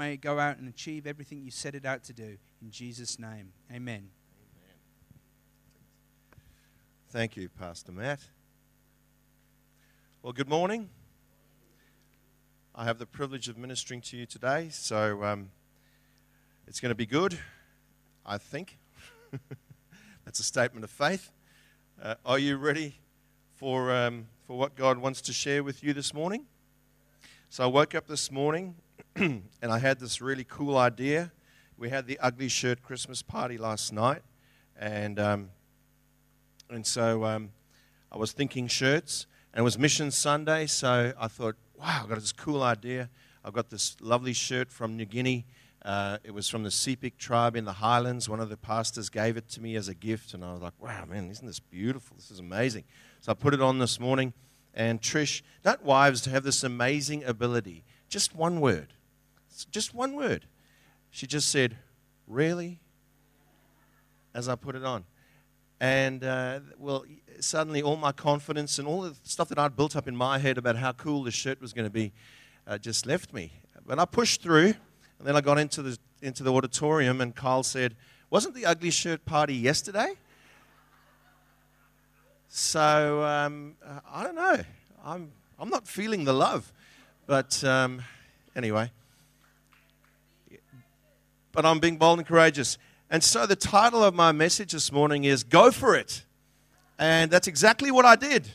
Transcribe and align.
may 0.00 0.16
go 0.16 0.38
out 0.38 0.58
and 0.58 0.68
achieve 0.68 1.08
everything 1.08 1.42
you 1.42 1.50
set 1.50 1.74
it 1.74 1.84
out 1.84 2.04
to 2.04 2.12
do. 2.12 2.36
In 2.62 2.70
Jesus' 2.70 3.18
name, 3.18 3.52
amen. 3.74 4.10
Thank 7.10 7.36
you, 7.36 7.48
Pastor 7.48 7.90
Matt. 7.90 8.20
Well, 10.22 10.32
good 10.32 10.48
morning. 10.48 10.88
I 12.76 12.84
have 12.84 12.98
the 12.98 13.06
privilege 13.06 13.48
of 13.48 13.58
ministering 13.58 14.00
to 14.02 14.16
you 14.16 14.24
today, 14.24 14.68
so 14.70 15.24
um, 15.24 15.50
it's 16.68 16.78
going 16.78 16.90
to 16.90 16.94
be 16.94 17.06
good, 17.06 17.36
I 18.24 18.38
think. 18.38 18.78
That's 20.24 20.38
a 20.38 20.44
statement 20.44 20.84
of 20.84 20.92
faith. 20.92 21.32
Uh, 22.00 22.14
are 22.24 22.38
you 22.38 22.56
ready 22.56 23.00
for, 23.56 23.90
um, 23.90 24.28
for 24.46 24.56
what 24.56 24.76
God 24.76 24.98
wants 24.98 25.20
to 25.22 25.32
share 25.32 25.64
with 25.64 25.82
you 25.82 25.92
this 25.92 26.14
morning? 26.14 26.46
So 27.50 27.64
I 27.64 27.66
woke 27.66 27.96
up 27.96 28.06
this 28.06 28.30
morning 28.30 28.76
and 29.20 29.42
I 29.62 29.80
had 29.80 29.98
this 29.98 30.20
really 30.20 30.44
cool 30.44 30.76
idea. 30.76 31.32
We 31.76 31.88
had 31.88 32.06
the 32.06 32.20
ugly 32.20 32.48
shirt 32.48 32.82
Christmas 32.82 33.20
party 33.20 33.58
last 33.58 33.92
night, 33.92 34.22
and 34.78 35.18
um, 35.18 35.50
and 36.70 36.86
so 36.86 37.24
um, 37.24 37.50
I 38.12 38.16
was 38.16 38.30
thinking 38.30 38.68
shirts, 38.68 39.26
and 39.52 39.60
it 39.60 39.64
was 39.64 39.76
Mission 39.76 40.12
Sunday, 40.12 40.66
so 40.66 41.12
I 41.18 41.26
thought, 41.26 41.56
wow, 41.76 42.02
I've 42.02 42.08
got 42.08 42.20
this 42.20 42.30
cool 42.30 42.62
idea. 42.62 43.10
I've 43.44 43.54
got 43.54 43.70
this 43.70 43.96
lovely 44.00 44.34
shirt 44.34 44.70
from 44.70 44.96
New 44.96 45.06
Guinea. 45.06 45.46
Uh, 45.84 46.18
it 46.22 46.32
was 46.32 46.48
from 46.48 46.62
the 46.62 46.68
Sepik 46.68 47.16
tribe 47.18 47.56
in 47.56 47.64
the 47.64 47.72
Highlands. 47.72 48.28
One 48.28 48.38
of 48.38 48.50
the 48.50 48.56
pastors 48.56 49.08
gave 49.08 49.36
it 49.36 49.48
to 49.50 49.60
me 49.60 49.74
as 49.74 49.88
a 49.88 49.94
gift, 49.94 50.32
and 50.32 50.44
I 50.44 50.52
was 50.52 50.62
like, 50.62 50.74
wow, 50.78 51.06
man, 51.06 51.28
isn't 51.28 51.46
this 51.46 51.58
beautiful? 51.58 52.16
This 52.16 52.30
is 52.30 52.38
amazing. 52.38 52.84
So 53.20 53.32
I 53.32 53.34
put 53.34 53.52
it 53.52 53.60
on 53.60 53.80
this 53.80 53.98
morning, 53.98 54.32
and 54.74 55.02
Trish, 55.02 55.42
don't 55.64 55.82
wives 55.82 56.24
have 56.26 56.44
this 56.44 56.62
amazing 56.62 57.24
ability? 57.24 57.82
Just 58.08 58.36
one 58.36 58.60
word. 58.60 58.94
Just 59.66 59.94
one 59.94 60.14
word. 60.14 60.46
She 61.10 61.26
just 61.26 61.48
said, 61.48 61.76
really? 62.26 62.80
As 64.34 64.48
I 64.48 64.54
put 64.54 64.74
it 64.74 64.84
on. 64.84 65.04
And, 65.80 66.24
uh, 66.24 66.60
well, 66.78 67.04
suddenly 67.40 67.82
all 67.82 67.96
my 67.96 68.12
confidence 68.12 68.78
and 68.78 68.88
all 68.88 69.02
the 69.02 69.14
stuff 69.22 69.48
that 69.48 69.58
I'd 69.58 69.76
built 69.76 69.96
up 69.96 70.08
in 70.08 70.16
my 70.16 70.38
head 70.38 70.58
about 70.58 70.76
how 70.76 70.92
cool 70.92 71.22
this 71.22 71.34
shirt 71.34 71.60
was 71.60 71.72
going 71.72 71.86
to 71.86 71.90
be 71.90 72.12
uh, 72.66 72.78
just 72.78 73.06
left 73.06 73.32
me. 73.32 73.52
But 73.86 73.98
I 73.98 74.04
pushed 74.04 74.42
through, 74.42 74.74
and 75.18 75.26
then 75.26 75.36
I 75.36 75.40
got 75.40 75.58
into 75.58 75.82
the, 75.82 75.98
into 76.20 76.42
the 76.42 76.52
auditorium, 76.52 77.20
and 77.20 77.34
Carl 77.34 77.62
said, 77.62 77.94
Wasn't 78.28 78.54
the 78.54 78.66
ugly 78.66 78.90
shirt 78.90 79.24
party 79.24 79.54
yesterday? 79.54 80.14
So, 82.48 83.22
um, 83.22 83.76
I 84.10 84.24
don't 84.24 84.34
know. 84.34 84.58
I'm, 85.04 85.32
I'm 85.58 85.70
not 85.70 85.86
feeling 85.86 86.24
the 86.24 86.32
love. 86.32 86.72
But 87.26 87.62
um, 87.62 88.02
anyway. 88.56 88.90
But 91.58 91.66
I'm 91.66 91.80
being 91.80 91.96
bold 91.96 92.20
and 92.20 92.28
courageous. 92.28 92.78
And 93.10 93.20
so 93.20 93.44
the 93.44 93.56
title 93.56 94.04
of 94.04 94.14
my 94.14 94.30
message 94.30 94.70
this 94.70 94.92
morning 94.92 95.24
is 95.24 95.42
Go 95.42 95.72
for 95.72 95.96
It. 95.96 96.24
And 97.00 97.32
that's 97.32 97.48
exactly 97.48 97.90
what 97.90 98.04
I 98.04 98.14
did. 98.14 98.48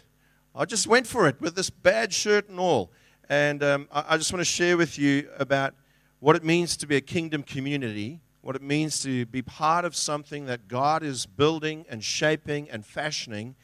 I 0.56 0.64
just 0.64 0.88
went 0.88 1.06
for 1.06 1.28
it 1.28 1.42
with 1.42 1.54
this 1.54 1.70
bad 1.70 2.14
shirt 2.14 2.48
and 2.48 2.62
all. 2.62 2.92
And 3.28 3.62
um, 3.62 3.90
I, 3.92 4.06
I 4.12 4.18
just 4.18 4.32
want 4.32 4.40
to 4.40 4.46
share 4.46 4.78
with 4.78 4.98
you 4.98 5.28
about 5.38 5.74
what 6.22 6.38
it 6.38 6.46
means 6.46 6.78
to 6.78 6.88
be 6.88 6.96
a 6.96 7.02
kingdom 7.02 7.44
community, 7.44 8.22
what 8.40 8.56
it 8.56 8.62
means 8.62 9.02
to 9.02 9.26
be 9.26 9.42
part 9.42 9.84
of 9.84 9.98
something 9.98 10.46
that 10.46 10.70
God 10.70 11.04
is 11.04 11.26
building 11.26 11.86
and 11.90 12.02
shaping 12.02 12.70
and 12.70 12.86
fashioning, 12.86 13.56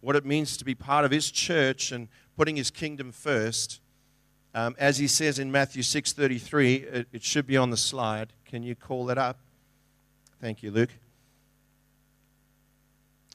what 0.00 0.16
it 0.16 0.24
means 0.24 0.56
to 0.56 0.64
be 0.64 0.74
part 0.74 1.04
of 1.04 1.10
His 1.10 1.30
church 1.30 1.92
and 1.92 2.08
putting 2.34 2.56
His 2.56 2.70
kingdom 2.70 3.12
first. 3.12 3.82
Um, 4.56 4.74
as 4.78 4.96
He 4.96 5.06
says 5.06 5.38
in 5.38 5.52
Matthew 5.52 5.82
6:33, 5.82 6.76
it, 6.76 7.08
it 7.12 7.22
should 7.22 7.46
be 7.46 7.58
on 7.58 7.68
the 7.68 7.76
slide. 7.76 8.32
Can 8.46 8.62
you 8.62 8.74
call 8.74 9.04
that 9.04 9.18
up? 9.18 9.38
Thank 10.40 10.62
you, 10.62 10.70
Luke. 10.70 10.88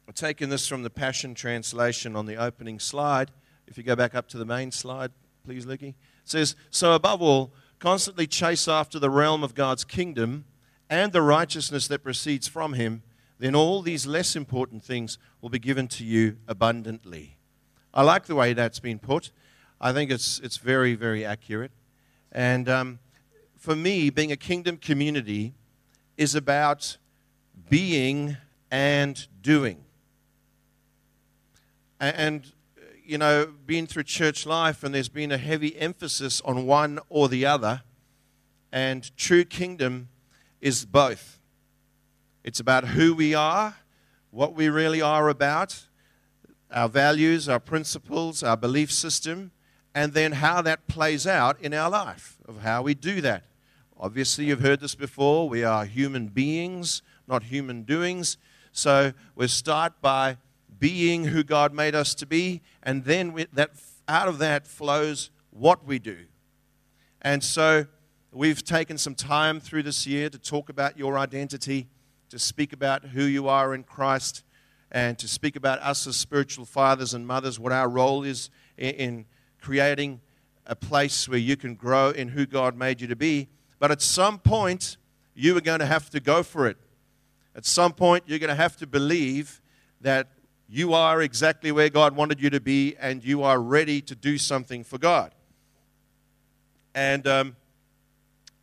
I've 0.07 0.15
taken 0.15 0.49
this 0.49 0.67
from 0.67 0.81
the 0.81 0.89
Passion 0.89 1.35
Translation 1.35 2.15
on 2.15 2.25
the 2.25 2.37
opening 2.37 2.79
slide. 2.79 3.29
If 3.67 3.77
you 3.77 3.83
go 3.83 3.95
back 3.95 4.15
up 4.15 4.29
to 4.29 4.39
the 4.39 4.45
main 4.45 4.71
slide, 4.71 5.11
please, 5.45 5.67
Lukey. 5.67 5.89
It 5.89 5.95
says, 6.25 6.55
So 6.71 6.93
above 6.93 7.21
all, 7.21 7.53
constantly 7.77 8.25
chase 8.25 8.67
after 8.67 8.97
the 8.97 9.11
realm 9.11 9.43
of 9.43 9.53
God's 9.53 9.83
kingdom 9.83 10.45
and 10.89 11.11
the 11.11 11.21
righteousness 11.21 11.87
that 11.87 12.03
proceeds 12.03 12.47
from 12.47 12.73
him, 12.73 13.03
then 13.37 13.53
all 13.53 13.83
these 13.83 14.07
less 14.07 14.35
important 14.35 14.83
things 14.83 15.19
will 15.39 15.49
be 15.49 15.59
given 15.59 15.87
to 15.89 16.03
you 16.03 16.37
abundantly. 16.47 17.37
I 17.93 18.01
like 18.01 18.25
the 18.25 18.35
way 18.35 18.53
that's 18.53 18.79
been 18.79 18.97
put. 18.97 19.31
I 19.83 19.93
think 19.93 20.11
it's, 20.11 20.39
it's 20.43 20.57
very, 20.57 20.93
very 20.93 21.25
accurate. 21.25 21.71
And 22.31 22.69
um, 22.69 22.99
for 23.57 23.75
me, 23.75 24.11
being 24.11 24.31
a 24.31 24.37
kingdom 24.37 24.77
community 24.77 25.55
is 26.17 26.35
about 26.35 26.97
being 27.67 28.37
and 28.69 29.27
doing. 29.41 29.83
And, 31.99 32.51
you 33.03 33.17
know, 33.17 33.51
being 33.65 33.87
through 33.87 34.03
church 34.03 34.45
life, 34.45 34.83
and 34.83 34.93
there's 34.93 35.09
been 35.09 35.31
a 35.31 35.37
heavy 35.39 35.75
emphasis 35.79 36.41
on 36.41 36.67
one 36.67 36.99
or 37.09 37.27
the 37.27 37.47
other. 37.47 37.81
And 38.71 39.09
true 39.17 39.43
kingdom 39.43 40.09
is 40.61 40.85
both. 40.85 41.39
It's 42.43 42.59
about 42.59 42.89
who 42.89 43.15
we 43.15 43.33
are, 43.33 43.77
what 44.29 44.53
we 44.53 44.69
really 44.69 45.01
are 45.01 45.27
about, 45.27 45.87
our 46.71 46.87
values, 46.87 47.49
our 47.49 47.59
principles, 47.59 48.43
our 48.43 48.55
belief 48.55 48.91
system, 48.91 49.51
and 49.93 50.13
then 50.13 50.33
how 50.33 50.61
that 50.61 50.87
plays 50.87 51.27
out 51.27 51.59
in 51.61 51.73
our 51.73 51.89
life, 51.89 52.37
of 52.47 52.61
how 52.61 52.81
we 52.81 52.93
do 52.93 53.21
that. 53.21 53.43
Obviously, 53.99 54.45
you've 54.45 54.61
heard 54.61 54.79
this 54.79 54.95
before. 54.95 55.47
We 55.47 55.63
are 55.63 55.85
human 55.85 56.27
beings, 56.27 57.01
not 57.27 57.43
human 57.43 57.83
doings. 57.83 58.37
So 58.71 59.13
we 59.35 59.47
start 59.47 60.01
by 60.01 60.37
being 60.79 61.25
who 61.25 61.43
God 61.43 61.73
made 61.73 61.93
us 61.93 62.15
to 62.15 62.25
be, 62.25 62.61
and 62.81 63.03
then 63.05 63.33
we, 63.33 63.45
that 63.53 63.71
out 64.07 64.27
of 64.27 64.39
that 64.39 64.65
flows 64.65 65.29
what 65.51 65.85
we 65.85 65.99
do. 65.99 66.17
And 67.21 67.43
so 67.43 67.85
we've 68.31 68.63
taken 68.63 68.97
some 68.97 69.13
time 69.13 69.59
through 69.59 69.83
this 69.83 70.07
year 70.07 70.29
to 70.29 70.39
talk 70.39 70.69
about 70.69 70.97
your 70.97 71.19
identity, 71.19 71.87
to 72.29 72.39
speak 72.39 72.73
about 72.73 73.03
who 73.03 73.23
you 73.23 73.47
are 73.47 73.75
in 73.75 73.83
Christ, 73.83 74.43
and 74.91 75.19
to 75.19 75.27
speak 75.27 75.55
about 75.55 75.79
us 75.79 76.07
as 76.07 76.15
spiritual 76.15 76.65
fathers 76.65 77.13
and 77.13 77.27
mothers, 77.27 77.59
what 77.59 77.71
our 77.71 77.87
role 77.87 78.23
is 78.23 78.49
in, 78.77 78.95
in 78.95 79.25
creating 79.61 80.19
a 80.65 80.75
place 80.75 81.29
where 81.29 81.39
you 81.39 81.55
can 81.55 81.75
grow 81.75 82.09
in 82.09 82.29
who 82.29 82.45
God 82.45 82.75
made 82.75 82.99
you 82.99 83.07
to 83.07 83.15
be. 83.15 83.47
But 83.79 83.91
at 83.91 84.01
some 84.01 84.39
point, 84.39 84.97
you 85.33 85.55
are 85.57 85.61
going 85.61 85.79
to 85.79 85.85
have 85.85 86.09
to 86.09 86.19
go 86.19 86.43
for 86.43 86.67
it. 86.67 86.77
At 87.55 87.65
some 87.65 87.93
point, 87.93 88.23
you're 88.27 88.39
going 88.39 88.49
to 88.49 88.55
have 88.55 88.77
to 88.77 88.87
believe 88.87 89.61
that 90.01 90.27
you 90.69 90.93
are 90.93 91.21
exactly 91.21 91.71
where 91.71 91.89
God 91.89 92.15
wanted 92.15 92.41
you 92.41 92.49
to 92.49 92.61
be 92.61 92.95
and 92.99 93.23
you 93.23 93.43
are 93.43 93.59
ready 93.59 94.01
to 94.01 94.15
do 94.15 94.37
something 94.37 94.83
for 94.83 94.97
God. 94.97 95.35
And 96.95 97.27
um, 97.27 97.55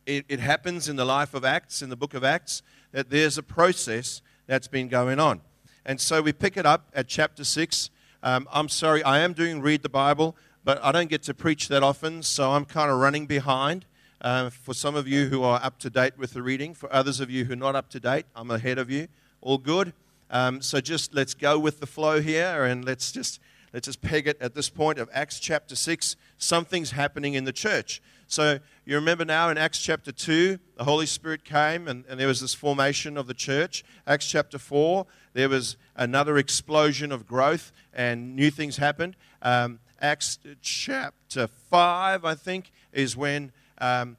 it, 0.05 0.25
it 0.27 0.39
happens 0.39 0.89
in 0.89 0.95
the 0.95 1.05
life 1.05 1.33
of 1.33 1.45
Acts, 1.45 1.81
in 1.81 1.89
the 1.89 1.95
book 1.95 2.13
of 2.13 2.23
Acts, 2.23 2.63
that 2.91 3.09
there's 3.09 3.37
a 3.37 3.43
process 3.43 4.21
that's 4.47 4.67
been 4.67 4.87
going 4.87 5.19
on. 5.19 5.41
And 5.85 6.01
so 6.01 6.21
we 6.21 6.33
pick 6.33 6.57
it 6.57 6.65
up 6.65 6.89
at 6.93 7.07
chapter 7.07 7.43
6. 7.43 7.89
Um, 8.23 8.47
I'm 8.51 8.69
sorry, 8.69 9.03
I 9.03 9.19
am 9.19 9.33
doing 9.33 9.61
Read 9.61 9.83
the 9.83 9.89
Bible, 9.89 10.35
but 10.63 10.83
I 10.83 10.91
don't 10.91 11.09
get 11.09 11.23
to 11.23 11.33
preach 11.33 11.67
that 11.69 11.83
often, 11.83 12.23
so 12.23 12.51
I'm 12.51 12.65
kind 12.65 12.91
of 12.91 12.99
running 12.99 13.25
behind. 13.25 13.85
Uh, 14.21 14.49
for 14.49 14.73
some 14.73 14.95
of 14.95 15.07
you 15.07 15.27
who 15.27 15.43
are 15.43 15.61
up 15.63 15.79
to 15.79 15.89
date 15.89 16.17
with 16.17 16.33
the 16.33 16.41
reading, 16.41 16.73
for 16.73 16.91
others 16.93 17.19
of 17.19 17.29
you 17.29 17.45
who 17.45 17.53
are 17.53 17.57
not 17.57 17.75
up 17.75 17.89
to 17.89 17.99
date, 17.99 18.25
I'm 18.35 18.51
ahead 18.51 18.77
of 18.77 18.89
you. 18.89 19.07
All 19.41 19.57
good. 19.57 19.93
Um, 20.29 20.61
so 20.61 20.81
just 20.81 21.13
let's 21.13 21.33
go 21.33 21.57
with 21.57 21.79
the 21.79 21.87
flow 21.87 22.21
here, 22.21 22.65
and 22.65 22.83
let's 22.83 23.11
just 23.11 23.39
let's 23.73 23.85
just 23.85 24.01
peg 24.01 24.27
it 24.27 24.37
at 24.41 24.55
this 24.55 24.69
point 24.69 24.99
of 24.99 25.09
Acts 25.13 25.39
chapter 25.39 25.75
six. 25.75 26.15
Something's 26.37 26.91
happening 26.91 27.33
in 27.33 27.45
the 27.45 27.53
church. 27.53 28.01
So 28.31 28.59
you 28.85 28.93
remember 28.93 29.25
now 29.25 29.49
in 29.49 29.57
Acts 29.57 29.79
chapter 29.79 30.11
2, 30.11 30.59
the 30.77 30.83
Holy 30.83 31.07
Spirit 31.07 31.43
came 31.43 31.87
and, 31.87 32.05
and, 32.07 32.19
there 32.19 32.27
was 32.27 32.39
this 32.39 32.53
formation 32.53 33.17
of 33.17 33.25
the 33.25 33.33
church. 33.33 33.83
Acts 34.05 34.27
chapter 34.27 34.59
4, 34.59 35.07
there 35.33 35.49
was 35.49 35.77
another 35.95 36.37
explosion 36.37 37.11
of 37.11 37.25
growth 37.25 37.71
and 37.91 38.35
new 38.35 38.51
things 38.51 38.77
happened. 38.77 39.15
Um, 39.41 39.79
Acts 40.01 40.39
chapter 40.61 41.47
5, 41.47 42.23
I 42.23 42.35
think, 42.35 42.71
is 42.93 43.17
when 43.17 43.51
um, 43.79 44.17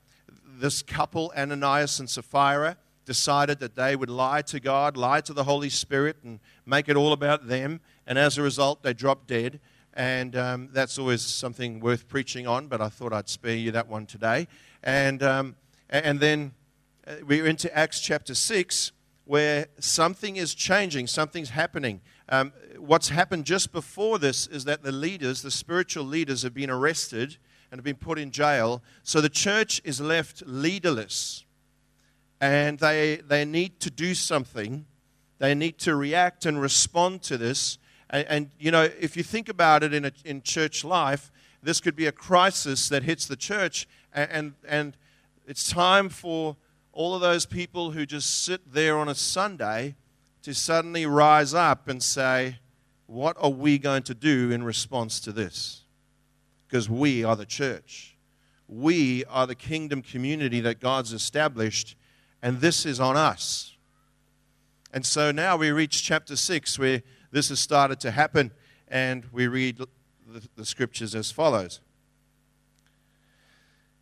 this 0.59 0.83
couple, 0.83 1.33
Ananias 1.37 1.99
and 1.99 2.09
Sapphira, 2.09 2.77
decided 3.07 3.59
that 3.61 3.77
they 3.77 3.97
would 3.97 4.11
lie 4.11 4.43
to 4.43 4.61
God, 4.61 4.97
lie 4.97 5.21
to 5.23 5.33
the 5.33 5.45
Holy 5.45 5.71
Spirit, 5.71 6.19
and 6.23 6.39
make 6.67 6.89
it 6.89 6.97
all 6.97 7.13
about 7.13 7.49
them. 7.49 7.81
And 8.07 8.19
as 8.19 8.39
a 8.39 8.43
result, 8.43 8.83
they 8.83 8.93
dropped 8.93 9.27
dead. 9.27 9.59
And 9.95 10.37
um, 10.37 10.69
that's 10.73 10.99
always 10.99 11.23
something 11.23 11.81
worth 11.81 12.09
preaching 12.09 12.47
on, 12.47 12.69
but 12.69 12.81
I 12.81 12.89
thought 12.89 13.13
I'd 13.13 13.29
spare 13.29 13.57
you 13.57 13.73
that 13.73 13.89
one 13.89 14.07
today. 14.07 14.47
And, 14.83 15.23
um, 15.23 15.57
and 15.89 16.21
then 16.21 16.53
uh, 17.07 17.15
we're 17.27 17.47
into 17.47 17.75
Acts 17.77 18.01
chapter 18.01 18.35
6, 18.35 18.93
where 19.25 19.67
something 19.79 20.37
is 20.37 20.55
changing, 20.55 21.07
something's 21.07 21.51
happening. 21.51 22.01
Um, 22.29 22.53
what's 22.81 23.09
happened 23.11 23.45
just 23.45 23.73
before 23.73 24.19
this 24.19 24.47
is 24.47 24.65
that 24.65 24.83
the 24.83 24.93
leaders, 24.93 25.43
the 25.43 25.51
spiritual 25.51 26.05
leaders, 26.05 26.43
have 26.43 26.55
been 26.55 26.71
arrested 26.71 27.37
and 27.71 27.79
have 27.79 27.85
been 27.85 27.97
put 27.97 28.19
in 28.19 28.31
jail. 28.31 28.83
So 29.03 29.21
the 29.21 29.29
church 29.29 29.81
is 29.85 30.01
left 30.01 30.43
leaderless. 30.47 31.45
And 32.41 32.79
they, 32.79 33.17
they 33.17 33.45
need 33.45 33.81
to 33.81 33.91
do 33.91 34.15
something. 34.15 34.87
They 35.39 35.55
need 35.55 35.79
to 35.79 35.95
react 35.95 36.47
and 36.47 36.61
respond 36.61 37.23
to 37.23 37.37
this. 37.37 37.79
And, 38.09 38.27
and 38.29 38.51
you 38.59 38.71
know, 38.71 38.89
if 38.99 39.17
you 39.17 39.23
think 39.23 39.49
about 39.49 39.83
it 39.83 39.93
in, 39.93 40.07
a, 40.07 40.13
in 40.25 40.43
church 40.43 40.85
life, 40.85 41.31
this 41.63 41.81
could 41.81 41.95
be 41.95 42.07
a 42.07 42.13
crisis 42.13 42.89
that 42.89 43.03
hits 43.03 43.27
the 43.27 43.37
church. 43.37 43.87
And, 44.13 44.31
and, 44.31 44.53
and 44.67 44.97
it's 45.47 45.71
time 45.71 46.09
for 46.09 46.57
all 46.93 47.15
of 47.15 47.21
those 47.21 47.47
people 47.47 47.93
who 47.93 48.07
just 48.07 48.45
sit 48.45 48.73
there 48.73 48.99
on 48.99 49.09
a 49.09 49.15
Sunday 49.15 49.95
to 50.43 50.55
suddenly 50.55 51.05
rise 51.07 51.53
up 51.53 51.89
and 51.89 52.03
say, 52.03 52.57
What 53.11 53.37
are 53.41 53.51
we 53.51 53.77
going 53.77 54.05
to 54.05 54.15
do 54.15 54.53
in 54.53 54.63
response 54.63 55.19
to 55.23 55.33
this? 55.33 55.83
Because 56.69 56.89
we 56.89 57.25
are 57.25 57.35
the 57.35 57.45
church. 57.45 58.17
We 58.69 59.25
are 59.25 59.49
the 59.49 59.57
kingdom 59.57 60.01
community 60.01 60.61
that 60.61 60.79
God's 60.79 61.13
established, 61.13 61.97
and 62.41 62.61
this 62.61 62.87
is 62.87 63.01
on 63.01 63.17
us. 63.17 63.77
And 64.93 65.05
so 65.05 65.33
now 65.33 65.57
we 65.57 65.73
reach 65.73 66.05
chapter 66.05 66.37
6 66.37 66.79
where 66.79 67.03
this 67.33 67.49
has 67.49 67.59
started 67.59 67.99
to 67.99 68.13
happen, 68.13 68.53
and 68.87 69.27
we 69.33 69.49
read 69.49 69.79
the, 69.79 69.89
the 70.55 70.65
scriptures 70.65 71.17
as 71.17 71.33
follows. 71.33 71.81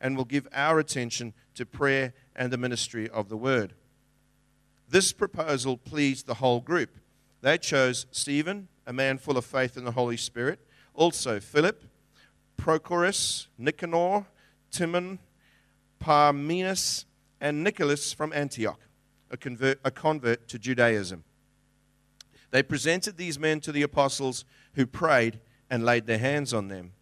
and 0.00 0.16
will 0.16 0.24
give 0.24 0.46
our 0.52 0.78
attention 0.78 1.32
to 1.54 1.66
prayer 1.66 2.12
and 2.34 2.52
the 2.52 2.58
ministry 2.58 3.08
of 3.08 3.28
the 3.28 3.36
word. 3.36 3.74
This 4.88 5.12
proposal 5.12 5.76
pleased 5.76 6.26
the 6.26 6.34
whole 6.34 6.60
group. 6.60 6.90
They 7.40 7.58
chose 7.58 8.06
Stephen, 8.10 8.68
a 8.86 8.92
man 8.92 9.18
full 9.18 9.36
of 9.36 9.44
faith 9.44 9.76
in 9.76 9.84
the 9.84 9.92
Holy 9.92 10.16
Spirit, 10.16 10.60
also 10.94 11.40
Philip, 11.40 11.84
Prochorus, 12.56 13.48
Nicanor, 13.58 14.26
Timon, 14.70 15.18
Parmenas, 15.98 17.04
and 17.40 17.62
Nicholas 17.62 18.12
from 18.12 18.32
Antioch, 18.32 18.80
a 19.30 19.36
convert, 19.36 19.80
a 19.84 19.90
convert 19.90 20.48
to 20.48 20.58
Judaism. 20.58 21.24
They 22.50 22.62
presented 22.62 23.16
these 23.16 23.38
men 23.38 23.60
to 23.60 23.72
the 23.72 23.82
apostles 23.82 24.44
who 24.74 24.86
prayed 24.86 25.40
and 25.68 25.84
laid 25.84 26.06
their 26.06 26.18
hands 26.18 26.54
on 26.54 26.68
them. 26.68 26.92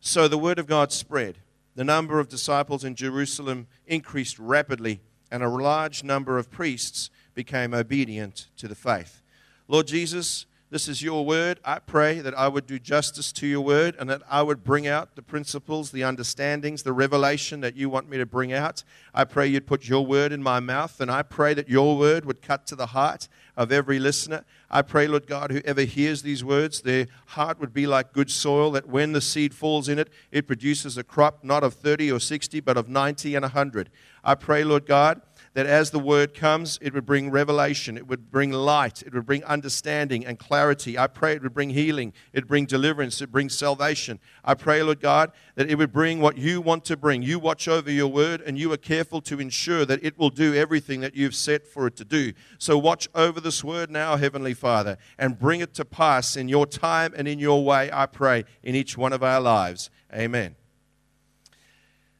So 0.00 0.28
the 0.28 0.38
word 0.38 0.58
of 0.58 0.66
God 0.66 0.92
spread 0.92 1.38
the 1.74 1.84
number 1.84 2.20
of 2.20 2.28
disciples 2.28 2.84
in 2.84 2.94
Jerusalem 2.94 3.66
increased 3.86 4.38
rapidly, 4.38 5.00
and 5.30 5.42
a 5.42 5.48
large 5.48 6.04
number 6.04 6.38
of 6.38 6.50
priests 6.50 7.10
became 7.34 7.74
obedient 7.74 8.48
to 8.58 8.68
the 8.68 8.74
faith. 8.74 9.22
Lord 9.66 9.86
Jesus, 9.86 10.46
this 10.70 10.88
is 10.88 11.02
your 11.02 11.24
word. 11.24 11.60
I 11.64 11.78
pray 11.78 12.20
that 12.20 12.36
I 12.36 12.48
would 12.48 12.66
do 12.66 12.78
justice 12.78 13.30
to 13.34 13.46
your 13.46 13.60
word 13.60 13.94
and 13.98 14.10
that 14.10 14.22
I 14.28 14.42
would 14.42 14.64
bring 14.64 14.88
out 14.88 15.14
the 15.14 15.22
principles, 15.22 15.92
the 15.92 16.02
understandings, 16.02 16.82
the 16.82 16.92
revelation 16.92 17.60
that 17.60 17.76
you 17.76 17.88
want 17.88 18.08
me 18.08 18.18
to 18.18 18.26
bring 18.26 18.52
out. 18.52 18.82
I 19.14 19.24
pray 19.24 19.46
you'd 19.46 19.68
put 19.68 19.88
your 19.88 20.04
word 20.04 20.32
in 20.32 20.42
my 20.42 20.60
mouth, 20.60 21.00
and 21.00 21.10
I 21.10 21.22
pray 21.22 21.54
that 21.54 21.68
your 21.68 21.96
word 21.96 22.24
would 22.24 22.42
cut 22.42 22.66
to 22.66 22.76
the 22.76 22.86
heart 22.86 23.28
of 23.56 23.70
every 23.70 23.98
listener. 23.98 24.44
I 24.70 24.82
pray, 24.82 25.06
Lord 25.06 25.26
God, 25.26 25.50
whoever 25.50 25.82
hears 25.82 26.22
these 26.22 26.44
words, 26.44 26.82
their 26.82 27.06
heart 27.26 27.60
would 27.60 27.72
be 27.72 27.86
like 27.86 28.12
good 28.12 28.30
soil, 28.30 28.72
that 28.72 28.88
when 28.88 29.12
the 29.12 29.20
seed 29.20 29.54
falls 29.54 29.88
in 29.88 29.98
it, 29.98 30.10
it 30.32 30.46
produces 30.46 30.98
a 30.98 31.04
crop 31.04 31.44
not 31.44 31.62
of 31.62 31.74
30 31.74 32.10
or 32.10 32.20
60, 32.20 32.60
but 32.60 32.76
of 32.76 32.88
90 32.88 33.34
and 33.34 33.44
100. 33.44 33.90
I 34.24 34.34
pray, 34.34 34.64
Lord 34.64 34.86
God, 34.86 35.20
that 35.54 35.66
as 35.66 35.90
the 35.90 35.98
word 35.98 36.34
comes, 36.34 36.78
it 36.82 36.92
would 36.92 37.06
bring 37.06 37.30
revelation, 37.30 37.96
it 37.96 38.06
would 38.06 38.30
bring 38.30 38.50
light, 38.50 39.02
it 39.02 39.14
would 39.14 39.24
bring 39.24 39.42
understanding 39.44 40.26
and 40.26 40.38
clarity. 40.38 40.98
I 40.98 41.06
pray 41.06 41.34
it 41.34 41.42
would 41.42 41.54
bring 41.54 41.70
healing, 41.70 42.12
it 42.32 42.40
would 42.40 42.48
bring 42.48 42.66
deliverance, 42.66 43.20
it 43.20 43.24
would 43.24 43.32
bring 43.32 43.48
salvation. 43.48 44.18
I 44.44 44.54
pray, 44.54 44.82
Lord 44.82 45.00
God, 45.00 45.32
that 45.54 45.70
it 45.70 45.76
would 45.76 45.92
bring 45.92 46.20
what 46.20 46.36
you 46.36 46.60
want 46.60 46.84
to 46.86 46.96
bring. 46.96 47.22
You 47.22 47.38
watch 47.38 47.68
over 47.68 47.90
your 47.90 48.08
word 48.08 48.40
and 48.40 48.58
you 48.58 48.72
are 48.72 48.76
careful 48.76 49.20
to 49.22 49.40
ensure 49.40 49.84
that 49.84 50.04
it 50.04 50.18
will 50.18 50.30
do 50.30 50.54
everything 50.54 51.00
that 51.00 51.14
you've 51.14 51.36
set 51.36 51.66
for 51.66 51.86
it 51.86 51.96
to 51.96 52.04
do. 52.04 52.32
So 52.58 52.76
watch 52.76 53.08
over 53.14 53.40
this 53.40 53.62
word 53.62 53.90
now, 53.90 54.16
Heavenly 54.16 54.54
Father, 54.54 54.98
and 55.18 55.38
bring 55.38 55.60
it 55.60 55.72
to 55.74 55.84
pass 55.84 56.36
in 56.36 56.48
your 56.48 56.66
time 56.66 57.14
and 57.16 57.28
in 57.28 57.38
your 57.38 57.64
way, 57.64 57.90
I 57.92 58.06
pray, 58.06 58.44
in 58.62 58.74
each 58.74 58.98
one 58.98 59.12
of 59.12 59.22
our 59.22 59.40
lives. 59.40 59.88
Amen. 60.12 60.56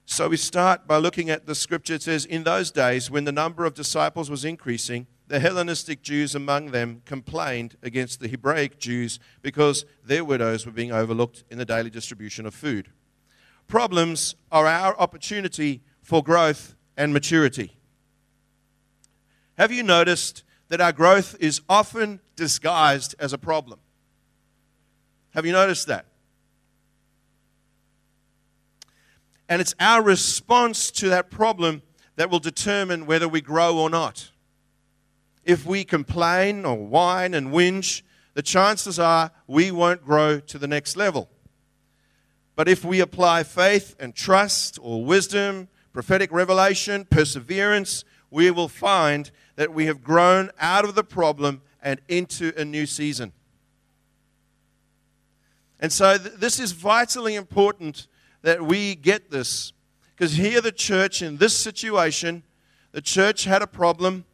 So 0.06 0.28
we 0.28 0.36
start 0.36 0.86
by 0.86 0.98
looking 0.98 1.30
at 1.30 1.46
the 1.46 1.54
scripture. 1.54 1.94
It 1.94 2.02
says, 2.02 2.26
In 2.26 2.44
those 2.44 2.70
days, 2.70 3.10
when 3.10 3.24
the 3.24 3.32
number 3.32 3.64
of 3.64 3.74
disciples 3.74 4.30
was 4.30 4.44
increasing, 4.44 5.06
the 5.28 5.40
Hellenistic 5.40 6.02
Jews 6.02 6.34
among 6.34 6.70
them 6.70 7.00
complained 7.06 7.76
against 7.82 8.20
the 8.20 8.28
Hebraic 8.28 8.78
Jews 8.78 9.18
because 9.40 9.86
their 10.04 10.24
widows 10.24 10.66
were 10.66 10.72
being 10.72 10.92
overlooked 10.92 11.44
in 11.50 11.56
the 11.56 11.64
daily 11.64 11.88
distribution 11.88 12.44
of 12.44 12.54
food. 12.54 12.90
Problems 13.66 14.34
are 14.52 14.66
our 14.66 14.94
opportunity 14.98 15.82
for 16.02 16.22
growth 16.22 16.74
and 16.96 17.14
maturity. 17.14 17.76
Have 19.56 19.72
you 19.72 19.82
noticed 19.82 20.42
that 20.68 20.82
our 20.82 20.92
growth 20.92 21.36
is 21.40 21.62
often 21.68 22.20
disguised 22.36 23.14
as 23.18 23.32
a 23.32 23.38
problem? 23.38 23.80
Have 25.30 25.46
you 25.46 25.52
noticed 25.52 25.86
that? 25.86 26.06
And 29.48 29.60
it's 29.60 29.74
our 29.78 30.02
response 30.02 30.90
to 30.92 31.08
that 31.10 31.30
problem 31.30 31.82
that 32.16 32.30
will 32.30 32.38
determine 32.38 33.06
whether 33.06 33.28
we 33.28 33.40
grow 33.40 33.76
or 33.78 33.90
not. 33.90 34.30
If 35.44 35.66
we 35.66 35.84
complain 35.84 36.64
or 36.64 36.76
whine 36.76 37.34
and 37.34 37.48
whinge, 37.48 38.02
the 38.34 38.42
chances 38.42 38.98
are 38.98 39.30
we 39.46 39.70
won't 39.70 40.04
grow 40.04 40.40
to 40.40 40.58
the 40.58 40.66
next 40.66 40.96
level. 40.96 41.28
But 42.56 42.68
if 42.68 42.84
we 42.84 43.00
apply 43.00 43.42
faith 43.42 43.96
and 43.98 44.14
trust 44.14 44.78
or 44.80 45.04
wisdom, 45.04 45.68
prophetic 45.92 46.32
revelation, 46.32 47.04
perseverance, 47.04 48.04
we 48.30 48.50
will 48.50 48.68
find 48.68 49.30
that 49.56 49.72
we 49.72 49.86
have 49.86 50.02
grown 50.02 50.50
out 50.58 50.84
of 50.84 50.94
the 50.94 51.04
problem 51.04 51.62
and 51.82 52.00
into 52.08 52.52
a 52.56 52.64
new 52.64 52.86
season. 52.86 53.32
And 55.78 55.92
so, 55.92 56.16
th- 56.16 56.34
this 56.36 56.58
is 56.58 56.72
vitally 56.72 57.34
important 57.34 58.06
that 58.44 58.62
we 58.62 58.94
get 58.94 59.30
this. 59.30 59.72
Because 60.14 60.34
here, 60.34 60.60
the 60.60 60.70
church, 60.70 61.22
in 61.22 61.38
this 61.38 61.56
situation, 61.56 62.42
the 62.92 63.00
church 63.00 63.44
had 63.44 63.62
a 63.62 63.66
problem. 63.66 64.26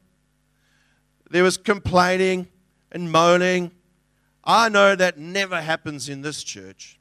There 1.30 1.44
was 1.44 1.56
complaining 1.56 2.48
and 2.90 3.10
moaning. 3.10 3.70
I 4.42 4.68
know 4.68 4.96
that 4.96 5.16
never 5.16 5.60
happens 5.60 6.08
in 6.08 6.22
this 6.22 6.42
church. 6.42 6.98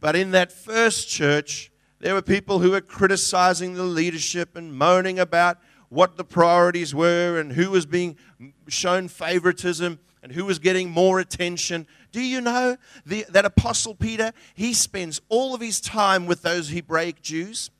But 0.00 0.16
in 0.16 0.30
that 0.30 0.50
first 0.50 1.06
church, 1.08 1.70
there 2.00 2.14
were 2.14 2.22
people 2.22 2.60
who 2.60 2.70
were 2.70 2.80
criticizing 2.80 3.74
the 3.74 3.84
leadership 3.84 4.56
and 4.56 4.72
moaning 4.72 5.18
about 5.18 5.58
what 5.90 6.16
the 6.16 6.24
priorities 6.24 6.94
were 6.94 7.38
and 7.38 7.52
who 7.52 7.70
was 7.70 7.84
being 7.84 8.16
shown 8.68 9.08
favoritism 9.08 9.98
and 10.26 10.34
who 10.34 10.44
was 10.44 10.58
getting 10.58 10.90
more 10.90 11.20
attention. 11.20 11.86
Do 12.10 12.20
you 12.20 12.40
know 12.40 12.76
the, 13.06 13.24
that 13.28 13.44
Apostle 13.44 13.94
Peter, 13.94 14.32
he 14.54 14.74
spends 14.74 15.20
all 15.28 15.54
of 15.54 15.60
his 15.60 15.80
time 15.80 16.26
with 16.26 16.42
those 16.42 16.70
Hebraic 16.70 17.22
Jews? 17.22 17.70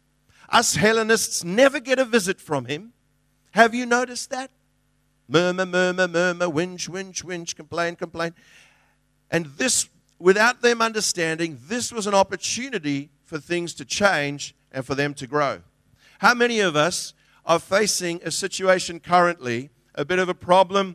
Us 0.49 0.77
Hellenists 0.77 1.43
never 1.43 1.81
get 1.81 1.99
a 1.99 2.05
visit 2.05 2.41
from 2.41 2.67
him. 2.67 2.93
Have 3.51 3.75
you 3.75 3.85
noticed 3.85 4.31
that? 4.31 4.53
Murmur, 5.27 5.67
murmur, 5.67 6.07
murmur, 6.07 6.47
whinge, 6.47 6.89
whinge, 6.89 7.25
whinge, 7.25 7.57
complain, 7.57 7.97
complain. 7.97 8.33
And 9.29 9.47
this, 9.57 9.89
without 10.21 10.63
them 10.63 10.81
understanding, 10.81 11.59
this 11.67 11.91
was 11.93 12.07
an 12.07 12.15
opportunity 12.15 13.11
for 13.25 13.41
things 13.41 13.75
to 13.75 13.85
change 13.85 14.55
and 14.71 14.87
for 14.87 14.95
them 14.95 15.15
to 15.15 15.27
grow. 15.27 15.63
How 16.21 16.33
many 16.33 16.61
of 16.61 16.77
us 16.77 17.13
are 17.45 17.59
facing 17.59 18.21
a 18.23 18.31
situation 18.31 19.01
currently, 19.01 19.71
a 19.97 20.05
bit 20.05 20.21
of 20.21 20.29
a 20.29 20.35
problem, 20.35 20.95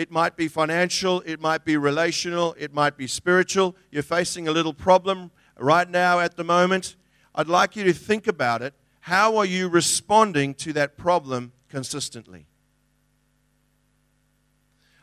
it 0.00 0.10
might 0.10 0.34
be 0.34 0.48
financial, 0.48 1.20
it 1.26 1.42
might 1.42 1.62
be 1.62 1.76
relational, 1.76 2.56
it 2.58 2.72
might 2.72 2.96
be 2.96 3.06
spiritual. 3.06 3.76
You're 3.90 4.02
facing 4.02 4.48
a 4.48 4.50
little 4.50 4.72
problem 4.72 5.30
right 5.58 5.86
now 5.86 6.20
at 6.20 6.38
the 6.38 6.42
moment. 6.42 6.96
I'd 7.34 7.48
like 7.48 7.76
you 7.76 7.84
to 7.84 7.92
think 7.92 8.26
about 8.26 8.62
it. 8.62 8.72
How 9.00 9.36
are 9.36 9.44
you 9.44 9.68
responding 9.68 10.54
to 10.54 10.72
that 10.72 10.96
problem 10.96 11.52
consistently? 11.68 12.46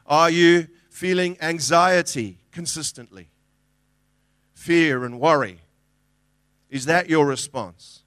Are 0.08 0.32
you 0.32 0.68
feeling 0.90 1.38
anxiety 1.42 2.40
consistently? 2.52 3.30
Fear 4.56 5.06
and 5.06 5.20
worry? 5.20 5.60
Is 6.72 6.86
that 6.86 7.08
your 7.08 7.28
response? 7.28 8.02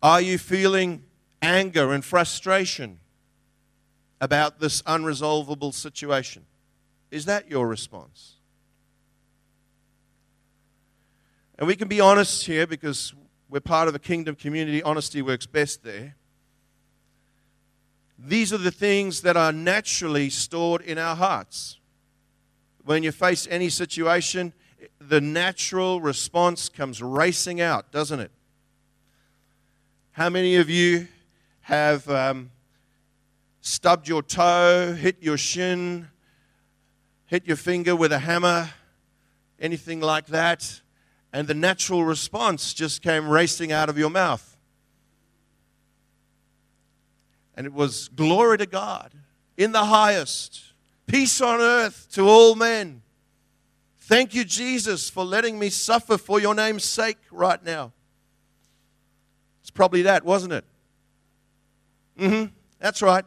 Are 0.00 0.20
you 0.20 0.38
feeling 0.38 1.02
anger 1.42 1.92
and 1.92 2.04
frustration 2.04 2.99
about 4.20 4.60
this 4.60 4.82
unresolvable 4.82 5.72
situation? 5.72 6.44
Is 7.10 7.24
that 7.24 7.48
your 7.50 7.66
response? 7.66 8.34
And 11.58 11.66
we 11.66 11.76
can 11.76 11.88
be 11.88 12.00
honest 12.00 12.46
here 12.46 12.66
because 12.66 13.12
we're 13.48 13.60
part 13.60 13.88
of 13.88 13.94
a 13.94 13.98
kingdom 13.98 14.34
community. 14.34 14.82
Honesty 14.82 15.20
works 15.20 15.46
best 15.46 15.82
there. 15.82 16.16
These 18.18 18.52
are 18.52 18.58
the 18.58 18.70
things 18.70 19.22
that 19.22 19.36
are 19.36 19.52
naturally 19.52 20.30
stored 20.30 20.82
in 20.82 20.98
our 20.98 21.16
hearts. 21.16 21.78
When 22.84 23.02
you 23.02 23.12
face 23.12 23.46
any 23.50 23.68
situation, 23.68 24.52
the 25.00 25.20
natural 25.20 26.00
response 26.00 26.68
comes 26.68 27.02
racing 27.02 27.60
out, 27.60 27.90
doesn't 27.90 28.20
it? 28.20 28.30
How 30.12 30.28
many 30.28 30.56
of 30.56 30.68
you 30.68 31.08
have 31.62 32.08
um, 32.10 32.50
stubbed 33.60 34.08
your 34.08 34.22
toe, 34.22 34.94
hit 34.94 35.22
your 35.22 35.36
shin, 35.36 36.08
hit 37.26 37.46
your 37.46 37.56
finger 37.56 37.94
with 37.94 38.12
a 38.12 38.18
hammer, 38.18 38.70
anything 39.58 40.00
like 40.00 40.26
that? 40.26 40.80
And 41.32 41.46
the 41.46 41.54
natural 41.54 42.04
response 42.04 42.74
just 42.74 43.02
came 43.02 43.28
racing 43.28 43.70
out 43.70 43.88
of 43.88 43.96
your 43.96 44.10
mouth. 44.10 44.58
And 47.54 47.66
it 47.66 47.72
was 47.72 48.08
glory 48.08 48.58
to 48.58 48.66
God 48.66 49.12
in 49.56 49.72
the 49.72 49.84
highest, 49.84 50.72
peace 51.06 51.40
on 51.40 51.60
earth 51.60 52.08
to 52.12 52.28
all 52.28 52.54
men. 52.54 53.02
Thank 53.98 54.34
you, 54.34 54.44
Jesus, 54.44 55.08
for 55.08 55.24
letting 55.24 55.58
me 55.58 55.68
suffer 55.68 56.18
for 56.18 56.40
your 56.40 56.54
name's 56.54 56.84
sake 56.84 57.18
right 57.30 57.62
now. 57.64 57.92
It's 59.60 59.70
probably 59.70 60.02
that, 60.02 60.24
wasn't 60.24 60.54
it? 60.54 60.64
Mm 62.18 62.28
hmm. 62.28 62.54
That's 62.80 63.02
right. 63.02 63.24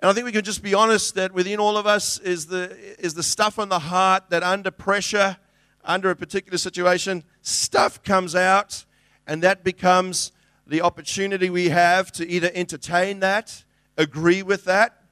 And 0.00 0.08
I 0.08 0.12
think 0.12 0.26
we 0.26 0.32
can 0.32 0.44
just 0.44 0.62
be 0.62 0.74
honest 0.74 1.16
that 1.16 1.32
within 1.32 1.58
all 1.58 1.76
of 1.76 1.86
us 1.86 2.18
is 2.18 2.46
the, 2.46 2.76
is 3.00 3.14
the 3.14 3.22
stuff 3.22 3.58
on 3.58 3.68
the 3.68 3.80
heart 3.80 4.30
that 4.30 4.44
under 4.44 4.70
pressure, 4.70 5.36
under 5.84 6.10
a 6.10 6.16
particular 6.16 6.56
situation, 6.56 7.24
stuff 7.42 8.02
comes 8.04 8.36
out, 8.36 8.84
and 9.26 9.42
that 9.42 9.64
becomes 9.64 10.30
the 10.66 10.82
opportunity 10.82 11.50
we 11.50 11.70
have 11.70 12.12
to 12.12 12.28
either 12.28 12.50
entertain 12.54 13.20
that, 13.20 13.64
agree 13.96 14.42
with 14.42 14.64
that, 14.66 15.02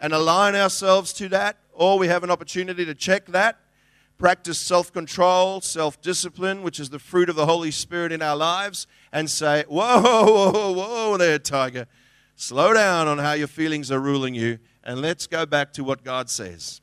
and 0.00 0.14
align 0.14 0.54
ourselves 0.54 1.12
to 1.14 1.28
that, 1.28 1.58
or 1.72 1.98
we 1.98 2.08
have 2.08 2.24
an 2.24 2.30
opportunity 2.30 2.84
to 2.86 2.94
check 2.94 3.26
that, 3.26 3.58
practice 4.16 4.58
self 4.58 4.90
control, 4.90 5.60
self 5.60 6.00
discipline, 6.00 6.62
which 6.62 6.80
is 6.80 6.88
the 6.88 6.98
fruit 6.98 7.28
of 7.28 7.36
the 7.36 7.44
Holy 7.44 7.70
Spirit 7.70 8.10
in 8.12 8.22
our 8.22 8.36
lives, 8.36 8.86
and 9.12 9.28
say, 9.28 9.64
Whoa, 9.68 10.00
whoa, 10.00 10.50
whoa, 10.50 10.72
whoa 10.72 11.16
there, 11.18 11.38
tiger. 11.38 11.86
Slow 12.36 12.74
down 12.74 13.08
on 13.08 13.18
how 13.18 13.32
your 13.32 13.48
feelings 13.48 13.90
are 13.90 13.98
ruling 13.98 14.34
you, 14.34 14.58
and 14.84 15.00
let's 15.00 15.26
go 15.26 15.46
back 15.46 15.72
to 15.72 15.82
what 15.82 16.04
God 16.04 16.28
says. 16.28 16.82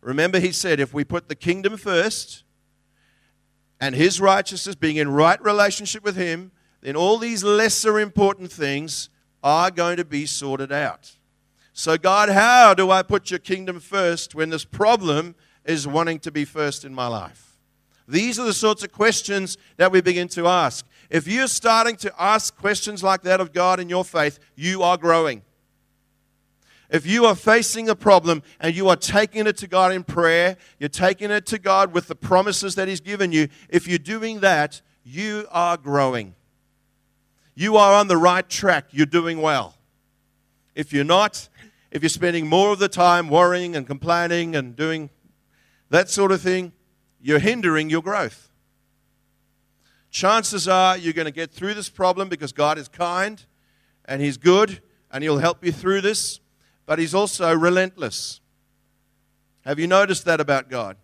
Remember, 0.00 0.40
He 0.40 0.50
said, 0.50 0.80
if 0.80 0.92
we 0.92 1.04
put 1.04 1.28
the 1.28 1.36
kingdom 1.36 1.76
first 1.76 2.42
and 3.80 3.94
His 3.94 4.20
righteousness, 4.20 4.74
being 4.74 4.96
in 4.96 5.08
right 5.08 5.40
relationship 5.42 6.02
with 6.02 6.16
Him, 6.16 6.50
then 6.80 6.96
all 6.96 7.16
these 7.16 7.44
lesser 7.44 8.00
important 8.00 8.50
things 8.50 9.08
are 9.42 9.70
going 9.70 9.96
to 9.98 10.04
be 10.04 10.26
sorted 10.26 10.72
out. 10.72 11.12
So, 11.72 11.96
God, 11.96 12.28
how 12.28 12.74
do 12.74 12.90
I 12.90 13.02
put 13.02 13.30
your 13.30 13.38
kingdom 13.38 13.78
first 13.78 14.34
when 14.34 14.50
this 14.50 14.64
problem 14.64 15.36
is 15.64 15.86
wanting 15.86 16.18
to 16.20 16.32
be 16.32 16.44
first 16.44 16.84
in 16.84 16.92
my 16.92 17.06
life? 17.06 17.56
These 18.08 18.38
are 18.40 18.44
the 18.44 18.52
sorts 18.52 18.82
of 18.82 18.90
questions 18.90 19.56
that 19.76 19.92
we 19.92 20.00
begin 20.00 20.26
to 20.28 20.48
ask. 20.48 20.84
If 21.12 21.28
you're 21.28 21.46
starting 21.46 21.96
to 21.96 22.12
ask 22.18 22.56
questions 22.56 23.02
like 23.02 23.20
that 23.24 23.38
of 23.38 23.52
God 23.52 23.78
in 23.78 23.90
your 23.90 24.02
faith, 24.02 24.38
you 24.56 24.82
are 24.82 24.96
growing. 24.96 25.42
If 26.88 27.04
you 27.04 27.26
are 27.26 27.34
facing 27.34 27.90
a 27.90 27.94
problem 27.94 28.42
and 28.58 28.74
you 28.74 28.88
are 28.88 28.96
taking 28.96 29.46
it 29.46 29.58
to 29.58 29.66
God 29.66 29.92
in 29.92 30.04
prayer, 30.04 30.56
you're 30.78 30.88
taking 30.88 31.30
it 31.30 31.44
to 31.46 31.58
God 31.58 31.92
with 31.92 32.08
the 32.08 32.14
promises 32.14 32.76
that 32.76 32.88
He's 32.88 33.00
given 33.00 33.30
you, 33.30 33.48
if 33.68 33.86
you're 33.86 33.98
doing 33.98 34.40
that, 34.40 34.80
you 35.04 35.46
are 35.50 35.76
growing. 35.76 36.34
You 37.54 37.76
are 37.76 37.92
on 37.92 38.08
the 38.08 38.16
right 38.16 38.48
track. 38.48 38.86
You're 38.90 39.04
doing 39.04 39.42
well. 39.42 39.76
If 40.74 40.94
you're 40.94 41.04
not, 41.04 41.50
if 41.90 42.02
you're 42.02 42.08
spending 42.08 42.46
more 42.46 42.72
of 42.72 42.78
the 42.78 42.88
time 42.88 43.28
worrying 43.28 43.76
and 43.76 43.86
complaining 43.86 44.56
and 44.56 44.74
doing 44.74 45.10
that 45.90 46.08
sort 46.08 46.32
of 46.32 46.40
thing, 46.40 46.72
you're 47.20 47.38
hindering 47.38 47.90
your 47.90 48.00
growth. 48.00 48.48
Chances 50.12 50.68
are 50.68 50.98
you're 50.98 51.14
going 51.14 51.24
to 51.24 51.32
get 51.32 51.50
through 51.50 51.72
this 51.72 51.88
problem 51.88 52.28
because 52.28 52.52
God 52.52 52.76
is 52.76 52.86
kind 52.86 53.42
and 54.04 54.20
He's 54.20 54.36
good 54.36 54.82
and 55.10 55.24
He'll 55.24 55.38
help 55.38 55.64
you 55.64 55.72
through 55.72 56.02
this, 56.02 56.38
but 56.84 56.98
He's 56.98 57.14
also 57.14 57.52
relentless. 57.56 58.42
Have 59.64 59.78
you 59.78 59.86
noticed 59.86 60.26
that 60.26 60.38
about 60.38 60.68
God? 60.68 60.98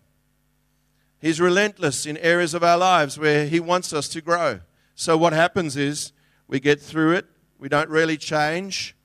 He's 1.19 1.41
relentless 1.41 2.05
in 2.05 2.17
areas 2.17 2.53
of 2.53 2.63
our 2.63 2.77
lives 2.77 3.17
where 3.17 3.47
He 3.47 3.59
wants 3.59 3.93
us 3.93 4.07
to 4.09 4.21
grow. 4.21 4.59
So, 4.93 5.17
what 5.17 5.33
happens 5.33 5.75
is 5.75 6.13
we 6.47 6.59
get 6.59 6.79
through 6.79 7.13
it, 7.13 7.25
we 7.57 7.67
don't 7.67 7.89
really 7.89 8.15
change. 8.15 8.95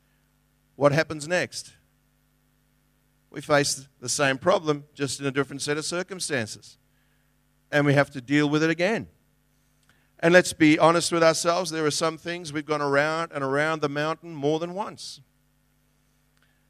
What 0.77 0.93
happens 0.93 1.27
next? 1.27 1.73
We 3.31 3.41
face 3.41 3.89
the 4.01 4.09
same 4.09 4.37
problem, 4.37 4.85
just 4.93 5.19
in 5.19 5.25
a 5.25 5.31
different 5.31 5.63
set 5.63 5.79
of 5.79 5.87
circumstances. 5.87 6.77
And 7.73 7.87
we 7.87 7.95
have 7.95 8.11
to 8.11 8.21
deal 8.21 8.51
with 8.51 8.63
it 8.63 8.71
again. 8.71 9.09
And 10.25 10.33
let's 10.33 10.55
be 10.55 10.79
honest 10.79 11.13
with 11.13 11.23
ourselves, 11.23 11.71
there 11.71 11.85
are 11.85 11.91
some 11.91 12.17
things 12.17 12.51
we've 12.51 12.65
gone 12.65 12.81
around 12.81 13.33
and 13.35 13.45
around 13.45 13.83
the 13.83 13.91
mountain 13.91 14.35
more 14.35 14.59
than 14.59 14.73
once. 14.73 15.21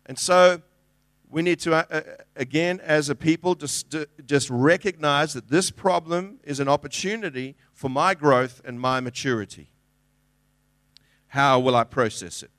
And 0.07 0.19
so 0.19 0.61
we 1.31 1.41
need 1.41 1.61
to, 1.61 1.75
uh, 1.75 1.85
uh 1.89 2.01
again, 2.35 2.81
as 2.83 3.11
a 3.11 3.15
people, 3.15 3.55
just, 3.55 3.95
just 4.27 4.51
recognize 4.51 5.35
that 5.35 5.51
this 5.51 5.71
problem 5.71 6.41
is 6.43 6.59
an 6.59 6.69
opportunity 6.69 7.55
for 7.73 7.89
my 7.89 8.13
growth 8.13 8.61
and 8.65 8.81
my 8.81 8.99
maturity. 8.99 9.71
How 11.29 11.61
will 11.61 11.77
I 11.77 11.85
process 11.85 12.43
it? 12.43 12.51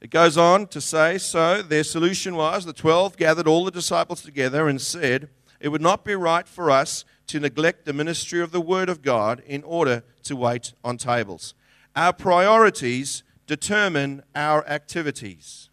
It 0.00 0.10
goes 0.10 0.38
on 0.38 0.68
to 0.68 0.80
say 0.80 1.18
so 1.18 1.62
their 1.62 1.82
solution 1.82 2.36
was 2.36 2.64
the 2.64 2.72
12 2.72 3.16
gathered 3.16 3.48
all 3.48 3.64
the 3.64 3.72
disciples 3.72 4.22
together 4.22 4.68
and 4.68 4.80
said, 4.80 5.30
It 5.58 5.70
would 5.70 5.82
not 5.82 6.04
be 6.04 6.14
right 6.14 6.46
for 6.46 6.70
us 6.70 7.04
to 7.30 7.38
neglect 7.38 7.84
the 7.84 7.92
ministry 7.92 8.40
of 8.40 8.50
the 8.50 8.60
Word 8.60 8.88
of 8.88 9.02
God 9.02 9.40
in 9.46 9.62
order 9.62 10.02
to 10.24 10.34
wait 10.34 10.72
on 10.82 10.96
tables. 10.96 11.54
Our 11.94 12.12
priorities 12.12 13.22
determine 13.46 14.24
our 14.34 14.66
activities. 14.66 15.70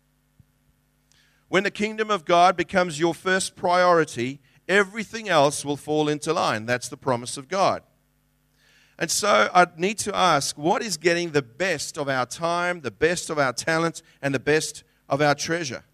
When 1.48 1.64
the 1.64 1.72
kingdom 1.72 2.12
of 2.12 2.26
God 2.26 2.56
becomes 2.56 3.00
your 3.00 3.16
first 3.16 3.56
priority, 3.56 4.40
everything 4.68 5.30
else 5.30 5.66
will 5.66 5.78
fall 5.78 6.08
into 6.08 6.32
line. 6.32 6.68
That's 6.68 6.90
the 6.90 6.98
promise 6.98 7.38
of 7.38 7.48
God. 7.48 7.82
And 9.00 9.10
so 9.10 9.50
I 9.52 9.66
need 9.78 9.98
to 10.00 10.16
ask 10.16 10.56
what 10.60 10.84
is 10.84 10.98
getting 10.98 11.32
the 11.32 11.42
best 11.42 11.98
of 11.98 12.08
our 12.08 12.28
time, 12.28 12.82
the 12.82 12.92
best 12.92 13.32
of 13.32 13.40
our 13.40 13.54
talent, 13.54 14.04
and 14.22 14.32
the 14.32 14.40
best 14.40 14.84
of 15.10 15.24
our 15.24 15.34
treasure? 15.34 15.86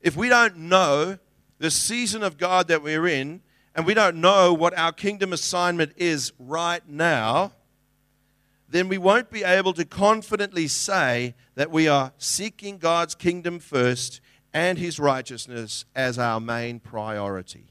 If 0.00 0.16
we 0.16 0.28
don't 0.28 0.56
know 0.56 1.18
the 1.58 1.70
season 1.70 2.22
of 2.22 2.38
God 2.38 2.68
that 2.68 2.82
we're 2.82 3.06
in, 3.06 3.40
and 3.74 3.86
we 3.86 3.94
don't 3.94 4.16
know 4.16 4.52
what 4.52 4.76
our 4.76 4.92
kingdom 4.92 5.32
assignment 5.32 5.92
is 5.96 6.32
right 6.38 6.86
now, 6.88 7.52
then 8.68 8.88
we 8.88 8.98
won't 8.98 9.30
be 9.30 9.44
able 9.44 9.72
to 9.72 9.84
confidently 9.84 10.68
say 10.68 11.34
that 11.54 11.70
we 11.70 11.88
are 11.88 12.12
seeking 12.18 12.78
God's 12.78 13.14
kingdom 13.14 13.58
first 13.58 14.20
and 14.52 14.78
his 14.78 14.98
righteousness 14.98 15.84
as 15.94 16.18
our 16.18 16.40
main 16.40 16.80
priority. 16.80 17.66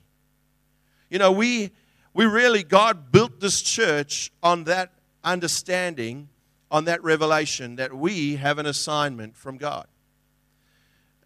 You 1.09 1.19
know, 1.19 1.31
we, 1.31 1.71
we 2.13 2.25
really, 2.25 2.63
God 2.63 3.11
built 3.11 3.39
this 3.39 3.61
church 3.61 4.31
on 4.41 4.63
that 4.65 4.91
understanding, 5.23 6.29
on 6.71 6.85
that 6.85 7.03
revelation 7.03 7.75
that 7.75 7.93
we 7.93 8.35
have 8.37 8.57
an 8.57 8.65
assignment 8.65 9.35
from 9.35 9.57
God. 9.57 9.87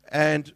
And 0.09 0.51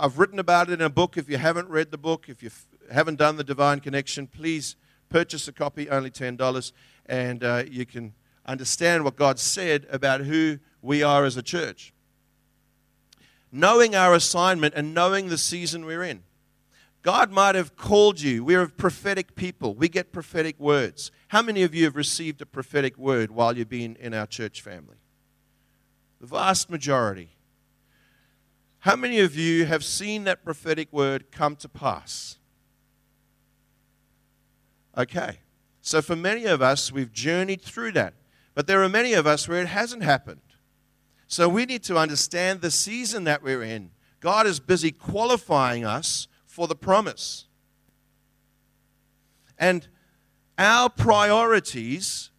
I've 0.00 0.18
written 0.18 0.38
about 0.38 0.70
it 0.70 0.74
in 0.74 0.80
a 0.80 0.88
book. 0.88 1.16
If 1.16 1.28
you 1.28 1.38
haven't 1.38 1.68
read 1.68 1.90
the 1.90 1.98
book, 1.98 2.28
if 2.28 2.40
you 2.40 2.50
haven't 2.90 3.16
done 3.16 3.36
the 3.36 3.42
Divine 3.42 3.80
Connection, 3.80 4.28
please 4.28 4.76
purchase 5.08 5.48
a 5.48 5.52
copy, 5.52 5.90
only 5.90 6.10
$10, 6.10 6.72
and 7.06 7.42
uh, 7.42 7.64
you 7.68 7.84
can 7.84 8.14
understand 8.46 9.02
what 9.02 9.16
God 9.16 9.40
said 9.40 9.86
about 9.90 10.20
who 10.20 10.60
we 10.82 11.02
are 11.02 11.24
as 11.24 11.36
a 11.36 11.42
church. 11.42 11.92
Knowing 13.50 13.96
our 13.96 14.14
assignment 14.14 14.74
and 14.74 14.94
knowing 14.94 15.28
the 15.28 15.38
season 15.38 15.84
we're 15.84 16.04
in. 16.04 16.22
God 17.02 17.32
might 17.32 17.54
have 17.54 17.76
called 17.76 18.20
you. 18.20 18.44
We're 18.44 18.62
a 18.62 18.68
prophetic 18.68 19.34
people. 19.34 19.74
We 19.74 19.88
get 19.88 20.12
prophetic 20.12 20.60
words. 20.60 21.10
How 21.28 21.42
many 21.42 21.62
of 21.62 21.74
you 21.74 21.84
have 21.84 21.96
received 21.96 22.40
a 22.40 22.46
prophetic 22.46 22.96
word 22.98 23.30
while 23.30 23.56
you've 23.56 23.68
been 23.68 23.96
in 23.96 24.14
our 24.14 24.26
church 24.26 24.62
family? 24.62 24.96
The 26.20 26.26
vast 26.26 26.70
majority. 26.70 27.37
How 28.80 28.96
many 28.96 29.18
of 29.20 29.36
you 29.36 29.66
have 29.66 29.84
seen 29.84 30.24
that 30.24 30.44
prophetic 30.44 30.92
word 30.92 31.30
come 31.32 31.56
to 31.56 31.68
pass? 31.68 32.38
Okay. 34.96 35.38
So, 35.80 36.02
for 36.02 36.16
many 36.16 36.44
of 36.44 36.60
us, 36.60 36.92
we've 36.92 37.12
journeyed 37.12 37.62
through 37.62 37.92
that. 37.92 38.14
But 38.54 38.66
there 38.66 38.82
are 38.82 38.88
many 38.88 39.14
of 39.14 39.26
us 39.26 39.48
where 39.48 39.62
it 39.62 39.68
hasn't 39.68 40.02
happened. 40.02 40.40
So, 41.26 41.48
we 41.48 41.64
need 41.64 41.82
to 41.84 41.96
understand 41.96 42.60
the 42.60 42.70
season 42.70 43.24
that 43.24 43.42
we're 43.42 43.62
in. 43.62 43.90
God 44.20 44.46
is 44.46 44.60
busy 44.60 44.90
qualifying 44.90 45.84
us 45.84 46.28
for 46.44 46.66
the 46.66 46.74
promise. 46.74 47.46
And 49.58 49.88
our 50.58 50.90
priorities 50.90 52.30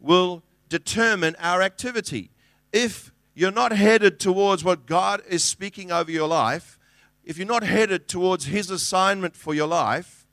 will 0.00 0.42
determine 0.68 1.36
our 1.38 1.62
activity. 1.62 2.30
If 2.72 3.12
you're 3.38 3.52
not 3.52 3.70
headed 3.70 4.18
towards 4.18 4.64
what 4.64 4.84
God 4.84 5.22
is 5.28 5.44
speaking 5.44 5.92
over 5.92 6.10
your 6.10 6.26
life, 6.26 6.76
if 7.24 7.38
you're 7.38 7.46
not 7.46 7.62
headed 7.62 8.08
towards 8.08 8.46
His 8.46 8.68
assignment 8.68 9.36
for 9.36 9.54
your 9.54 9.68
life, 9.68 10.26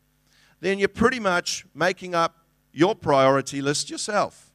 then 0.60 0.80
you're 0.80 0.88
pretty 0.88 1.20
much 1.20 1.68
making 1.76 2.16
up 2.16 2.48
your 2.74 2.96
priority 2.96 3.62
list 3.62 3.92
yourself. 3.92 4.52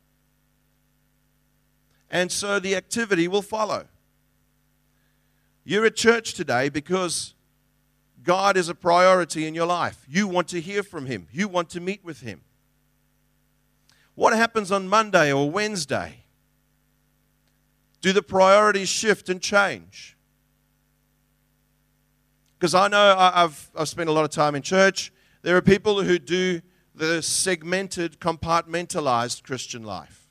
And 2.10 2.32
so 2.32 2.58
the 2.58 2.74
activity 2.74 3.28
will 3.28 3.42
follow. 3.42 3.86
You're 5.62 5.86
at 5.86 5.94
church 5.94 6.34
today 6.34 6.70
because 6.70 7.34
God 8.24 8.56
is 8.56 8.68
a 8.68 8.74
priority 8.74 9.46
in 9.46 9.54
your 9.54 9.66
life. 9.66 10.04
You 10.08 10.26
want 10.26 10.48
to 10.48 10.60
hear 10.60 10.82
from 10.82 11.06
Him, 11.06 11.28
you 11.30 11.46
want 11.46 11.70
to 11.70 11.80
meet 11.80 12.04
with 12.04 12.22
Him. 12.22 12.40
What 14.16 14.32
happens 14.32 14.72
on 14.72 14.88
Monday 14.88 15.32
or 15.32 15.48
Wednesday? 15.48 16.19
Do 18.00 18.12
the 18.12 18.22
priorities 18.22 18.88
shift 18.88 19.28
and 19.28 19.40
change? 19.40 20.16
Because 22.58 22.74
I 22.74 22.88
know 22.88 23.14
I've, 23.18 23.70
I've 23.74 23.88
spent 23.88 24.08
a 24.08 24.12
lot 24.12 24.24
of 24.24 24.30
time 24.30 24.54
in 24.54 24.62
church. 24.62 25.12
There 25.42 25.56
are 25.56 25.62
people 25.62 26.02
who 26.02 26.18
do 26.18 26.60
the 26.94 27.22
segmented, 27.22 28.20
compartmentalized 28.20 29.42
Christian 29.42 29.82
life. 29.82 30.28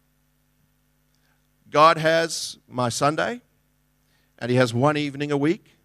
God 1.70 1.98
has 1.98 2.58
my 2.68 2.90
Sunday, 2.90 3.42
and 4.38 4.52
He 4.52 4.58
has 4.58 4.74
one 4.74 4.98
evening 4.98 5.32
a 5.32 5.38
week, 5.38 5.78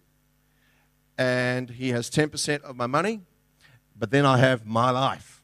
and 1.17 1.69
He 1.69 1.89
has 1.89 2.09
10% 2.09 2.61
of 2.61 2.75
my 2.75 2.87
money, 2.87 3.21
but 3.97 4.11
then 4.11 4.25
I 4.25 4.37
have 4.37 4.65
my 4.65 4.89
life. 4.89 5.43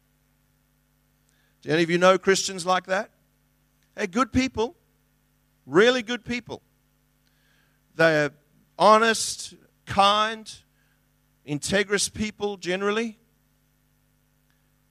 Do 1.61 1.69
any 1.69 1.83
of 1.83 1.89
you 1.89 1.97
know 1.97 2.17
Christians 2.17 2.65
like 2.65 2.85
that? 2.87 3.11
They're 3.95 4.07
good 4.07 4.31
people, 4.31 4.75
really 5.65 6.01
good 6.01 6.25
people. 6.25 6.61
They're 7.95 8.31
honest, 8.77 9.53
kind, 9.85 10.51
integrous 11.47 12.11
people 12.11 12.57
generally, 12.57 13.19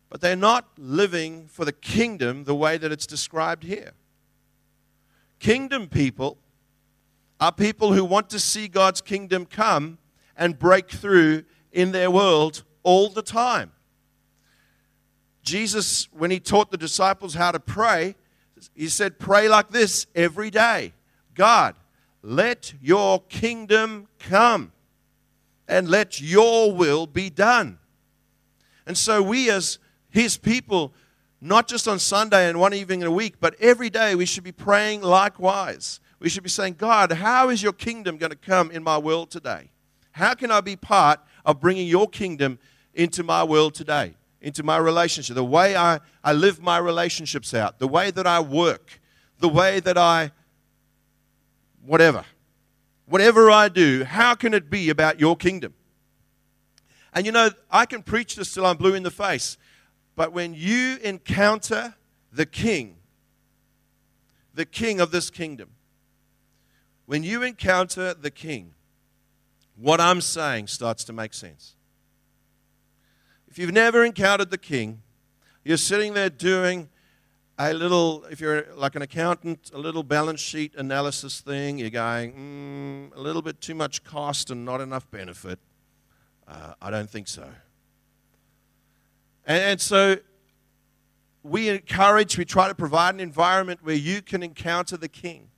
but 0.09 0.21
they're 0.21 0.37
not 0.37 0.69
living 0.77 1.47
for 1.47 1.65
the 1.65 1.73
kingdom 1.73 2.45
the 2.45 2.55
way 2.55 2.77
that 2.77 2.93
it's 2.93 3.07
described 3.07 3.65
here. 3.65 3.93
Kingdom 5.39 5.89
people 5.89 6.39
are 7.41 7.53
people 7.53 7.95
who 7.95 8.05
want 8.05 8.29
to 8.31 8.39
see 8.39 8.69
God's 8.69 9.01
kingdom 9.01 9.47
come 9.47 9.99
and 10.37 10.59
break 10.59 10.91
through 10.91 11.45
in 11.73 11.93
their 11.93 12.11
world 12.11 12.65
all 12.83 13.09
the 13.09 13.23
time. 13.23 13.73
Jesus, 15.43 16.09
when 16.13 16.31
he 16.31 16.39
taught 16.39 16.71
the 16.71 16.77
disciples 16.77 17.35
how 17.35 17.51
to 17.51 17.61
pray, 17.61 18.15
he 18.75 18.89
said, 18.89 19.19
Pray 19.19 19.49
like 19.49 19.71
this 19.71 20.07
every 20.15 20.51
day 20.51 20.93
God, 21.35 21.75
let 22.23 22.75
your 22.83 23.23
kingdom 23.23 24.09
come 24.19 24.73
and 25.69 25.89
let 25.89 26.21
your 26.21 26.73
will 26.73 27.07
be 27.07 27.31
done. 27.31 27.79
And 28.87 28.99
so, 28.99 29.23
we 29.23 29.51
as 29.51 29.79
his 30.11 30.37
people, 30.37 30.93
not 31.41 31.69
just 31.69 31.87
on 31.87 31.99
Sunday 31.99 32.49
and 32.49 32.59
one 32.59 32.75
evening 32.75 33.03
in 33.03 33.07
a 33.07 33.13
week, 33.13 33.37
but 33.41 33.55
every 33.61 33.89
day 33.89 34.15
we 34.15 34.27
should 34.27 34.45
be 34.45 34.53
praying 34.53 35.03
likewise. 35.03 36.01
We 36.19 36.29
should 36.29 36.43
be 36.43 36.51
saying, 36.51 36.75
God, 36.75 37.13
how 37.13 37.49
is 37.49 37.63
your 37.63 37.73
kingdom 37.73 38.19
going 38.19 38.31
to 38.31 38.37
come 38.37 38.71
in 38.71 38.83
my 38.83 38.99
world 38.99 39.31
today? 39.31 39.71
How 40.13 40.35
can 40.35 40.51
I 40.51 40.61
be 40.61 40.77
part 40.77 41.21
of 41.45 41.61
bringing 41.61 41.87
your 41.87 42.09
kingdom 42.09 42.59
into 42.95 43.23
my 43.23 43.45
world 43.45 43.75
today, 43.75 44.15
into 44.41 44.63
my 44.63 44.79
relationship, 44.79 45.35
the 45.35 45.45
way 45.45 45.77
I, 45.77 46.01
I 46.25 46.33
live 46.33 46.63
my 46.63 46.79
relationships 46.79 47.53
out, 47.53 47.79
the 47.79 47.89
way 47.89 48.11
that 48.11 48.27
I 48.27 48.41
work, 48.41 49.01
the 49.39 49.49
way 49.49 49.81
that 49.81 49.99
I, 49.99 50.33
whatever, 51.85 52.25
whatever 53.07 53.51
I 53.51 53.69
do, 53.69 54.05
how 54.05 54.35
can 54.35 54.55
it 54.55 54.71
be 54.71 54.89
about 54.89 55.21
your 55.21 55.37
kingdom? 55.37 55.75
And 57.13 57.27
you 57.27 57.33
know, 57.33 57.51
I 57.71 57.87
can 57.87 58.03
preach 58.03 58.37
this 58.37 58.55
till 58.55 58.65
I'm 58.65 58.77
blue 58.77 58.95
in 58.95 59.03
the 59.03 59.11
face, 59.11 59.59
but 60.17 60.33
when 60.33 60.55
you 60.55 60.99
encounter 61.03 61.95
the 62.33 62.47
king, 62.47 62.97
the 64.55 64.65
king 64.65 65.01
of 65.01 65.11
this 65.11 65.31
kingdom, 65.31 65.71
when 67.07 67.25
you 67.25 67.43
encounter 67.43 68.15
the 68.15 68.31
king, 68.31 68.75
what 69.77 70.01
I'm 70.01 70.21
saying 70.21 70.69
starts 70.69 71.05
to 71.05 71.13
make 71.13 71.35
sense. 71.35 71.75
If 73.51 73.59
you've 73.59 73.73
never 73.73 74.05
encountered 74.05 74.51
the 74.51 74.59
king, 74.59 75.03
you're 75.65 75.77
sitting 75.77 76.15
there 76.15 76.31
doing 76.31 76.89
a 77.59 77.75
little, 77.75 78.25
if 78.31 78.41
you're 78.41 78.67
like 78.75 78.95
an 78.95 79.03
accountant, 79.03 79.71
a 79.75 79.79
little 79.79 80.03
balance 80.03 80.41
sheet 80.41 80.75
analysis 80.77 81.41
thing. 81.41 81.79
You're 81.79 81.91
going, 81.91 83.11
mm, 83.13 83.17
a 83.17 83.21
little 83.21 83.43
bit 83.43 83.61
too 83.61 83.75
much 83.75 84.05
cost 84.05 84.51
and 84.51 84.65
not 84.65 84.81
enough 84.81 85.11
benefit. 85.11 85.59
Uh, 86.49 86.75
I 86.81 86.91
don't 86.91 87.11
think 87.11 87.29
so. 87.29 87.49
And, 89.45 89.63
and 89.63 89.81
so 89.81 90.17
we 91.43 91.69
encourage, 91.69 92.39
we 92.39 92.45
try 92.45 92.69
to 92.69 92.75
provide 92.75 93.15
an 93.15 93.21
environment 93.21 93.81
where 93.83 93.97
you 93.97 94.23
can 94.23 94.43
encounter 94.43 94.97
the 94.97 95.09
king. 95.09 95.49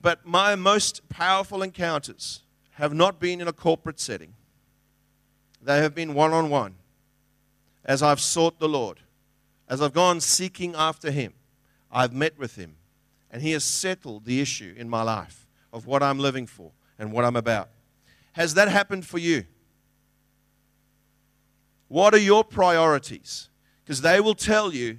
But 0.00 0.26
my 0.26 0.54
most 0.54 1.08
powerful 1.08 1.62
encounters 1.62 2.42
have 2.72 2.92
not 2.92 3.18
been 3.18 3.40
in 3.40 3.48
a 3.48 3.52
corporate 3.52 3.98
setting, 3.98 4.34
they 5.66 5.78
have 5.78 5.94
been 5.94 6.14
one 6.14 6.32
on 6.32 6.48
one 6.48 6.76
as 7.84 8.02
I've 8.02 8.20
sought 8.20 8.60
the 8.60 8.68
Lord, 8.68 9.00
as 9.68 9.82
I've 9.82 9.92
gone 9.92 10.20
seeking 10.20 10.74
after 10.76 11.10
Him. 11.10 11.34
I've 11.90 12.12
met 12.12 12.38
with 12.38 12.54
Him, 12.54 12.76
and 13.30 13.42
He 13.42 13.50
has 13.50 13.64
settled 13.64 14.24
the 14.24 14.40
issue 14.40 14.74
in 14.76 14.88
my 14.88 15.02
life 15.02 15.48
of 15.72 15.84
what 15.86 16.02
I'm 16.02 16.20
living 16.20 16.46
for 16.46 16.70
and 16.98 17.12
what 17.12 17.24
I'm 17.24 17.34
about. 17.34 17.68
Has 18.32 18.54
that 18.54 18.68
happened 18.68 19.06
for 19.06 19.18
you? 19.18 19.44
What 21.88 22.14
are 22.14 22.18
your 22.18 22.44
priorities? 22.44 23.48
Because 23.84 24.02
they 24.02 24.20
will 24.20 24.34
tell 24.34 24.72
you, 24.72 24.98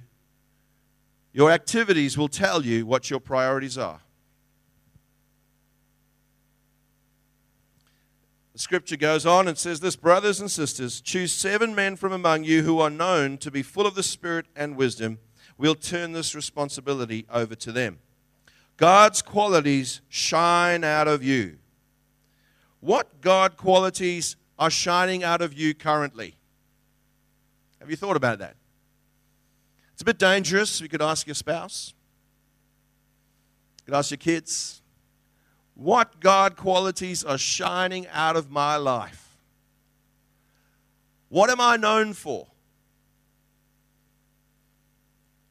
your 1.32 1.50
activities 1.50 2.18
will 2.18 2.28
tell 2.28 2.64
you 2.64 2.84
what 2.84 3.08
your 3.08 3.20
priorities 3.20 3.78
are. 3.78 4.00
The 8.58 8.62
scripture 8.62 8.96
goes 8.96 9.24
on 9.24 9.46
and 9.46 9.56
says 9.56 9.78
this 9.78 9.94
Brothers 9.94 10.40
and 10.40 10.50
sisters, 10.50 11.00
choose 11.00 11.30
seven 11.30 11.76
men 11.76 11.94
from 11.94 12.12
among 12.12 12.42
you 12.42 12.64
who 12.64 12.80
are 12.80 12.90
known 12.90 13.38
to 13.38 13.52
be 13.52 13.62
full 13.62 13.86
of 13.86 13.94
the 13.94 14.02
Spirit 14.02 14.46
and 14.56 14.76
wisdom. 14.76 15.20
We'll 15.56 15.76
turn 15.76 16.10
this 16.10 16.34
responsibility 16.34 17.24
over 17.30 17.54
to 17.54 17.70
them. 17.70 18.00
God's 18.76 19.22
qualities 19.22 20.00
shine 20.08 20.82
out 20.82 21.06
of 21.06 21.22
you. 21.22 21.58
What 22.80 23.20
God 23.20 23.56
qualities 23.56 24.34
are 24.58 24.70
shining 24.70 25.22
out 25.22 25.40
of 25.40 25.54
you 25.54 25.72
currently? 25.72 26.34
Have 27.78 27.90
you 27.90 27.96
thought 27.96 28.16
about 28.16 28.40
that? 28.40 28.56
It's 29.92 30.02
a 30.02 30.04
bit 30.04 30.18
dangerous. 30.18 30.80
You 30.80 30.88
could 30.88 31.00
ask 31.00 31.28
your 31.28 31.34
spouse, 31.34 31.94
you 33.78 33.84
could 33.84 33.94
ask 33.96 34.10
your 34.10 34.18
kids, 34.18 34.77
what 35.78 36.18
God 36.18 36.56
qualities 36.56 37.22
are 37.22 37.38
shining 37.38 38.08
out 38.08 38.34
of 38.34 38.50
my 38.50 38.74
life? 38.74 39.36
What 41.28 41.50
am 41.50 41.60
I 41.60 41.76
known 41.76 42.14
for? 42.14 42.48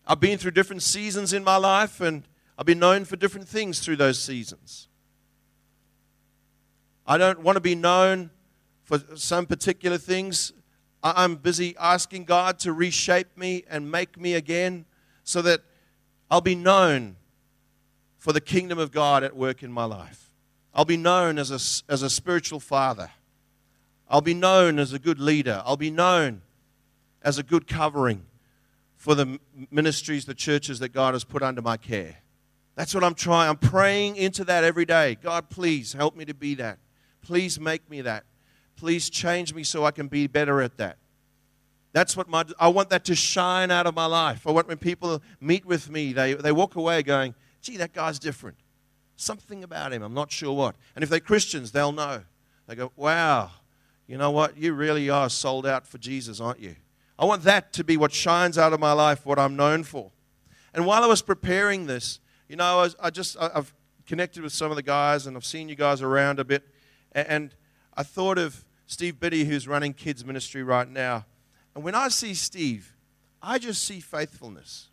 I've 0.06 0.20
been 0.20 0.38
through 0.38 0.52
different 0.52 0.84
seasons 0.84 1.32
in 1.32 1.46
my 1.46 1.56
life 1.56 2.02
and 2.02 2.24
I've 2.58 2.66
been 2.66 2.80
known 2.80 3.06
for 3.06 3.16
different 3.16 3.48
things 3.48 3.80
through 3.80 3.98
those 3.98 4.20
seasons. 4.20 4.90
I 7.06 7.18
don't 7.18 7.40
want 7.42 7.56
to 7.56 7.62
be 7.62 7.76
known 7.76 8.32
for 8.84 9.02
some 9.16 9.46
particular 9.46 9.98
things. 9.98 10.52
I'm 11.04 11.36
busy 11.36 11.74
asking 11.80 12.26
God 12.26 12.60
to 12.60 12.74
reshape 12.74 13.38
me 13.38 13.64
and 13.70 13.90
make 13.90 14.20
me 14.20 14.34
again 14.34 14.86
so 15.24 15.42
that 15.44 15.62
I'll 16.30 16.42
be 16.42 16.56
known 16.56 17.17
for 18.18 18.34
the 18.34 18.42
kingdom 18.42 18.80
of 18.80 18.92
God 18.92 19.24
at 19.24 19.36
work 19.36 19.64
in 19.64 19.72
my 19.72 19.86
life. 19.86 20.32
I'll 20.74 20.86
be 20.86 20.98
known 20.98 21.40
as 21.40 21.52
a, 21.52 21.92
as 21.92 22.02
a 22.02 22.10
spiritual 22.10 22.60
father. 22.60 23.12
I'll 24.10 24.22
be 24.22 24.34
known 24.34 24.80
as 24.80 24.94
a 24.94 25.00
good 25.00 25.20
leader. 25.20 25.62
I'll 25.66 25.78
be 25.78 25.92
known 25.92 26.42
as 27.22 27.38
a 27.38 27.44
good 27.44 27.68
covering 27.68 28.26
for 28.96 29.16
the 29.16 29.40
ministries, 29.72 30.26
the 30.26 30.34
churches 30.34 30.80
that 30.80 30.90
God 30.90 31.14
has 31.14 31.24
put 31.24 31.42
under 31.42 31.62
my 31.62 31.78
care. 31.78 32.18
That's 32.76 32.94
what 32.94 33.04
I'm 33.04 33.16
trying. 33.16 33.50
I'm 33.50 33.58
praying 33.58 34.18
into 34.18 34.44
that 34.46 34.64
every 34.64 34.86
day. 34.86 35.18
God, 35.22 35.50
please 35.50 35.94
help 35.94 36.16
me 36.16 36.26
to 36.26 36.34
be 36.34 36.56
that. 36.56 36.78
Please 37.22 37.60
make 37.60 37.90
me 37.90 38.02
that. 38.02 38.24
Please 38.76 39.10
change 39.10 39.54
me 39.54 39.64
so 39.64 39.84
I 39.84 39.92
can 39.92 40.08
be 40.08 40.28
better 40.28 40.62
at 40.62 40.78
that. 40.78 40.98
That's 41.92 42.16
what 42.16 42.30
my, 42.30 42.46
I 42.60 42.68
want 42.68 42.92
that 42.92 43.06
to 43.06 43.16
shine 43.16 43.72
out 43.72 43.88
of 43.88 43.96
my 43.96 44.06
life. 44.06 44.46
I 44.46 44.52
want 44.52 44.68
when 44.68 44.78
people 44.78 45.22
meet 45.42 45.66
with 45.66 45.90
me, 45.90 46.14
they, 46.14 46.36
they 46.36 46.52
walk 46.52 46.76
away 46.76 47.02
going, 47.02 47.34
gee, 47.68 47.78
that 47.78 47.94
guy's 47.94 48.18
different. 48.18 48.58
Something 49.18 49.64
about 49.64 49.92
him, 49.94 50.02
I'm 50.02 50.14
not 50.14 50.32
sure 50.32 50.56
what. 50.56 50.76
And 50.96 51.04
if 51.04 51.10
they're 51.10 51.20
Christians, 51.20 51.72
they'll 51.72 51.92
know. 51.92 52.24
They 52.68 52.76
go, 52.76 52.92
wow, 52.96 53.52
you 54.08 54.18
know 54.18 54.32
what? 54.32 54.58
You 54.58 54.74
really 54.74 55.10
are 55.10 55.30
sold 55.30 55.66
out 55.66 55.88
for 55.88 55.98
Jesus, 55.98 56.40
aren't 56.40 56.60
you? 56.60 56.76
I 57.20 57.26
want 57.26 57.44
that 57.44 57.74
to 57.74 57.84
be 57.84 57.98
what 57.98 58.14
shines 58.14 58.58
out 58.58 58.74
of 58.74 58.80
my 58.80 58.94
life, 58.94 59.26
what 59.26 59.40
I'm 59.40 59.56
known 59.56 59.84
for. 59.84 60.12
And 60.74 60.86
while 60.86 61.04
I 61.04 61.08
was 61.08 61.22
preparing 61.22 61.88
this, 61.88 62.20
you 62.48 62.56
know, 62.56 62.80
I, 62.80 62.84
was, 62.84 62.96
I 63.02 63.10
just, 63.10 63.38
I, 63.38 63.50
have 63.54 63.74
connected 64.06 64.44
with 64.44 64.54
some 64.54 64.70
of 64.70 64.78
the 64.78 64.84
guys 64.84 65.26
and 65.26 65.36
I've 65.36 65.46
seen 65.46 65.68
you 65.68 65.76
guys 65.76 66.02
around 66.02 66.40
a 66.40 66.46
bit. 66.46 66.64
And, 67.14 67.28
and 67.28 67.56
I 67.96 68.04
thought 68.04 68.38
of 68.38 68.64
Steve 68.86 69.20
Biddy, 69.20 69.46
who's 69.46 69.68
running 69.68 69.94
kids' 69.94 70.24
ministry 70.24 70.64
right 70.64 70.88
now. 70.88 71.26
And 71.74 71.84
when 71.84 71.96
I 71.96 72.10
see 72.10 72.34
Steve, 72.34 72.96
I 73.42 73.58
just 73.58 73.84
see 73.84 74.00
faithfulness. 74.00 74.90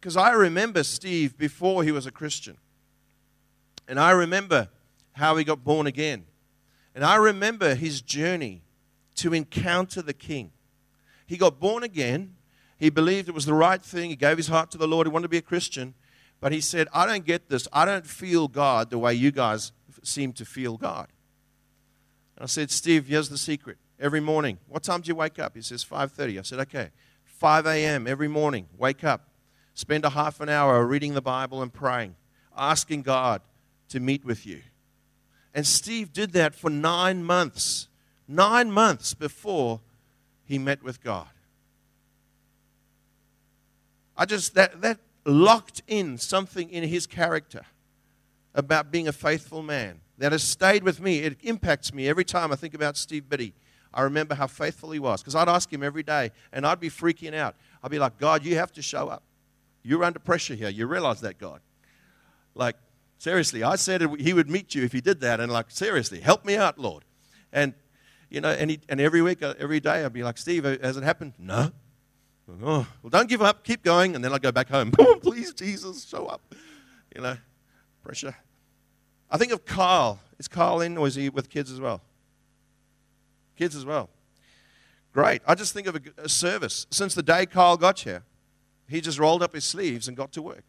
Because 0.00 0.16
I 0.16 0.30
remember 0.30 0.84
Steve 0.84 1.36
before 1.36 1.82
he 1.82 1.92
was 1.92 2.06
a 2.06 2.10
Christian. 2.10 2.56
And 3.88 3.98
I 3.98 4.12
remember 4.12 4.68
how 5.12 5.36
he 5.36 5.44
got 5.44 5.64
born 5.64 5.86
again. 5.86 6.24
And 6.94 7.04
I 7.04 7.16
remember 7.16 7.74
his 7.74 8.00
journey 8.00 8.62
to 9.16 9.34
encounter 9.34 10.02
the 10.02 10.12
King. 10.12 10.52
He 11.26 11.36
got 11.36 11.58
born 11.58 11.82
again. 11.82 12.34
He 12.78 12.90
believed 12.90 13.28
it 13.28 13.34
was 13.34 13.46
the 13.46 13.54
right 13.54 13.82
thing. 13.82 14.10
He 14.10 14.16
gave 14.16 14.36
his 14.36 14.48
heart 14.48 14.70
to 14.70 14.78
the 14.78 14.86
Lord. 14.86 15.06
He 15.06 15.12
wanted 15.12 15.24
to 15.24 15.28
be 15.28 15.38
a 15.38 15.42
Christian. 15.42 15.94
But 16.40 16.52
he 16.52 16.60
said, 16.60 16.86
I 16.94 17.06
don't 17.06 17.24
get 17.24 17.48
this. 17.48 17.66
I 17.72 17.84
don't 17.84 18.06
feel 18.06 18.46
God 18.46 18.90
the 18.90 18.98
way 18.98 19.14
you 19.14 19.32
guys 19.32 19.72
seem 20.02 20.32
to 20.34 20.44
feel 20.44 20.76
God. 20.76 21.08
And 22.36 22.44
I 22.44 22.46
said, 22.46 22.70
Steve, 22.70 23.08
here's 23.08 23.28
the 23.28 23.38
secret. 23.38 23.78
Every 23.98 24.20
morning, 24.20 24.58
what 24.68 24.84
time 24.84 25.00
do 25.00 25.08
you 25.08 25.16
wake 25.16 25.40
up? 25.40 25.56
He 25.56 25.62
says, 25.62 25.84
5.30. 25.84 26.38
I 26.38 26.42
said, 26.42 26.60
okay. 26.60 26.90
5 27.24 27.66
a.m. 27.66 28.06
every 28.06 28.28
morning, 28.28 28.66
wake 28.76 29.02
up. 29.02 29.27
Spend 29.78 30.04
a 30.04 30.10
half 30.10 30.40
an 30.40 30.48
hour 30.48 30.84
reading 30.84 31.14
the 31.14 31.22
Bible 31.22 31.62
and 31.62 31.72
praying, 31.72 32.16
asking 32.56 33.02
God 33.02 33.42
to 33.90 34.00
meet 34.00 34.24
with 34.24 34.44
you. 34.44 34.62
And 35.54 35.64
Steve 35.64 36.12
did 36.12 36.32
that 36.32 36.56
for 36.56 36.68
nine 36.68 37.22
months. 37.22 37.86
Nine 38.26 38.72
months 38.72 39.14
before 39.14 39.78
he 40.44 40.58
met 40.58 40.82
with 40.82 41.00
God. 41.00 41.28
I 44.16 44.24
just, 44.24 44.54
that, 44.56 44.80
that 44.80 44.98
locked 45.24 45.82
in 45.86 46.18
something 46.18 46.68
in 46.70 46.82
his 46.82 47.06
character 47.06 47.62
about 48.56 48.90
being 48.90 49.06
a 49.06 49.12
faithful 49.12 49.62
man 49.62 50.00
that 50.18 50.32
has 50.32 50.42
stayed 50.42 50.82
with 50.82 51.00
me. 51.00 51.20
It 51.20 51.38
impacts 51.44 51.94
me 51.94 52.08
every 52.08 52.24
time 52.24 52.50
I 52.50 52.56
think 52.56 52.74
about 52.74 52.96
Steve 52.96 53.28
Biddy. 53.28 53.54
I 53.94 54.02
remember 54.02 54.34
how 54.34 54.48
faithful 54.48 54.90
he 54.90 54.98
was 54.98 55.20
because 55.22 55.36
I'd 55.36 55.48
ask 55.48 55.72
him 55.72 55.84
every 55.84 56.02
day 56.02 56.32
and 56.52 56.66
I'd 56.66 56.80
be 56.80 56.90
freaking 56.90 57.32
out. 57.32 57.54
I'd 57.80 57.92
be 57.92 58.00
like, 58.00 58.18
God, 58.18 58.44
you 58.44 58.56
have 58.56 58.72
to 58.72 58.82
show 58.82 59.06
up. 59.06 59.22
You're 59.82 60.04
under 60.04 60.18
pressure 60.18 60.54
here. 60.54 60.68
You 60.68 60.86
realize 60.86 61.20
that, 61.22 61.38
God. 61.38 61.60
Like, 62.54 62.76
seriously, 63.18 63.62
I 63.62 63.76
said 63.76 64.02
he 64.18 64.32
would 64.32 64.50
meet 64.50 64.74
you 64.74 64.84
if 64.84 64.92
he 64.92 65.00
did 65.00 65.20
that. 65.20 65.40
And, 65.40 65.50
like, 65.50 65.70
seriously, 65.70 66.20
help 66.20 66.44
me 66.44 66.56
out, 66.56 66.78
Lord. 66.78 67.04
And, 67.52 67.74
you 68.28 68.40
know, 68.40 68.50
and, 68.50 68.70
he, 68.70 68.80
and 68.88 69.00
every 69.00 69.22
week, 69.22 69.42
uh, 69.42 69.54
every 69.58 69.80
day, 69.80 70.04
I'd 70.04 70.12
be 70.12 70.22
like, 70.22 70.38
Steve, 70.38 70.64
has 70.64 70.96
it 70.96 71.02
happened? 71.02 71.34
No. 71.38 71.72
Oh, 72.62 72.86
well, 73.02 73.10
don't 73.10 73.28
give 73.28 73.42
up. 73.42 73.62
Keep 73.62 73.82
going. 73.82 74.14
And 74.14 74.24
then 74.24 74.32
I'd 74.32 74.42
go 74.42 74.52
back 74.52 74.68
home. 74.68 74.90
Please, 75.22 75.52
Jesus, 75.52 76.04
show 76.04 76.26
up. 76.26 76.40
You 77.14 77.22
know, 77.22 77.36
pressure. 78.02 78.34
I 79.30 79.38
think 79.38 79.52
of 79.52 79.64
Carl. 79.64 80.20
Is 80.38 80.48
Carl 80.48 80.80
in 80.80 80.96
or 80.96 81.06
is 81.06 81.14
he 81.14 81.28
with 81.28 81.50
kids 81.50 81.70
as 81.70 81.80
well? 81.80 82.00
Kids 83.56 83.76
as 83.76 83.84
well. 83.84 84.08
Great. 85.12 85.42
I 85.46 85.54
just 85.54 85.74
think 85.74 85.86
of 85.86 85.96
a, 85.96 86.00
a 86.16 86.28
service. 86.28 86.86
Since 86.90 87.14
the 87.14 87.22
day 87.22 87.44
Carl 87.44 87.76
got 87.76 88.00
here, 88.00 88.22
he 88.88 89.00
just 89.00 89.18
rolled 89.18 89.42
up 89.42 89.54
his 89.54 89.64
sleeves 89.64 90.08
and 90.08 90.16
got 90.16 90.32
to 90.32 90.42
work. 90.42 90.64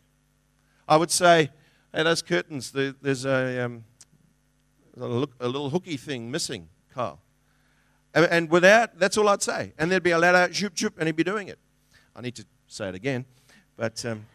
I 0.87 0.97
would 0.97 1.11
say, 1.11 1.51
hey, 1.93 2.03
those 2.03 2.21
curtains, 2.21 2.71
there's 2.71 3.25
a, 3.25 3.65
um, 3.65 3.83
a, 4.97 5.07
little 5.07 5.69
hooky 5.69 5.97
thing 5.97 6.29
missing, 6.29 6.67
Carl. 6.93 7.21
And, 8.13 8.49
without, 8.49 8.97
that's 8.97 9.17
all 9.17 9.29
I'd 9.29 9.43
say. 9.43 9.73
And 9.77 9.91
there'd 9.91 10.03
be 10.03 10.11
a 10.11 10.17
ladder, 10.17 10.51
shoop, 10.51 10.75
shoop, 10.75 10.95
and 10.97 11.07
he'd 11.07 11.15
be 11.15 11.23
doing 11.23 11.47
it. 11.47 11.59
I 12.15 12.21
need 12.21 12.35
to 12.35 12.45
say 12.67 12.89
it 12.89 12.95
again. 12.95 13.25
But, 13.77 14.03
um, 14.03 14.25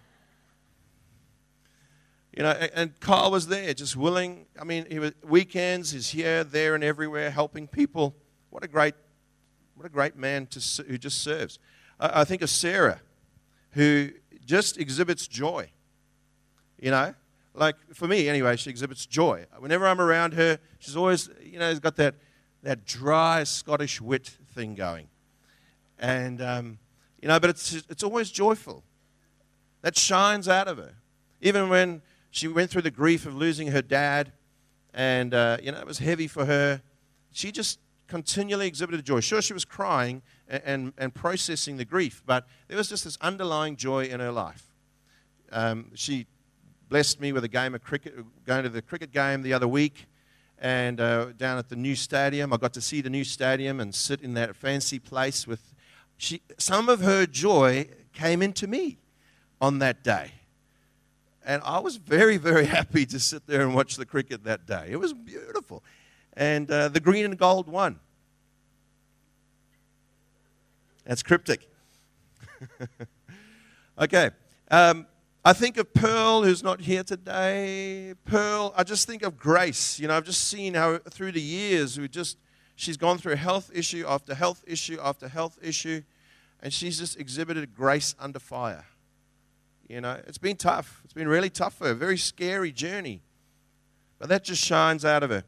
you 2.35 2.45
know, 2.45 2.51
and 2.51 2.99
Carl 3.01 3.33
was 3.33 3.49
there, 3.49 3.75
just 3.75 3.97
willing. 3.97 4.47
I 4.59 4.65
mean, 4.65 4.87
he 4.89 5.01
was, 5.01 5.13
weekends, 5.25 5.91
he's 5.91 6.09
here, 6.09 6.45
there, 6.45 6.75
and 6.75 6.83
everywhere, 6.83 7.31
helping 7.31 7.67
people. 7.67 8.15
What 8.51 8.65
a 8.65 8.69
great, 8.69 8.95
what 9.75 9.87
a 9.87 9.91
great 9.91 10.17
man 10.17 10.47
to, 10.47 10.85
who 10.85 10.97
just 10.97 11.21
serves. 11.23 11.59
I, 11.99 12.21
I 12.21 12.25
think 12.25 12.43
of 12.43 12.49
Sarah 12.49 13.01
who 13.75 14.11
just 14.45 14.79
exhibits 14.79 15.27
joy. 15.27 15.71
You 16.81 16.91
know, 16.91 17.15
like 17.55 17.77
for 17.93 18.09
me 18.09 18.29
anyway, 18.29 18.57
she 18.57 18.71
exhibits 18.71 19.07
joy. 19.07 19.47
Whenever 19.59 19.87
I'm 19.87 20.01
around 20.01 20.35
her, 20.35 20.59
she's 20.79 20.97
always, 20.97 21.29
you 21.43 21.59
know, 21.59 21.69
has 21.69 21.81
got 21.81 21.97
that, 21.97 22.17
that 22.63 22.85
dry 22.85 23.45
Scottish 23.45 24.01
wit 24.01 24.27
thing 24.55 24.75
going. 24.75 25.09
And, 25.99 26.43
um, 26.43 26.79
you 27.23 27.29
know, 27.29 27.39
but 27.39 27.51
it's, 27.51 27.73
it's 27.89 28.03
always 28.03 28.31
joyful. 28.31 28.83
That 29.83 29.97
shines 29.97 30.49
out 30.49 30.69
of 30.69 30.79
her. 30.79 30.95
Even 31.41 31.69
when 31.69 32.03
she 32.31 32.49
went 32.49 32.71
through 32.71 32.83
the 32.83 32.91
grief 32.91 33.27
of 33.27 33.35
losing 33.35 33.69
her 33.69 33.83
dad, 33.83 34.33
and, 34.93 35.35
uh, 35.35 35.59
you 35.63 35.73
know, 35.73 35.79
it 35.79 35.87
was 35.87 35.99
heavy 35.99 36.27
for 36.27 36.45
her, 36.45 36.83
she 37.33 37.53
just 37.53 37.79
continually 38.07 38.67
exhibited 38.67 39.05
joy. 39.05 39.21
Sure, 39.21 39.43
she 39.43 39.53
was 39.53 39.65
crying, 39.65 40.23
and, 40.49 40.93
and 40.99 41.15
processing 41.15 41.77
the 41.77 41.85
grief. 41.85 42.23
But 42.25 42.47
there 42.69 42.77
was 42.77 42.89
just 42.89 43.05
this 43.05 43.19
underlying 43.21 43.77
joy 43.77 44.05
in 44.05 44.21
her 44.21 44.33
life. 44.33 44.75
Um, 45.53 45.91
she 45.95 46.27
blessed 46.89 47.21
me 47.21 47.33
with 47.33 47.45
a 47.45 47.49
game 47.49 47.75
of 47.75 47.83
cricket, 47.83 48.15
going 48.45 48.65
to 48.65 48.69
the 48.69 48.83
cricket 48.83 49.13
game 49.13 49.43
the 49.43 49.53
other 49.53 49.69
week, 49.69 50.07
and 50.59 51.01
uh, 51.01 51.27
down 51.37 51.59
at 51.59 51.69
the 51.69 51.77
new 51.77 51.97
stadium. 51.97 52.53
I 52.53 52.57
got 52.57 52.73
to 52.75 52.81
see 52.81 53.01
the 53.01 53.11
new 53.11 53.25
stadium 53.25 53.81
and 53.81 53.95
sit 53.95 54.21
in 54.21 54.35
that 54.35 54.57
fancy 54.57 54.99
place 54.99 55.47
with. 55.47 55.75
She, 56.17 56.43
some 56.59 56.89
of 56.89 57.01
her 57.01 57.27
joy 57.27 57.89
came 58.13 58.41
into 58.41 58.67
me 58.67 58.99
on 59.61 59.79
that 59.81 60.05
day. 60.05 60.33
And 61.45 61.63
I 61.65 61.79
was 61.79 61.97
very, 61.97 62.37
very 62.37 62.65
happy 62.79 63.05
to 63.07 63.21
sit 63.21 63.47
there 63.47 63.63
and 63.63 63.75
watch 63.75 63.97
the 63.97 64.07
cricket 64.07 64.45
that 64.45 64.67
day. 64.67 64.89
It 64.91 64.97
was 64.97 65.13
beautiful. 65.13 65.83
And 66.35 66.71
uh, 66.71 66.89
the 66.89 67.01
green 67.01 67.25
and 67.25 67.37
gold 67.39 67.69
won. 67.69 68.01
That's 71.05 71.23
cryptic. 71.23 71.69
okay. 73.99 74.31
Um, 74.71 75.07
I 75.45 75.53
think 75.53 75.77
of 75.77 75.93
Pearl, 75.93 76.43
who's 76.43 76.63
not 76.63 76.81
here 76.81 77.05
today. 77.05 78.15
Pearl, 78.25 78.73
I 78.77 78.83
just 78.83 79.07
think 79.07 79.23
of 79.23 79.37
Grace. 79.37 80.01
You 80.01 80.09
know, 80.09 80.17
I've 80.17 80.25
just 80.25 80.49
seen 80.49 80.75
how 80.75 80.99
through 80.99 81.33
the 81.33 81.41
years, 81.41 81.99
we 81.99 82.09
just 82.09 82.39
she's 82.77 82.97
gone 82.97 83.19
through 83.19 83.37
health 83.37 83.71
issue 83.75 84.05
after 84.09 84.35
health 84.35 84.65
issue 84.67 84.99
after 85.03 85.29
health 85.29 85.59
issue, 85.61 86.03
and 86.63 86.73
she's 86.73 86.99
just 86.99 87.19
exhibited 87.21 87.75
grace 87.75 88.15
under 88.19 88.39
fire. 88.39 88.87
You 89.87 90.01
know, 90.01 90.19
it's 90.27 90.39
been 90.39 90.57
tough. 90.57 91.03
It's 91.05 91.13
been 91.13 91.29
really 91.29 91.51
tough 91.51 91.75
for 91.75 91.89
her. 91.89 91.95
Very 91.95 92.17
scary 92.17 92.73
journey. 92.73 93.21
But 94.19 94.31
that 94.31 94.45
just 94.45 94.65
shines 94.65 95.05
out 95.05 95.23
of 95.23 95.29
her. 95.29 95.45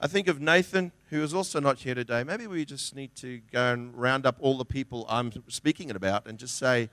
I 0.00 0.06
think 0.06 0.28
of 0.28 0.40
Nathan, 0.40 0.92
who 1.10 1.24
is 1.24 1.34
also 1.34 1.58
not 1.58 1.78
here 1.78 1.94
today. 1.94 2.22
Maybe 2.22 2.46
we 2.46 2.64
just 2.64 2.94
need 2.94 3.16
to 3.16 3.40
go 3.50 3.72
and 3.72 3.92
round 3.96 4.26
up 4.26 4.36
all 4.38 4.56
the 4.56 4.64
people 4.64 5.04
I'm 5.08 5.32
speaking 5.48 5.90
about 5.90 6.28
and 6.28 6.38
just 6.38 6.56
say, 6.56 6.88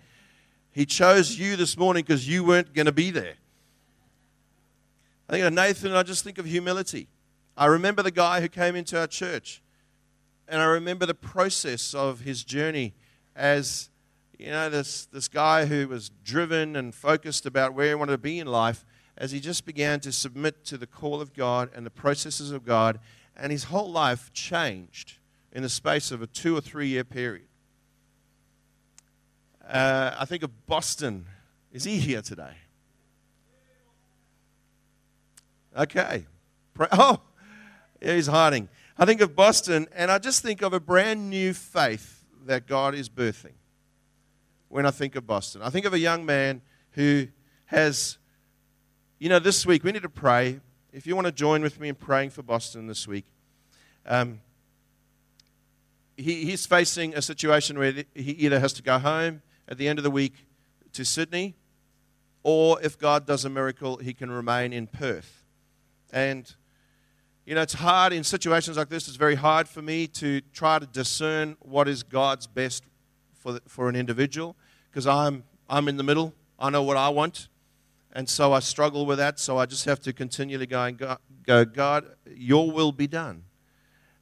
He 0.72 0.88
chose 0.88 1.38
you 1.38 1.56
this 1.56 1.78
morning 1.78 2.04
because 2.04 2.28
you 2.28 2.44
weren't 2.44 2.74
going 2.74 2.88
to 2.88 2.91
be 2.91 3.12
there. 3.12 3.36
I 5.30 5.34
think 5.34 5.46
of 5.46 5.54
Nathan, 5.54 5.91
I 5.91 6.02
just 6.02 6.24
think 6.24 6.39
of 6.39 6.46
humility. 6.46 7.08
I 7.56 7.68
remember 7.68 8.02
the 8.02 8.12
guy 8.12 8.41
who 8.41 8.48
came 8.48 8.76
into 8.76 9.00
our 9.00 9.08
church, 9.08 9.62
and 10.48 10.60
I 10.60 10.65
remember 10.65 11.06
the 11.06 11.13
process 11.13 11.94
of 11.94 12.22
his 12.22 12.44
journey 12.44 12.96
as, 13.36 13.89
you 14.39 14.48
know, 14.48 14.70
this, 14.70 15.06
this 15.06 15.28
guy 15.28 15.65
who 15.65 15.88
was 15.88 16.10
driven 16.24 16.76
and 16.76 16.94
focused 16.94 17.46
about 17.46 17.76
where 17.76 17.89
he 17.89 17.96
wanted 17.96 18.13
to 18.13 18.18
be 18.18 18.39
in 18.39 18.48
life 18.48 18.84
as 19.17 19.32
he 19.32 19.39
just 19.39 19.65
began 19.65 19.99
to 20.01 20.12
submit 20.12 20.65
to 20.65 20.78
the 20.78 20.88
call 20.88 21.21
of 21.21 21.34
God 21.34 21.69
and 21.73 21.86
the 21.86 21.91
processes 21.91 22.51
of 22.51 22.65
God, 22.65 22.99
and 23.36 23.51
his 23.51 23.65
whole 23.65 23.91
life 23.91 24.32
changed 24.34 25.13
in 25.51 25.63
the 25.63 25.69
space 25.69 26.12
of 26.12 26.21
a 26.21 26.28
two 26.28 26.56
or 26.56 26.62
three 26.62 26.88
year 26.88 27.04
period. 27.04 27.47
Uh, 29.67 30.15
I 30.17 30.25
think 30.25 30.43
of 30.43 30.67
Boston. 30.67 31.25
Is 31.71 31.84
he 31.84 31.97
here 31.97 32.21
today? 32.21 32.54
Okay. 35.75 36.25
Oh, 36.91 37.21
yeah, 38.01 38.15
he's 38.15 38.28
hiding. 38.28 38.67
I 38.97 39.06
think 39.06 39.21
of 39.21 39.34
Boston, 39.34 39.88
and 39.95 40.12
I 40.12 40.19
just 40.19 40.41
think 40.41 40.62
of 40.62 40.73
a 40.73 40.80
brand 40.82 41.30
new 41.30 41.54
faith 41.54 42.25
that 42.45 42.67
God 42.67 42.93
is 42.95 43.08
birthing 43.08 43.54
when 44.67 44.86
I 44.86 44.91
think 44.91 45.15
of 45.15 45.25
Boston. 45.25 45.62
I 45.62 45.69
think 45.69 45.86
of 45.86 45.93
a 45.93 45.99
young 45.99 46.25
man 46.25 46.62
who 46.91 47.28
has, 47.67 48.17
you 49.19 49.30
know, 49.30 49.39
this 49.39 49.65
week 49.65 49.84
we 49.84 49.91
need 49.91 50.01
to 50.04 50.10
pray. 50.10 50.60
If 50.91 51.08
you 51.08 51.15
want 51.15 51.25
to 51.25 51.32
join 51.32 51.62
with 51.62 51.80
me 51.80 51.89
in 51.89 51.95
praying 51.95 52.32
for 52.32 52.43
Boston 52.43 52.88
this 52.88 53.08
week, 53.08 53.25
um, 54.06 54.41
he, 56.17 56.45
he's 56.45 56.65
facing 56.65 57.15
a 57.15 57.21
situation 57.21 57.78
where 57.78 57.91
he 58.13 58.32
either 58.32 58.60
has 58.60 58.73
to 58.73 58.84
go 58.84 58.99
home 58.99 59.41
at 59.67 59.78
the 59.78 59.88
end 59.88 59.99
of 59.99 60.04
the 60.04 60.12
week 60.12 60.34
to 60.93 61.04
Sydney, 61.04 61.56
or 62.43 62.82
if 62.82 62.97
God 62.97 63.25
does 63.25 63.43
a 63.45 63.49
miracle, 63.49 63.97
he 63.97 64.13
can 64.13 64.32
remain 64.32 64.71
in 64.71 64.88
Perth. 64.88 65.43
And, 66.13 66.54
you 67.45 67.56
know, 67.56 67.62
it's 67.62 67.73
hard 67.73 68.13
in 68.13 68.23
situations 68.23 68.78
like 68.78 68.89
this, 68.89 69.08
it's 69.08 69.17
very 69.17 69.36
hard 69.36 69.67
for 69.67 69.82
me 69.82 70.08
to 70.08 70.41
try 70.54 70.80
to 70.80 70.86
discern 70.86 71.58
what 71.62 71.88
is 71.88 72.04
God's 72.04 72.47
best 72.47 72.84
for, 73.34 73.54
the, 73.54 73.62
for 73.67 73.89
an 73.89 73.95
individual 73.95 74.56
because 74.89 75.08
I'm, 75.08 75.43
I'm 75.69 75.88
in 75.88 75.97
the 75.97 76.04
middle. 76.04 76.34
I 76.58 76.69
know 76.69 76.84
what 76.84 76.95
I 76.95 77.10
want. 77.10 77.49
And 78.15 78.30
so 78.30 78.54
I 78.54 78.62
struggle 78.62 79.06
with 79.06 79.17
that. 79.17 79.39
So 79.39 79.58
I 79.58 79.65
just 79.65 79.84
have 79.86 79.99
to 79.99 80.13
continually 80.13 80.65
go 80.65 80.82
and 80.82 80.97
go, 80.97 81.17
go 81.45 81.65
God, 81.65 82.06
your 82.34 82.71
will 82.71 82.93
be 82.93 83.08
done. 83.08 83.43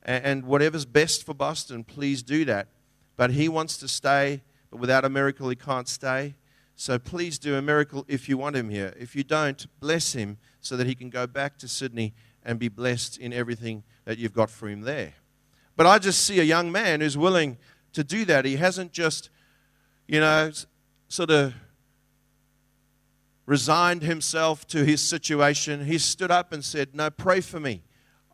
And, 0.01 0.25
and 0.25 0.45
whatever's 0.45 0.83
best 0.83 1.23
for 1.23 1.35
Boston, 1.35 1.83
please 1.83 2.23
do 2.23 2.43
that. 2.45 2.69
But 3.15 3.29
he 3.29 3.47
wants 3.47 3.77
to 3.77 3.87
stay, 3.87 4.41
but 4.71 4.79
without 4.79 5.05
a 5.05 5.09
miracle, 5.09 5.47
he 5.47 5.55
can't 5.55 5.87
stay. 5.87 6.33
So 6.75 6.97
please 6.97 7.37
do 7.37 7.55
a 7.55 7.61
miracle 7.61 8.03
if 8.07 8.27
you 8.27 8.35
want 8.35 8.55
him 8.55 8.71
here. 8.71 8.95
If 8.99 9.15
you 9.15 9.23
don't, 9.23 9.63
bless 9.79 10.13
him 10.13 10.39
so 10.59 10.75
that 10.75 10.87
he 10.87 10.95
can 10.95 11.11
go 11.11 11.27
back 11.27 11.59
to 11.59 11.67
Sydney 11.67 12.15
and 12.43 12.57
be 12.57 12.69
blessed 12.69 13.19
in 13.19 13.31
everything 13.31 13.83
that 14.05 14.17
you've 14.17 14.33
got 14.33 14.49
for 14.49 14.67
him 14.67 14.81
there. 14.81 15.13
But 15.75 15.85
I 15.85 15.99
just 15.99 16.23
see 16.23 16.39
a 16.39 16.43
young 16.43 16.71
man 16.71 17.01
who's 17.01 17.17
willing 17.17 17.57
to 17.93 18.03
do 18.03 18.25
that. 18.25 18.43
He 18.45 18.55
hasn't 18.55 18.91
just, 18.91 19.29
you 20.07 20.19
know, 20.19 20.51
sort 21.09 21.29
of 21.29 21.53
resigned 23.45 24.03
himself 24.03 24.65
to 24.67 24.85
his 24.85 25.01
situation. 25.01 25.85
He 25.85 25.97
stood 25.97 26.31
up 26.31 26.51
and 26.53 26.63
said, 26.63 26.95
No, 26.95 27.09
pray 27.09 27.41
for 27.41 27.59
me. 27.59 27.81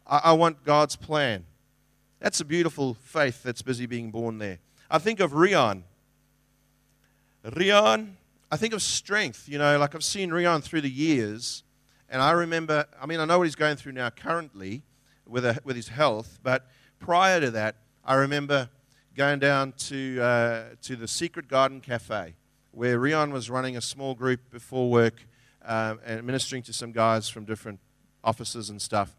I, 0.05 0.21
I 0.25 0.33
want 0.33 0.63
God's 0.63 0.95
plan. 0.95 1.45
That's 2.19 2.39
a 2.41 2.45
beautiful 2.45 2.95
faith 2.95 3.43
that's 3.43 3.61
busy 3.61 3.85
being 3.85 4.11
born 4.11 4.39
there. 4.39 4.59
I 4.91 4.97
think 4.97 5.19
of 5.19 5.33
Rion. 5.33 5.83
Rion, 7.55 8.17
I 8.51 8.57
think 8.57 8.73
of 8.73 8.81
strength. 8.81 9.47
You 9.47 9.57
know, 9.57 9.77
like 9.79 9.95
I've 9.95 10.03
seen 10.03 10.31
Rion 10.31 10.61
through 10.61 10.81
the 10.81 10.89
years, 10.89 11.63
and 12.09 12.21
I 12.21 12.31
remember, 12.31 12.85
I 13.01 13.05
mean, 13.05 13.19
I 13.19 13.25
know 13.25 13.37
what 13.37 13.45
he's 13.45 13.55
going 13.55 13.77
through 13.77 13.93
now 13.93 14.09
currently 14.09 14.83
with, 15.25 15.45
a, 15.45 15.59
with 15.63 15.75
his 15.75 15.89
health, 15.89 16.39
but 16.43 16.67
prior 16.99 17.39
to 17.39 17.51
that, 17.51 17.75
I 18.03 18.15
remember 18.15 18.69
going 19.15 19.39
down 19.39 19.73
to, 19.73 20.21
uh, 20.21 20.63
to 20.81 20.95
the 20.95 21.07
Secret 21.07 21.47
Garden 21.47 21.81
Cafe 21.81 22.33
where 22.79 22.97
Rion 22.97 23.33
was 23.33 23.49
running 23.49 23.75
a 23.75 23.81
small 23.81 24.15
group 24.15 24.39
before 24.49 24.89
work 24.89 25.27
um, 25.65 25.99
and 26.05 26.23
ministering 26.23 26.63
to 26.63 26.71
some 26.71 26.93
guys 26.93 27.27
from 27.27 27.43
different 27.43 27.77
offices 28.23 28.69
and 28.69 28.81
stuff. 28.81 29.17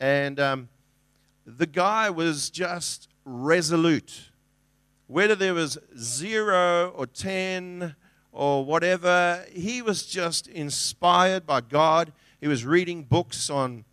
And 0.00 0.40
um, 0.40 0.68
the 1.46 1.66
guy 1.66 2.10
was 2.10 2.50
just 2.50 3.06
resolute. 3.24 4.30
Whether 5.06 5.36
there 5.36 5.54
was 5.54 5.78
zero 5.96 6.88
or 6.88 7.06
ten 7.06 7.94
or 8.32 8.64
whatever, 8.64 9.44
he 9.52 9.80
was 9.80 10.04
just 10.04 10.48
inspired 10.48 11.46
by 11.46 11.60
God. 11.60 12.12
He 12.40 12.48
was 12.48 12.64
reading 12.64 13.04
books 13.04 13.48
on 13.48 13.84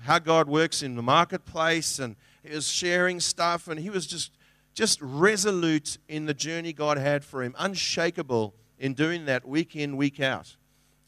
how 0.00 0.18
God 0.18 0.48
works 0.48 0.82
in 0.82 0.96
the 0.96 1.02
marketplace 1.02 2.00
and 2.00 2.16
he 2.42 2.52
was 2.52 2.66
sharing 2.66 3.20
stuff 3.20 3.68
and 3.68 3.78
he 3.78 3.90
was 3.90 4.08
just 4.08 4.32
just 4.74 5.00
resolute 5.02 5.98
in 6.08 6.26
the 6.26 6.34
journey 6.34 6.72
God 6.72 6.96
had 6.98 7.24
for 7.24 7.42
him, 7.42 7.54
unshakable 7.58 8.54
in 8.78 8.94
doing 8.94 9.26
that 9.26 9.46
week 9.46 9.76
in, 9.76 9.96
week 9.96 10.20
out. 10.20 10.56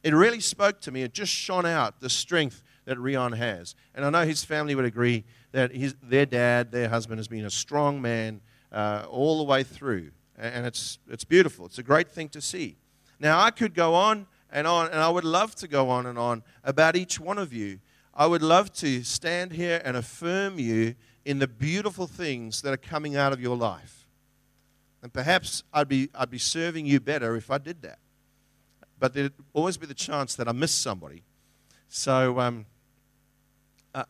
It 0.02 0.14
really 0.14 0.40
spoke 0.40 0.80
to 0.82 0.90
me. 0.90 1.02
It 1.02 1.12
just 1.12 1.32
shone 1.32 1.66
out 1.66 2.00
the 2.00 2.10
strength 2.10 2.62
that 2.84 2.98
Rion 2.98 3.32
has. 3.32 3.74
And 3.94 4.04
I 4.04 4.10
know 4.10 4.26
his 4.26 4.44
family 4.44 4.74
would 4.74 4.84
agree 4.84 5.24
that 5.52 5.74
his, 5.74 5.94
their 6.02 6.26
dad, 6.26 6.72
their 6.72 6.88
husband, 6.88 7.18
has 7.18 7.28
been 7.28 7.44
a 7.44 7.50
strong 7.50 8.02
man 8.02 8.40
uh, 8.72 9.06
all 9.08 9.38
the 9.38 9.44
way 9.44 9.62
through. 9.62 10.10
And 10.36 10.66
it's, 10.66 10.98
it's 11.08 11.24
beautiful. 11.24 11.66
It's 11.66 11.78
a 11.78 11.82
great 11.82 12.08
thing 12.08 12.28
to 12.30 12.40
see. 12.40 12.76
Now, 13.20 13.40
I 13.40 13.50
could 13.50 13.74
go 13.74 13.94
on 13.94 14.26
and 14.50 14.66
on, 14.66 14.86
and 14.86 14.96
I 14.96 15.08
would 15.08 15.24
love 15.24 15.54
to 15.56 15.68
go 15.68 15.88
on 15.88 16.06
and 16.06 16.18
on 16.18 16.42
about 16.64 16.96
each 16.96 17.20
one 17.20 17.38
of 17.38 17.52
you. 17.52 17.78
I 18.14 18.26
would 18.26 18.42
love 18.42 18.72
to 18.74 19.04
stand 19.04 19.52
here 19.52 19.80
and 19.84 19.96
affirm 19.96 20.58
you 20.58 20.96
in 21.24 21.38
the 21.38 21.46
beautiful 21.46 22.06
things 22.06 22.62
that 22.62 22.72
are 22.72 22.78
coming 22.78 23.16
out 23.16 23.32
of 23.32 23.40
your 23.40 23.56
life. 23.56 24.06
And 25.02 25.12
perhaps 25.12 25.62
I'd 25.72 25.88
be, 25.88 26.08
I'd 26.14 26.30
be 26.30 26.38
serving 26.38 26.86
you 26.86 27.00
better 27.00 27.36
if 27.36 27.50
I 27.50 27.58
did 27.58 27.82
that. 27.82 27.98
But 28.98 29.14
there'd 29.14 29.32
always 29.52 29.76
be 29.76 29.86
the 29.86 29.94
chance 29.94 30.34
that 30.36 30.48
I 30.48 30.52
miss 30.52 30.72
somebody. 30.72 31.24
So, 31.88 32.38
um, 32.38 32.66
uh, 33.94 34.04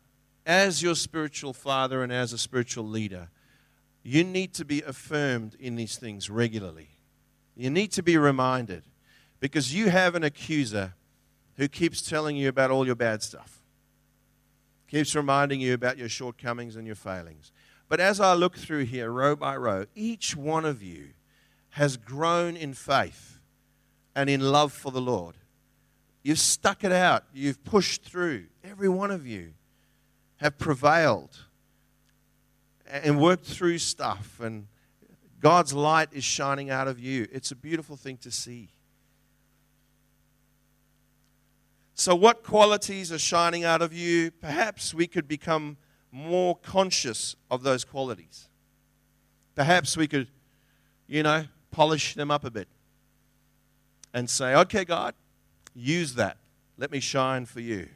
as 0.45 0.83
your 0.83 0.95
spiritual 0.95 1.53
father 1.53 2.03
and 2.03 2.11
as 2.11 2.31
a 2.31 2.37
spiritual 2.37 2.87
leader, 2.87 3.29
you 4.03 4.23
need 4.23 4.53
to 4.55 4.65
be 4.65 4.81
affirmed 4.81 5.55
in 5.59 5.75
these 5.75 5.97
things 5.97 6.29
regularly. 6.29 6.89
You 7.55 7.69
need 7.69 7.91
to 7.93 8.03
be 8.03 8.17
reminded 8.17 8.83
because 9.39 9.73
you 9.73 9.89
have 9.89 10.15
an 10.15 10.23
accuser 10.23 10.93
who 11.57 11.67
keeps 11.67 12.01
telling 12.01 12.35
you 12.35 12.49
about 12.49 12.71
all 12.71 12.85
your 12.85 12.95
bad 12.95 13.23
stuff 13.23 13.62
keeps 14.93 15.15
reminding 15.15 15.59
you 15.59 15.73
about 15.73 15.97
your 15.97 16.07
shortcomings 16.07 16.75
and 16.75 16.85
your 16.85 16.95
failings. 16.95 17.51
But 17.89 17.99
as 17.99 18.19
I 18.19 18.35
look 18.35 18.55
through 18.55 18.85
here, 18.85 19.09
row 19.09 19.35
by 19.35 19.57
row, 19.57 19.87
each 19.95 20.35
one 20.35 20.65
of 20.65 20.83
you 20.83 21.09
has 21.71 21.97
grown 21.97 22.55
in 22.55 22.75
faith 22.75 23.39
and 24.15 24.29
in 24.29 24.39
love 24.39 24.71
for 24.71 24.91
the 24.91 25.01
Lord. 25.01 25.35
You've 26.21 26.37
stuck 26.37 26.83
it 26.83 26.91
out, 26.91 27.23
you've 27.33 27.63
pushed 27.63 28.03
through. 28.03 28.45
Every 28.63 28.87
one 28.87 29.09
of 29.09 29.25
you 29.25 29.53
have 30.37 30.59
prevailed 30.59 31.39
and 32.85 33.19
worked 33.19 33.47
through 33.47 33.79
stuff, 33.79 34.39
and 34.39 34.67
God's 35.39 35.73
light 35.73 36.09
is 36.11 36.23
shining 36.23 36.69
out 36.69 36.87
of 36.87 36.99
you. 36.99 37.27
It's 37.31 37.49
a 37.49 37.55
beautiful 37.55 37.95
thing 37.95 38.17
to 38.17 38.29
see. 38.29 38.69
So, 41.95 42.15
what 42.15 42.43
qualities 42.43 43.11
are 43.11 43.19
shining 43.19 43.63
out 43.63 43.81
of 43.81 43.93
you? 43.93 44.31
Perhaps 44.31 44.93
we 44.93 45.07
could 45.07 45.27
become 45.27 45.77
more 46.11 46.55
conscious 46.57 47.35
of 47.51 47.63
those 47.63 47.85
qualities. 47.85 48.49
Perhaps 49.55 49.95
we 49.95 50.07
could, 50.07 50.27
you 51.07 51.23
know, 51.23 51.45
polish 51.71 52.15
them 52.15 52.31
up 52.31 52.45
a 52.45 52.51
bit 52.51 52.67
and 54.13 54.29
say, 54.29 54.55
okay, 54.55 54.85
God, 54.85 55.13
use 55.75 56.15
that. 56.15 56.37
Let 56.77 56.91
me 56.91 56.99
shine 56.99 57.45
for 57.45 57.59
you. 57.59 57.87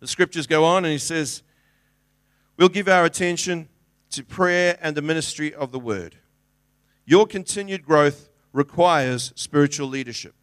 The 0.00 0.06
scriptures 0.06 0.46
go 0.46 0.64
on 0.64 0.84
and 0.84 0.92
he 0.92 0.98
says, 0.98 1.42
We'll 2.56 2.68
give 2.68 2.88
our 2.88 3.04
attention 3.04 3.68
to 4.10 4.24
prayer 4.24 4.76
and 4.80 4.96
the 4.96 5.02
ministry 5.02 5.54
of 5.54 5.70
the 5.70 5.78
word. 5.78 6.16
Your 7.06 7.26
continued 7.26 7.84
growth 7.84 8.30
requires 8.52 9.32
spiritual 9.36 9.86
leadership. 9.88 10.34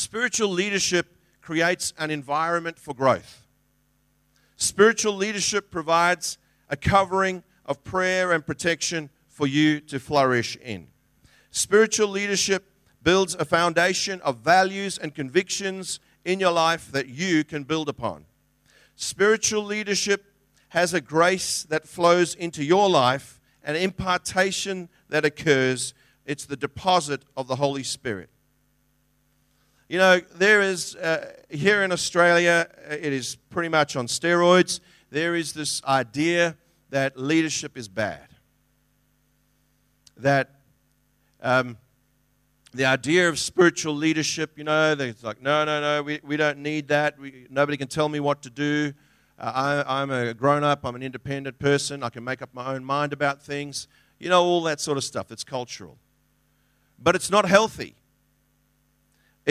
Spiritual 0.00 0.48
leadership 0.48 1.14
creates 1.42 1.92
an 1.98 2.10
environment 2.10 2.78
for 2.78 2.94
growth. 2.94 3.46
Spiritual 4.56 5.12
leadership 5.12 5.70
provides 5.70 6.38
a 6.70 6.76
covering 6.76 7.42
of 7.66 7.84
prayer 7.84 8.32
and 8.32 8.46
protection 8.46 9.10
for 9.28 9.46
you 9.46 9.78
to 9.78 10.00
flourish 10.00 10.56
in. 10.64 10.86
Spiritual 11.50 12.08
leadership 12.08 12.72
builds 13.02 13.34
a 13.34 13.44
foundation 13.44 14.22
of 14.22 14.38
values 14.38 14.96
and 14.96 15.14
convictions 15.14 16.00
in 16.24 16.40
your 16.40 16.52
life 16.52 16.90
that 16.92 17.08
you 17.08 17.44
can 17.44 17.64
build 17.64 17.90
upon. 17.90 18.24
Spiritual 18.96 19.64
leadership 19.64 20.32
has 20.70 20.94
a 20.94 21.02
grace 21.02 21.64
that 21.64 21.86
flows 21.86 22.34
into 22.34 22.64
your 22.64 22.88
life, 22.88 23.38
an 23.62 23.76
impartation 23.76 24.88
that 25.10 25.26
occurs. 25.26 25.92
It's 26.24 26.46
the 26.46 26.56
deposit 26.56 27.26
of 27.36 27.48
the 27.48 27.56
Holy 27.56 27.82
Spirit. 27.82 28.30
You 29.90 29.98
know, 29.98 30.20
there 30.36 30.60
is, 30.60 30.94
uh, 30.94 31.32
here 31.48 31.82
in 31.82 31.90
Australia, 31.90 32.68
uh, 32.88 32.94
it 32.94 33.12
is 33.12 33.34
pretty 33.34 33.70
much 33.70 33.96
on 33.96 34.06
steroids. 34.06 34.78
There 35.10 35.34
is 35.34 35.52
this 35.52 35.82
idea 35.82 36.56
that 36.90 37.18
leadership 37.18 37.76
is 37.76 37.88
bad. 37.88 38.28
That 40.16 40.60
um, 41.42 41.76
the 42.72 42.84
idea 42.84 43.28
of 43.28 43.36
spiritual 43.40 43.96
leadership, 43.96 44.52
you 44.56 44.62
know, 44.62 44.94
it's 44.96 45.24
like, 45.24 45.42
no, 45.42 45.64
no, 45.64 45.80
no, 45.80 46.04
we, 46.04 46.20
we 46.22 46.36
don't 46.36 46.58
need 46.58 46.86
that. 46.86 47.18
We, 47.18 47.48
nobody 47.50 47.76
can 47.76 47.88
tell 47.88 48.08
me 48.08 48.20
what 48.20 48.42
to 48.42 48.50
do. 48.50 48.92
Uh, 49.40 49.82
I, 49.88 50.02
I'm 50.02 50.12
a 50.12 50.34
grown 50.34 50.62
up, 50.62 50.86
I'm 50.86 50.94
an 50.94 51.02
independent 51.02 51.58
person, 51.58 52.04
I 52.04 52.10
can 52.10 52.22
make 52.22 52.42
up 52.42 52.50
my 52.52 52.74
own 52.76 52.84
mind 52.84 53.12
about 53.12 53.42
things. 53.42 53.88
You 54.20 54.28
know, 54.28 54.40
all 54.40 54.62
that 54.62 54.78
sort 54.78 54.98
of 54.98 55.02
stuff. 55.02 55.32
It's 55.32 55.42
cultural. 55.42 55.98
But 56.96 57.16
it's 57.16 57.28
not 57.28 57.44
healthy. 57.44 57.96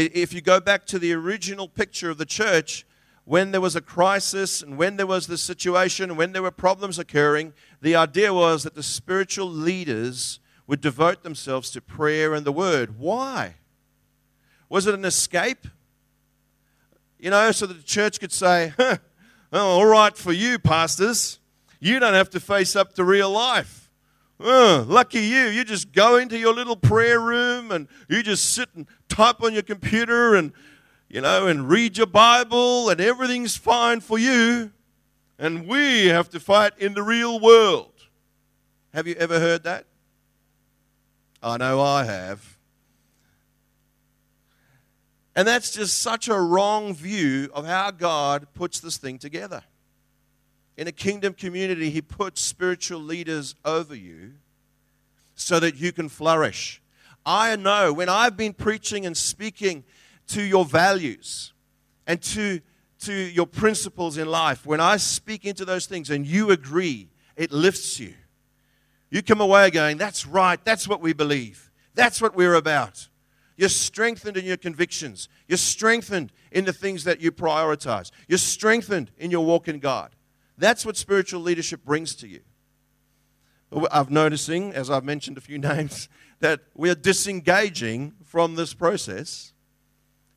If 0.08 0.34
you 0.34 0.42
go 0.42 0.60
back 0.60 0.86
to 0.88 1.00
the 1.00 1.14
original 1.14 1.68
picture 1.68 2.10
of 2.10 2.18
the 2.18 2.26
church, 2.26 2.86
when 3.26 3.52
there 3.52 3.62
was 3.62 3.76
a 3.76 3.82
crisis 3.82 4.62
and 4.62 4.78
when 4.78 4.98
there 4.98 5.06
was 5.06 5.28
this 5.28 5.44
situation, 5.44 6.16
when 6.16 6.32
there 6.32 6.42
were 6.42 6.52
problems 6.52 6.98
occurring, 6.98 7.54
the 7.82 7.96
idea 7.96 8.34
was 8.34 8.64
that 8.64 8.76
the 8.76 8.84
spiritual 8.84 9.48
leaders 9.48 10.40
would 10.66 10.82
devote 10.82 11.24
themselves 11.24 11.70
to 11.72 11.82
prayer 11.82 12.34
and 12.34 12.46
the 12.46 12.52
word. 12.52 12.98
Why? 12.98 13.56
Was 14.68 14.88
it 14.88 14.96
an 14.96 15.06
escape? 15.06 15.68
You 17.20 17.32
know, 17.32 17.52
so 17.52 17.66
that 17.66 17.76
the 17.76 17.84
church 17.84 18.20
could 18.20 18.32
say, 18.32 18.74
huh, 18.78 18.98
well, 19.52 19.68
all 19.68 19.86
right 19.86 20.16
for 20.16 20.32
you, 20.32 20.58
pastors. 20.58 21.40
You 21.80 22.00
don't 22.00 22.14
have 22.14 22.30
to 22.32 22.40
face 22.40 22.76
up 22.76 22.94
to 22.96 23.04
real 23.04 23.30
life. 23.30 23.90
Lucky 24.40 25.20
you. 25.20 25.48
You 25.48 25.64
just 25.64 25.92
go 25.92 26.18
into 26.18 26.38
your 26.38 26.54
little 26.54 26.76
prayer 26.76 27.20
room 27.20 27.72
and 27.72 27.88
you 28.08 28.24
just 28.24 28.54
sit 28.54 28.70
and 28.74 28.88
type 29.10 29.44
on 29.44 29.54
your 29.54 29.64
computer 29.64 30.36
and, 30.36 30.54
you 31.10 31.22
know, 31.22 31.48
and 31.48 31.68
read 31.68 31.98
your 31.98 32.08
Bible 32.08 32.90
and 32.90 33.02
everything's 33.02 33.58
fine 33.58 34.00
for 34.00 34.18
you. 34.18 34.72
And 35.38 35.68
we 35.68 36.08
have 36.08 36.30
to 36.30 36.40
fight 36.40 36.74
in 36.78 36.94
the 36.94 37.04
real 37.04 37.40
world. 37.40 37.92
Have 38.94 39.08
you 39.08 39.16
ever 39.16 39.40
heard 39.40 39.64
that? 39.64 39.86
I 41.42 41.58
know 41.58 41.82
I 41.82 42.04
have. 42.04 42.58
And 45.36 45.48
that's 45.48 45.72
just 45.72 46.02
such 46.02 46.28
a 46.28 46.38
wrong 46.38 46.94
view 46.94 47.50
of 47.54 47.66
how 47.66 47.92
God 47.92 48.48
puts 48.54 48.82
this 48.82 48.98
thing 48.98 49.18
together. 49.18 49.64
In 50.76 50.88
a 50.88 50.92
kingdom 50.92 51.34
community, 51.34 51.90
He 51.90 52.02
puts 52.02 52.42
spiritual 52.42 53.00
leaders 53.00 53.56
over 53.64 53.96
you 53.96 54.34
so 55.36 55.60
that 55.60 55.78
you 55.78 55.94
can 55.94 56.10
flourish. 56.10 56.82
I 57.30 57.56
know 57.58 57.94
when 57.94 58.10
I've 58.10 58.36
been 58.36 58.54
preaching 58.54 59.06
and 59.06 59.16
speaking 59.16 59.84
to 60.30 60.42
your 60.42 60.66
values 60.66 61.54
and 62.08 62.20
to, 62.24 62.60
to 63.02 63.14
your 63.14 63.46
principles 63.46 64.18
in 64.18 64.28
life, 64.28 64.66
when 64.66 64.80
I 64.80 64.98
speak 64.98 65.46
into 65.46 65.64
those 65.64 65.86
things 65.86 66.10
and 66.10 66.26
you 66.26 66.50
agree, 66.50 67.08
it 67.38 67.52
lifts 67.52 68.00
you. 68.00 68.16
You 69.12 69.22
come 69.22 69.42
away 69.42 69.70
going, 69.70 70.00
That's 70.00 70.26
right, 70.26 70.60
that's 70.66 70.88
what 70.88 71.02
we 71.02 71.14
believe, 71.14 71.70
that's 71.94 72.20
what 72.20 72.36
we're 72.36 72.56
about. 72.56 73.08
You're 73.58 73.70
strengthened 73.70 74.36
in 74.36 74.46
your 74.46 74.58
convictions. 74.58 75.30
You're 75.48 75.58
strengthened 75.58 76.32
in 76.52 76.66
the 76.66 76.74
things 76.74 77.04
that 77.04 77.20
you 77.20 77.32
prioritize. 77.32 78.10
You're 78.28 78.38
strengthened 78.40 79.12
in 79.20 79.30
your 79.30 79.46
walk 79.46 79.68
in 79.68 79.80
God. 79.80 80.16
That's 80.58 80.84
what 80.84 80.98
spiritual 80.98 81.42
leadership 81.42 81.84
brings 81.84 82.16
to 82.16 82.28
you. 82.28 82.40
I'm 83.72 84.08
noticing, 84.10 84.74
as 84.74 84.90
I've 84.90 85.04
mentioned 85.04 85.38
a 85.38 85.42
few 85.42 85.58
names, 85.60 86.10
that 86.40 86.62
we're 86.76 86.96
disengaging 86.96 88.14
from 88.26 88.56
this 88.56 88.74
process 88.74 89.54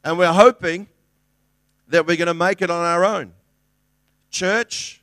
and 0.04 0.18
we're 0.18 0.32
hoping 0.32 0.88
that 1.88 2.06
we're 2.06 2.16
going 2.16 2.26
to 2.26 2.34
make 2.34 2.62
it 2.62 2.70
on 2.70 2.84
our 2.84 3.04
own. 3.04 3.32
Church, 4.30 5.02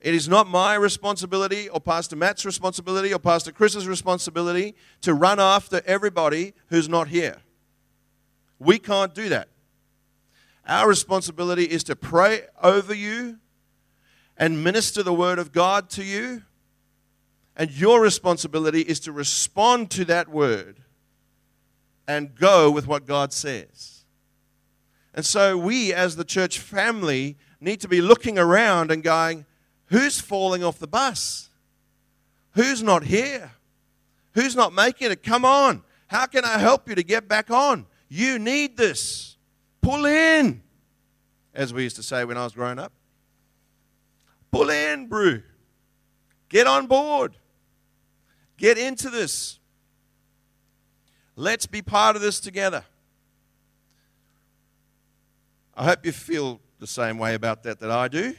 it 0.00 0.14
is 0.14 0.28
not 0.28 0.46
my 0.46 0.74
responsibility 0.74 1.68
or 1.68 1.80
Pastor 1.80 2.16
Matt's 2.16 2.44
responsibility 2.44 3.12
or 3.12 3.18
Pastor 3.18 3.52
Chris's 3.52 3.86
responsibility 3.86 4.74
to 5.02 5.14
run 5.14 5.38
after 5.38 5.82
everybody 5.86 6.54
who's 6.68 6.88
not 6.88 7.08
here. 7.08 7.38
We 8.58 8.78
can't 8.78 9.14
do 9.14 9.28
that. 9.28 9.48
Our 10.66 10.88
responsibility 10.88 11.64
is 11.64 11.84
to 11.84 11.96
pray 11.96 12.42
over 12.62 12.94
you 12.94 13.38
and 14.36 14.64
minister 14.64 15.02
the 15.02 15.12
Word 15.12 15.38
of 15.38 15.52
God 15.52 15.90
to 15.90 16.04
you. 16.04 16.42
And 17.56 17.70
your 17.70 18.00
responsibility 18.00 18.80
is 18.80 19.00
to 19.00 19.12
respond 19.12 19.90
to 19.92 20.04
that 20.06 20.28
Word 20.28 20.80
and 22.06 22.34
go 22.34 22.70
with 22.70 22.86
what 22.86 23.06
God 23.06 23.32
says. 23.32 24.04
And 25.14 25.24
so 25.24 25.56
we, 25.56 25.92
as 25.92 26.16
the 26.16 26.24
church 26.24 26.58
family, 26.58 27.36
need 27.60 27.80
to 27.80 27.88
be 27.88 28.00
looking 28.00 28.38
around 28.38 28.90
and 28.90 29.02
going, 29.02 29.46
Who's 29.86 30.20
falling 30.20 30.64
off 30.64 30.78
the 30.78 30.88
bus? 30.88 31.50
Who's 32.52 32.82
not 32.82 33.04
here? 33.04 33.52
Who's 34.32 34.56
not 34.56 34.72
making 34.72 35.12
it? 35.12 35.22
Come 35.22 35.44
on. 35.44 35.82
How 36.08 36.26
can 36.26 36.44
I 36.44 36.58
help 36.58 36.88
you 36.88 36.94
to 36.94 37.02
get 37.02 37.28
back 37.28 37.50
on? 37.50 37.86
You 38.08 38.38
need 38.38 38.76
this. 38.76 39.36
Pull 39.80 40.06
in, 40.06 40.62
as 41.52 41.72
we 41.72 41.82
used 41.82 41.96
to 41.96 42.02
say 42.02 42.24
when 42.24 42.36
I 42.36 42.44
was 42.44 42.54
growing 42.54 42.78
up. 42.78 42.92
Pull 44.50 44.70
in, 44.70 45.08
brew. 45.08 45.42
Get 46.48 46.66
on 46.66 46.86
board. 46.86 47.34
Get 48.56 48.78
into 48.78 49.10
this. 49.10 49.58
Let's 51.36 51.66
be 51.66 51.82
part 51.82 52.16
of 52.16 52.22
this 52.22 52.38
together. 52.38 52.84
I 55.76 55.84
hope 55.84 56.06
you 56.06 56.12
feel 56.12 56.60
the 56.78 56.86
same 56.86 57.18
way 57.18 57.34
about 57.34 57.64
that 57.64 57.80
that 57.80 57.90
I 57.90 58.08
do. 58.08 58.34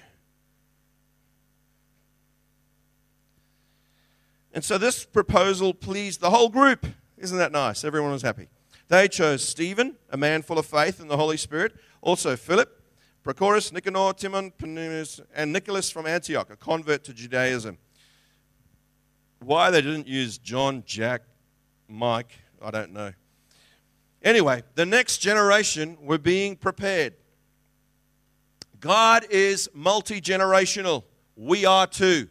And 4.54 4.63
so 4.63 4.78
this 4.78 5.04
proposal 5.04 5.73
pleased 5.73 6.21
the 6.21 6.30
whole 6.30 6.47
group. 6.47 6.86
Isn't 7.17 7.38
that 7.38 7.51
nice? 7.51 7.84
Everyone 7.84 8.12
was 8.12 8.21
happy. 8.21 8.47
They 8.88 9.10
chose 9.10 9.43
Stephen, 9.43 9.97
a 10.10 10.17
man 10.17 10.43
full 10.43 10.58
of 10.58 10.65
faith 10.65 11.01
in 11.01 11.10
the 11.10 11.17
Holy 11.17 11.38
Spirit, 11.38 11.75
also 12.01 12.38
Philip, 12.38 12.82
Prochorus, 13.25 13.73
Nicanor, 13.73 14.13
Timon, 14.13 14.51
Parmenas, 14.51 15.19
and 15.34 15.51
Nicholas 15.51 15.89
from 15.89 16.06
Antioch, 16.06 16.49
a 16.51 16.56
convert 16.56 17.04
to 17.06 17.13
Judaism. 17.13 17.78
Why 19.45 19.69
they 19.69 19.81
didn't 19.81 20.08
use 20.08 20.39
John, 20.39 20.81
Jack, 20.88 21.21
Mike, 21.88 22.31
I 22.60 22.71
don't 22.71 22.91
know. 22.91 23.13
Anyway, 24.23 24.63
the 24.73 24.88
next 24.88 25.19
generation 25.19 25.97
were 26.01 26.17
being 26.17 26.55
prepared. 26.55 27.13
God 28.79 29.27
is 29.29 29.69
multi 29.71 30.19
generational. 30.19 31.03
We 31.36 31.63
are 31.63 31.86
too. 31.86 32.27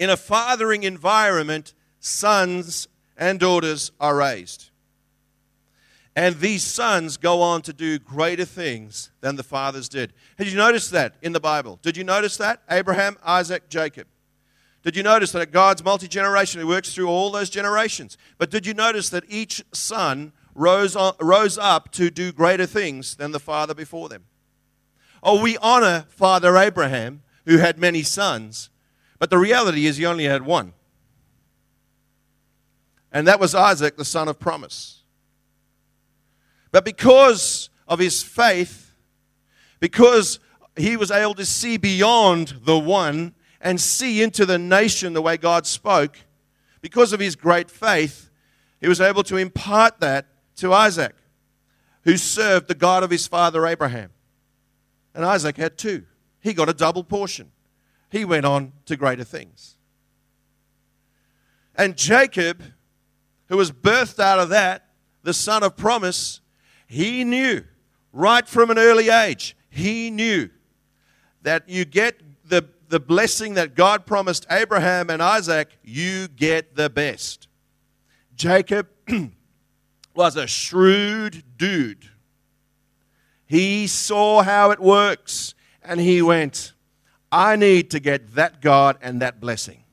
In 0.00 0.10
a 0.10 0.16
fathering 0.16 0.82
environment, 0.82 1.74
sons 2.00 2.88
and 3.16 3.38
daughters 3.38 3.92
are 4.00 4.16
raised. 4.16 4.70
And 6.16 6.40
these 6.40 6.64
sons 6.64 7.16
go 7.18 7.40
on 7.40 7.62
to 7.62 7.72
do 7.72 8.00
greater 8.00 8.44
things 8.44 9.10
than 9.20 9.36
the 9.36 9.44
fathers 9.44 9.88
did. 9.88 10.12
Did 10.38 10.50
you 10.50 10.56
notice 10.56 10.90
that 10.90 11.14
in 11.22 11.32
the 11.32 11.40
Bible? 11.40 11.78
Did 11.82 11.96
you 11.96 12.02
notice 12.02 12.36
that? 12.38 12.62
Abraham, 12.68 13.16
Isaac, 13.24 13.68
Jacob. 13.68 14.08
Did 14.84 14.96
you 14.96 15.02
notice 15.02 15.32
that 15.32 15.50
God's 15.50 15.82
multi 15.82 16.06
generationally 16.06 16.66
works 16.66 16.94
through 16.94 17.08
all 17.08 17.30
those 17.30 17.48
generations? 17.48 18.18
But 18.36 18.50
did 18.50 18.66
you 18.66 18.74
notice 18.74 19.08
that 19.08 19.24
each 19.28 19.64
son 19.72 20.32
rose, 20.54 20.94
on, 20.94 21.14
rose 21.20 21.56
up 21.56 21.90
to 21.92 22.10
do 22.10 22.32
greater 22.32 22.66
things 22.66 23.16
than 23.16 23.32
the 23.32 23.40
father 23.40 23.74
before 23.74 24.10
them? 24.10 24.24
Oh, 25.22 25.40
we 25.40 25.56
honor 25.56 26.04
Father 26.10 26.58
Abraham, 26.58 27.22
who 27.46 27.56
had 27.56 27.78
many 27.78 28.02
sons, 28.02 28.68
but 29.18 29.30
the 29.30 29.38
reality 29.38 29.86
is 29.86 29.96
he 29.96 30.04
only 30.04 30.24
had 30.24 30.42
one. 30.42 30.74
And 33.10 33.26
that 33.26 33.40
was 33.40 33.54
Isaac, 33.54 33.96
the 33.96 34.04
son 34.04 34.28
of 34.28 34.38
promise. 34.38 35.02
But 36.72 36.84
because 36.84 37.70
of 37.88 38.00
his 38.00 38.22
faith, 38.22 38.94
because 39.80 40.40
he 40.76 40.96
was 40.96 41.10
able 41.10 41.34
to 41.34 41.46
see 41.46 41.78
beyond 41.78 42.54
the 42.64 42.78
one 42.78 43.34
and 43.64 43.80
see 43.80 44.22
into 44.22 44.46
the 44.46 44.58
nation 44.58 45.14
the 45.14 45.22
way 45.22 45.38
God 45.38 45.66
spoke, 45.66 46.18
because 46.82 47.14
of 47.14 47.18
his 47.18 47.34
great 47.34 47.70
faith, 47.70 48.30
he 48.80 48.86
was 48.86 49.00
able 49.00 49.22
to 49.24 49.38
impart 49.38 50.00
that 50.00 50.26
to 50.56 50.72
Isaac, 50.72 51.16
who 52.02 52.18
served 52.18 52.68
the 52.68 52.74
God 52.74 53.02
of 53.02 53.10
his 53.10 53.26
father 53.26 53.66
Abraham. 53.66 54.10
And 55.14 55.24
Isaac 55.24 55.56
had 55.56 55.78
two. 55.78 56.04
He 56.40 56.52
got 56.52 56.68
a 56.68 56.74
double 56.74 57.02
portion 57.02 57.50
he 58.10 58.24
went 58.24 58.44
on 58.44 58.72
to 58.84 58.96
greater 58.96 59.24
things. 59.24 59.76
And 61.74 61.96
Jacob, 61.96 62.62
who 63.48 63.56
was 63.56 63.72
birthed 63.72 64.20
out 64.20 64.38
of 64.38 64.50
that, 64.50 64.86
the 65.22 65.34
son 65.34 65.62
of 65.62 65.76
promise, 65.76 66.40
he 66.86 67.24
knew 67.24 67.64
right 68.12 68.46
from 68.46 68.70
an 68.70 68.78
early 68.78 69.08
age, 69.08 69.56
he 69.70 70.10
knew 70.10 70.50
that 71.42 71.68
you 71.68 71.84
get 71.84 72.20
the, 72.94 73.00
blessing 73.00 73.54
that 73.54 73.74
God 73.74 74.06
promised 74.06 74.46
Abraham 74.50 75.10
and 75.10 75.22
Isaac, 75.22 75.68
you 75.82 76.28
get 76.28 76.76
the 76.76 76.88
best. 76.88 77.48
Jacob 78.34 78.88
was 80.14 80.36
a 80.36 80.46
shrewd 80.46 81.42
dude. 81.56 82.10
He 83.46 83.86
saw 83.86 84.42
how 84.42 84.70
it 84.70 84.80
works 84.80 85.54
and 85.82 86.00
he 86.00 86.22
went, 86.22 86.72
I 87.30 87.56
need 87.56 87.90
to 87.90 88.00
get 88.00 88.34
that 88.34 88.60
God 88.60 88.96
and 89.02 89.20
that 89.20 89.40
blessing. 89.40 89.84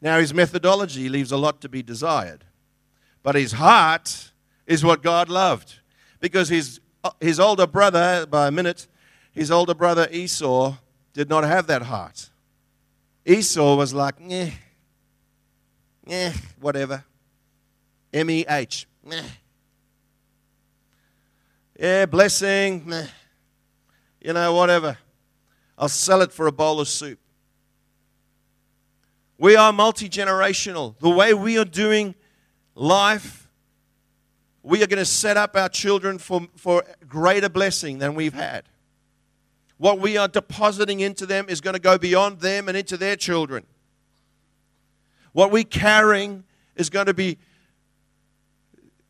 Now, 0.00 0.18
his 0.18 0.34
methodology 0.34 1.08
leaves 1.08 1.32
a 1.32 1.36
lot 1.38 1.60
to 1.62 1.68
be 1.68 1.82
desired, 1.82 2.44
but 3.22 3.34
his 3.34 3.52
heart 3.52 4.32
is 4.66 4.84
what 4.84 5.02
God 5.02 5.28
loved 5.28 5.80
because 6.20 6.48
his, 6.50 6.80
uh, 7.02 7.10
his 7.20 7.40
older 7.40 7.66
brother, 7.66 8.26
by 8.26 8.48
a 8.48 8.50
minute, 8.50 8.86
his 9.32 9.50
older 9.50 9.74
brother 9.74 10.08
Esau 10.10 10.76
did 11.14 11.30
not 11.30 11.44
have 11.44 11.66
that 11.68 11.82
heart. 11.82 12.28
Esau 13.24 13.76
was 13.76 13.94
like, 13.94 14.16
eh, 14.28 14.50
eh, 16.06 16.32
whatever. 16.60 17.02
M 18.12 18.28
E 18.28 18.44
H, 18.46 18.86
meh. 19.02 19.22
Yeah, 21.78 22.04
blessing, 22.06 22.82
meh. 22.84 23.06
You 24.20 24.34
know, 24.34 24.52
whatever. 24.52 24.98
I'll 25.78 25.88
sell 25.88 26.20
it 26.20 26.32
for 26.32 26.46
a 26.46 26.52
bowl 26.52 26.80
of 26.80 26.88
soup. 26.88 27.18
We 29.38 29.56
are 29.56 29.72
multi 29.72 30.08
generational. 30.08 30.98
The 30.98 31.10
way 31.10 31.32
we 31.32 31.58
are 31.58 31.64
doing 31.64 32.14
life 32.74 33.44
we 34.64 34.82
are 34.82 34.86
going 34.86 34.98
to 34.98 35.04
set 35.04 35.36
up 35.36 35.54
our 35.56 35.68
children 35.68 36.18
for, 36.18 36.48
for 36.56 36.82
greater 37.06 37.50
blessing 37.50 37.98
than 37.98 38.14
we've 38.14 38.32
had. 38.32 38.64
What 39.84 40.00
we 40.00 40.16
are 40.16 40.28
depositing 40.28 41.00
into 41.00 41.26
them 41.26 41.44
is 41.50 41.60
going 41.60 41.74
to 41.74 41.78
go 41.78 41.98
beyond 41.98 42.40
them 42.40 42.68
and 42.68 42.74
into 42.74 42.96
their 42.96 43.16
children. 43.16 43.66
What 45.32 45.50
we're 45.50 45.62
carrying 45.62 46.44
is 46.74 46.88
going 46.88 47.04
to 47.04 47.12
be 47.12 47.36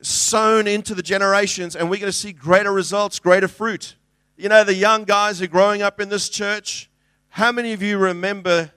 sown 0.00 0.66
into 0.66 0.96
the 0.96 1.02
generations, 1.04 1.76
and 1.76 1.88
we're 1.88 2.00
going 2.00 2.10
to 2.10 2.18
see 2.18 2.32
greater 2.32 2.72
results, 2.72 3.20
greater 3.20 3.46
fruit. 3.46 3.94
You 4.36 4.48
know, 4.48 4.64
the 4.64 4.74
young 4.74 5.04
guys 5.04 5.38
who 5.38 5.44
are 5.44 5.46
growing 5.46 5.80
up 5.80 6.00
in 6.00 6.08
this 6.08 6.28
church, 6.28 6.90
how 7.28 7.52
many 7.52 7.72
of 7.72 7.80
you 7.80 7.96
remember 7.96 8.72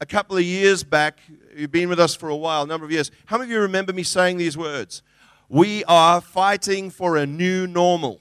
a 0.00 0.06
couple 0.06 0.36
of 0.36 0.44
years 0.44 0.84
back? 0.84 1.18
You've 1.56 1.72
been 1.72 1.88
with 1.88 1.98
us 1.98 2.14
for 2.14 2.28
a 2.28 2.36
while, 2.36 2.62
a 2.62 2.66
number 2.68 2.84
of 2.84 2.92
years. 2.92 3.10
How 3.26 3.36
many 3.36 3.50
of 3.50 3.50
you 3.50 3.60
remember 3.62 3.92
me 3.92 4.04
saying 4.04 4.36
these 4.36 4.56
words? 4.56 5.02
We 5.48 5.82
are 5.86 6.20
fighting 6.20 6.88
for 6.88 7.16
a 7.16 7.26
new 7.26 7.66
normal. 7.66 8.20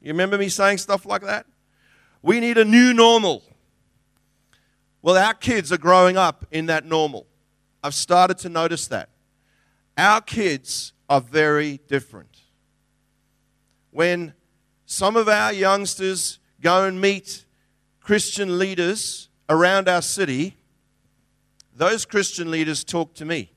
You 0.00 0.08
remember 0.08 0.36
me 0.36 0.48
saying 0.48 0.78
stuff 0.78 1.06
like 1.06 1.22
that? 1.22 1.46
We 2.22 2.38
need 2.38 2.56
a 2.56 2.64
new 2.64 2.94
normal. 2.94 3.42
Well, 5.02 5.16
our 5.16 5.34
kids 5.34 5.72
are 5.72 5.78
growing 5.78 6.16
up 6.16 6.46
in 6.52 6.66
that 6.66 6.86
normal. 6.86 7.26
I've 7.82 7.94
started 7.94 8.38
to 8.38 8.48
notice 8.48 8.86
that. 8.88 9.08
Our 9.98 10.20
kids 10.20 10.92
are 11.08 11.20
very 11.20 11.80
different. 11.88 12.38
When 13.90 14.32
some 14.86 15.16
of 15.16 15.28
our 15.28 15.52
youngsters 15.52 16.38
go 16.60 16.84
and 16.84 17.00
meet 17.00 17.44
Christian 18.00 18.58
leaders 18.58 19.28
around 19.48 19.88
our 19.88 20.02
city, 20.02 20.56
those 21.74 22.04
Christian 22.04 22.50
leaders 22.50 22.84
talk 22.84 23.14
to 23.14 23.24
me. 23.24 23.50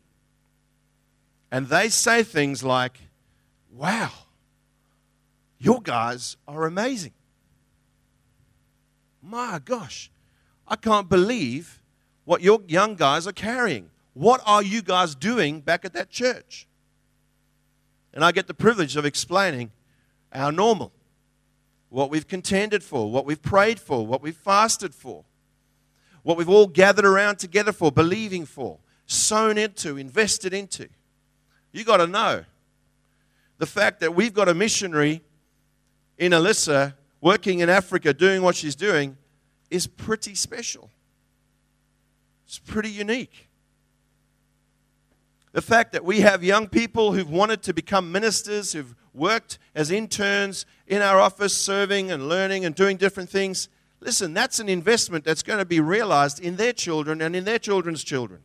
And 1.52 1.68
they 1.68 1.90
say 1.90 2.24
things 2.24 2.64
like, 2.64 3.00
Wow, 3.72 4.12
your 5.58 5.82
guys 5.82 6.38
are 6.48 6.66
amazing. 6.66 7.12
My 9.26 9.60
gosh, 9.64 10.12
I 10.68 10.76
can't 10.76 11.10
believe 11.10 11.82
what 12.26 12.42
your 12.42 12.62
young 12.68 12.94
guys 12.94 13.26
are 13.26 13.32
carrying. 13.32 13.90
What 14.14 14.40
are 14.46 14.62
you 14.62 14.84
guys 14.84 15.16
doing 15.16 15.62
back 15.62 15.84
at 15.84 15.94
that 15.94 16.12
church? 16.12 16.68
And 18.14 18.24
I 18.24 18.32
get 18.32 18.46
the 18.46 18.54
privilege 18.54 18.96
of 18.96 19.04
explaining 19.04 19.72
our 20.32 20.52
normal, 20.52 20.92
what 21.90 22.12
we've 22.12 22.28
contended 22.28 22.84
for, 22.84 23.12
what 23.12 23.26
we've 23.26 23.42
prayed 23.42 23.80
for, 23.80 24.06
what 24.06 24.22
we've 24.22 24.38
fasted 24.38 24.94
for, 24.94 25.26
what 26.22 26.38
we've 26.38 26.50
all 26.50 26.68
gathered 26.68 27.06
around 27.06 27.40
together 27.40 27.72
for, 27.72 27.92
believing 27.92 28.46
for, 28.46 28.78
sown 29.08 29.58
into, 29.58 29.98
invested 29.98 30.54
into. 30.54 30.88
You 31.72 31.84
got 31.84 31.98
to 31.98 32.08
know 32.08 32.46
the 33.58 33.66
fact 33.66 34.02
that 34.02 34.14
we've 34.14 34.34
got 34.36 34.50
a 34.50 34.54
missionary 34.54 35.22
in 36.20 36.32
Alyssa 36.32 36.94
working 37.26 37.62
in 37.62 37.70
Africa 37.70 38.14
doing 38.14 38.44
what 38.44 38.56
she's 38.56 38.76
doing 38.76 39.18
is 39.72 39.88
pretty 39.88 40.36
special. 40.36 40.92
It's 42.46 42.60
pretty 42.60 42.92
unique. 42.92 43.50
The 45.52 45.64
fact 45.64 45.94
that 45.94 46.06
we 46.06 46.20
have 46.20 46.44
young 46.44 46.68
people 46.68 47.14
who've 47.14 47.32
wanted 47.32 47.64
to 47.64 47.74
become 47.74 48.12
ministers, 48.12 48.74
who've 48.74 48.94
worked 49.12 49.58
as 49.74 49.90
interns 49.90 50.68
in 50.86 51.02
our 51.02 51.20
office, 51.20 51.58
serving 51.58 52.12
and 52.12 52.30
learning 52.30 52.64
and 52.64 52.76
doing 52.76 52.96
different 52.96 53.32
things. 53.32 53.70
Listen, 54.02 54.36
that's 54.36 54.60
an 54.60 54.70
investment 54.70 55.26
that's 55.26 55.42
going 55.42 55.58
to 55.58 55.66
be 55.66 55.80
realized 55.80 56.40
in 56.40 56.58
their 56.58 56.74
children 56.74 57.24
and 57.24 57.36
in 57.36 57.44
their 57.44 57.58
children's 57.58 58.04
children. 58.04 58.42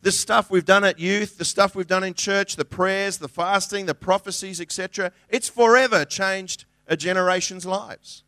The 0.00 0.10
stuff 0.10 0.50
we've 0.50 0.64
done 0.64 0.82
at 0.82 0.98
youth, 0.98 1.38
the 1.38 1.44
stuff 1.44 1.76
we've 1.76 1.86
done 1.86 2.02
in 2.02 2.14
church, 2.14 2.56
the 2.56 2.64
prayers, 2.64 3.18
the 3.18 3.28
fasting, 3.28 3.86
the 3.86 3.94
prophecies, 3.94 4.60
etc., 4.60 5.12
it's 5.28 5.48
forever 5.48 6.04
changed 6.04 6.64
a 6.92 6.96
generation's 6.96 7.64
lives. 7.64 8.22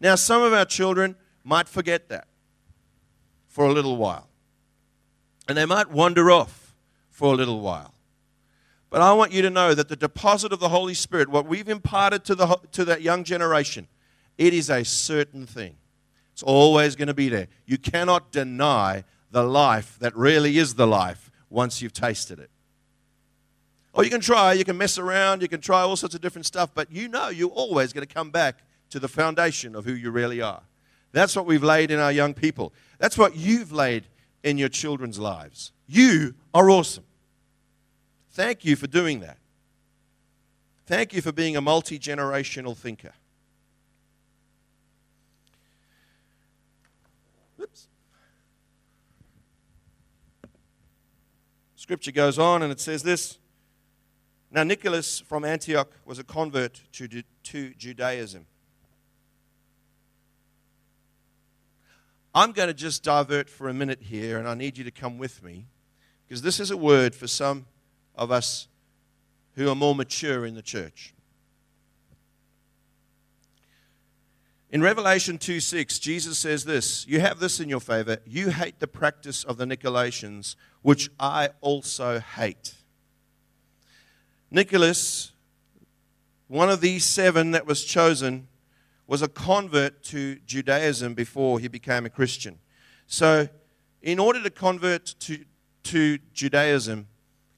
Now, 0.00 0.14
some 0.14 0.42
of 0.42 0.54
our 0.54 0.64
children 0.64 1.14
might 1.44 1.68
forget 1.68 2.08
that 2.08 2.26
for 3.48 3.66
a 3.66 3.72
little 3.72 3.98
while. 3.98 4.30
And 5.46 5.58
they 5.58 5.66
might 5.66 5.90
wander 5.90 6.30
off 6.30 6.74
for 7.10 7.34
a 7.34 7.36
little 7.36 7.60
while. 7.60 7.92
But 8.88 9.02
I 9.02 9.12
want 9.12 9.30
you 9.30 9.42
to 9.42 9.50
know 9.50 9.74
that 9.74 9.90
the 9.90 9.96
deposit 9.96 10.54
of 10.54 10.58
the 10.58 10.70
Holy 10.70 10.94
Spirit, 10.94 11.28
what 11.28 11.44
we've 11.44 11.68
imparted 11.68 12.24
to, 12.24 12.34
the, 12.34 12.58
to 12.72 12.86
that 12.86 13.02
young 13.02 13.24
generation, 13.24 13.88
it 14.38 14.54
is 14.54 14.70
a 14.70 14.86
certain 14.86 15.44
thing. 15.44 15.76
It's 16.32 16.42
always 16.42 16.96
going 16.96 17.08
to 17.08 17.14
be 17.14 17.28
there. 17.28 17.48
You 17.66 17.76
cannot 17.76 18.32
deny 18.32 19.04
the 19.30 19.42
life 19.42 19.98
that 20.00 20.16
really 20.16 20.56
is 20.56 20.76
the 20.76 20.86
life 20.86 21.30
once 21.50 21.82
you've 21.82 21.92
tasted 21.92 22.38
it. 22.38 22.50
Or 23.94 24.04
you 24.04 24.10
can 24.10 24.20
try, 24.20 24.54
you 24.54 24.64
can 24.64 24.78
mess 24.78 24.96
around, 24.98 25.42
you 25.42 25.48
can 25.48 25.60
try 25.60 25.80
all 25.80 25.96
sorts 25.96 26.14
of 26.14 26.20
different 26.20 26.46
stuff, 26.46 26.70
but 26.74 26.90
you 26.90 27.08
know 27.08 27.28
you're 27.28 27.50
always 27.50 27.92
going 27.92 28.06
to 28.06 28.12
come 28.12 28.30
back 28.30 28.56
to 28.90 28.98
the 28.98 29.08
foundation 29.08 29.74
of 29.74 29.84
who 29.84 29.92
you 29.92 30.10
really 30.10 30.40
are. 30.40 30.62
That's 31.12 31.36
what 31.36 31.44
we've 31.44 31.62
laid 31.62 31.90
in 31.90 31.98
our 31.98 32.12
young 32.12 32.32
people. 32.32 32.72
That's 32.98 33.18
what 33.18 33.36
you've 33.36 33.70
laid 33.70 34.04
in 34.42 34.56
your 34.56 34.70
children's 34.70 35.18
lives. 35.18 35.72
You 35.86 36.34
are 36.54 36.70
awesome. 36.70 37.04
Thank 38.30 38.64
you 38.64 38.76
for 38.76 38.86
doing 38.86 39.20
that. 39.20 39.36
Thank 40.86 41.12
you 41.12 41.20
for 41.20 41.32
being 41.32 41.56
a 41.56 41.60
multi 41.60 41.98
generational 41.98 42.76
thinker. 42.76 43.12
Oops. 47.60 47.88
Scripture 51.76 52.12
goes 52.12 52.38
on 52.38 52.62
and 52.62 52.72
it 52.72 52.80
says 52.80 53.02
this. 53.02 53.38
Now, 54.54 54.64
Nicholas 54.64 55.18
from 55.18 55.46
Antioch 55.46 55.90
was 56.04 56.18
a 56.18 56.24
convert 56.24 56.82
to, 56.92 57.08
to 57.44 57.70
Judaism. 57.70 58.44
I'm 62.34 62.52
going 62.52 62.68
to 62.68 62.74
just 62.74 63.02
divert 63.02 63.48
for 63.48 63.70
a 63.70 63.74
minute 63.74 64.02
here, 64.02 64.38
and 64.38 64.46
I 64.46 64.52
need 64.52 64.76
you 64.76 64.84
to 64.84 64.90
come 64.90 65.16
with 65.16 65.42
me 65.42 65.64
because 66.28 66.42
this 66.42 66.60
is 66.60 66.70
a 66.70 66.76
word 66.76 67.14
for 67.14 67.26
some 67.26 67.64
of 68.14 68.30
us 68.30 68.68
who 69.54 69.70
are 69.70 69.74
more 69.74 69.94
mature 69.94 70.44
in 70.44 70.54
the 70.54 70.62
church. 70.62 71.14
In 74.70 74.82
Revelation 74.82 75.38
2 75.38 75.60
6, 75.60 75.98
Jesus 75.98 76.38
says 76.38 76.64
this 76.64 77.06
You 77.06 77.20
have 77.20 77.38
this 77.38 77.58
in 77.58 77.70
your 77.70 77.80
favor. 77.80 78.18
You 78.26 78.50
hate 78.50 78.80
the 78.80 78.86
practice 78.86 79.44
of 79.44 79.56
the 79.56 79.64
Nicolaitans, 79.64 80.56
which 80.82 81.08
I 81.18 81.50
also 81.62 82.20
hate. 82.20 82.74
Nicholas, 84.54 85.32
one 86.46 86.68
of 86.68 86.82
these 86.82 87.06
seven 87.06 87.52
that 87.52 87.64
was 87.64 87.84
chosen, 87.84 88.48
was 89.06 89.22
a 89.22 89.28
convert 89.28 90.02
to 90.02 90.36
Judaism 90.40 91.14
before 91.14 91.58
he 91.58 91.68
became 91.68 92.04
a 92.04 92.10
Christian. 92.10 92.58
So, 93.06 93.48
in 94.02 94.18
order 94.18 94.42
to 94.42 94.50
convert 94.50 95.06
to, 95.20 95.46
to 95.84 96.18
Judaism, 96.34 97.08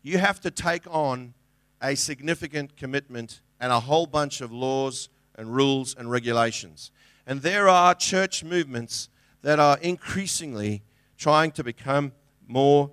you 0.03 0.19
have 0.19 0.41
to 0.43 0.53
take 0.53 0.85
on 0.89 1.35
a 1.83 1.97
significant 1.97 2.77
commitment 2.77 3.41
and 3.59 3.73
a 3.73 3.81
whole 3.81 4.07
bunch 4.07 4.41
of 4.41 4.53
laws 4.53 5.09
and 5.35 5.53
rules 5.53 5.97
and 5.99 6.09
regulations. 6.09 6.93
And 7.27 7.43
there 7.43 7.69
are 7.69 7.97
church 7.97 8.45
movements 8.45 9.09
that 9.43 9.59
are 9.59 9.79
increasingly 9.79 10.85
trying 11.19 11.51
to 11.53 11.65
become 11.65 12.13
more 12.47 12.93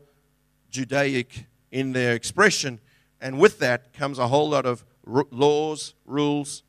Judaic 0.71 1.45
in 1.71 1.93
their 1.93 2.15
expression. 2.15 2.79
And 3.21 3.39
with 3.39 3.59
that 3.59 3.93
comes 3.93 4.17
a 4.17 4.27
whole 4.27 4.49
lot 4.49 4.65
of 4.65 4.83
r- 5.07 5.27
laws, 5.29 5.93
rules, 6.05 6.63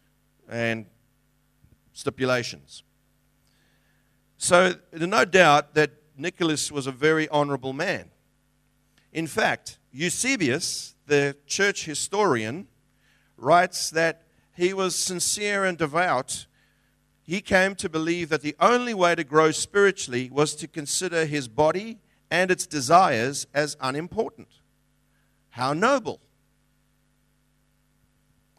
and 0.49 0.87
stipulations. 1.95 2.83
So, 4.37 4.75
no 4.93 5.25
doubt 5.25 5.75
that 5.75 5.93
Nicholas 6.17 6.71
was 6.71 6.87
a 6.87 6.93
very 6.93 7.29
honorable 7.31 7.73
man. 7.73 8.11
In 9.13 9.27
fact, 9.27 9.79
Eusebius, 9.93 10.95
the 11.07 11.37
church 11.47 11.87
historian, 11.87 12.69
writes 13.37 13.91
that 13.91 14.27
he 14.55 14.75
was 14.75 14.95
sincere 14.95 15.65
and 15.65 15.79
devout. 15.79 16.47
He 17.23 17.41
came 17.41 17.75
to 17.77 17.89
believe 17.89 18.29
that 18.29 18.43
the 18.43 18.57
only 18.61 18.95
way 18.95 19.15
to 19.15 19.25
grow 19.25 19.53
spiritually 19.53 20.29
was 20.31 20.55
to 20.57 20.69
consider 20.69 21.25
his 21.25 21.49
body 21.49 21.99
and 22.31 22.51
its 22.51 22.67
desires 22.67 23.47
as 23.55 23.77
unimportant. 23.81 24.49
How 25.51 25.73
noble! 25.73 26.21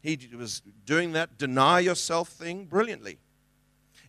He 0.04 0.30
was 0.36 0.62
doing 0.86 1.14
that 1.14 1.38
deny 1.38 1.80
yourself 1.80 2.30
thing 2.30 2.66
brilliantly. 2.66 3.18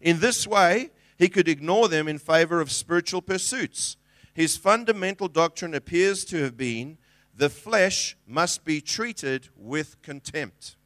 In 0.00 0.20
this 0.20 0.46
way, 0.46 0.90
he 1.16 1.28
could 1.28 1.48
ignore 1.48 1.88
them 1.88 2.08
in 2.08 2.18
favor 2.18 2.60
of 2.60 2.70
spiritual 2.70 3.22
pursuits. 3.22 3.96
His 4.34 4.56
fundamental 4.56 5.28
doctrine 5.28 5.72
appears 5.72 6.24
to 6.26 6.42
have 6.42 6.56
been 6.56 6.98
the 7.32 7.48
flesh 7.48 8.16
must 8.26 8.64
be 8.64 8.80
treated 8.80 9.48
with 9.56 10.02
contempt. 10.02 10.76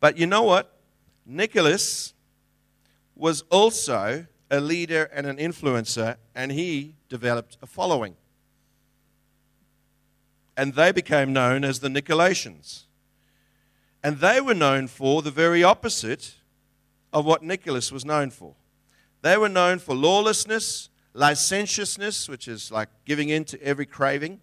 But 0.00 0.16
you 0.16 0.26
know 0.26 0.42
what? 0.42 0.78
Nicholas 1.26 2.14
was 3.16 3.42
also 3.50 4.26
a 4.50 4.60
leader 4.60 5.10
and 5.12 5.26
an 5.26 5.36
influencer, 5.36 6.16
and 6.34 6.52
he 6.52 6.94
developed 7.08 7.58
a 7.60 7.66
following. 7.66 8.16
and 10.56 10.74
they 10.74 10.92
became 10.92 11.32
known 11.32 11.64
as 11.64 11.80
the 11.80 11.88
Nicolaitans. 11.88 12.84
And 14.02 14.18
they 14.18 14.40
were 14.40 14.54
known 14.54 14.88
for 14.88 15.22
the 15.22 15.30
very 15.30 15.62
opposite 15.62 16.34
of 17.12 17.24
what 17.24 17.42
Nicholas 17.42 17.92
was 17.92 18.04
known 18.04 18.30
for. 18.30 18.54
They 19.22 19.36
were 19.36 19.48
known 19.48 19.78
for 19.78 19.94
lawlessness, 19.94 20.88
licentiousness, 21.14 22.28
which 22.28 22.48
is 22.48 22.72
like 22.72 22.88
giving 23.04 23.28
in 23.28 23.44
to 23.46 23.62
every 23.62 23.86
craving. 23.86 24.40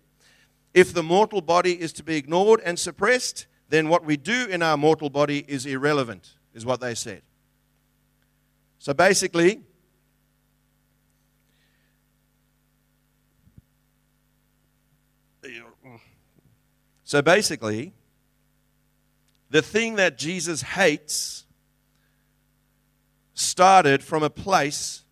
If 0.73 0.93
the 0.93 1.03
mortal 1.03 1.41
body 1.41 1.73
is 1.79 1.91
to 1.93 2.03
be 2.03 2.15
ignored 2.15 2.61
and 2.63 2.79
suppressed, 2.79 3.47
then 3.69 3.89
what 3.89 4.05
we 4.05 4.15
do 4.17 4.45
in 4.45 4.61
our 4.61 4.77
mortal 4.77 5.09
body 5.09 5.43
is 5.47 5.65
irrelevant, 5.65 6.35
is 6.53 6.65
what 6.65 6.79
they 6.79 6.95
said. 6.95 7.21
So 8.77 8.93
basically, 8.93 9.61
so 17.03 17.21
basically, 17.21 17.93
the 19.49 19.61
thing 19.61 19.95
that 19.95 20.17
Jesus 20.17 20.61
hates 20.61 21.45
started 23.33 24.03
from 24.03 24.21
a 24.21 24.29
place 24.29 25.03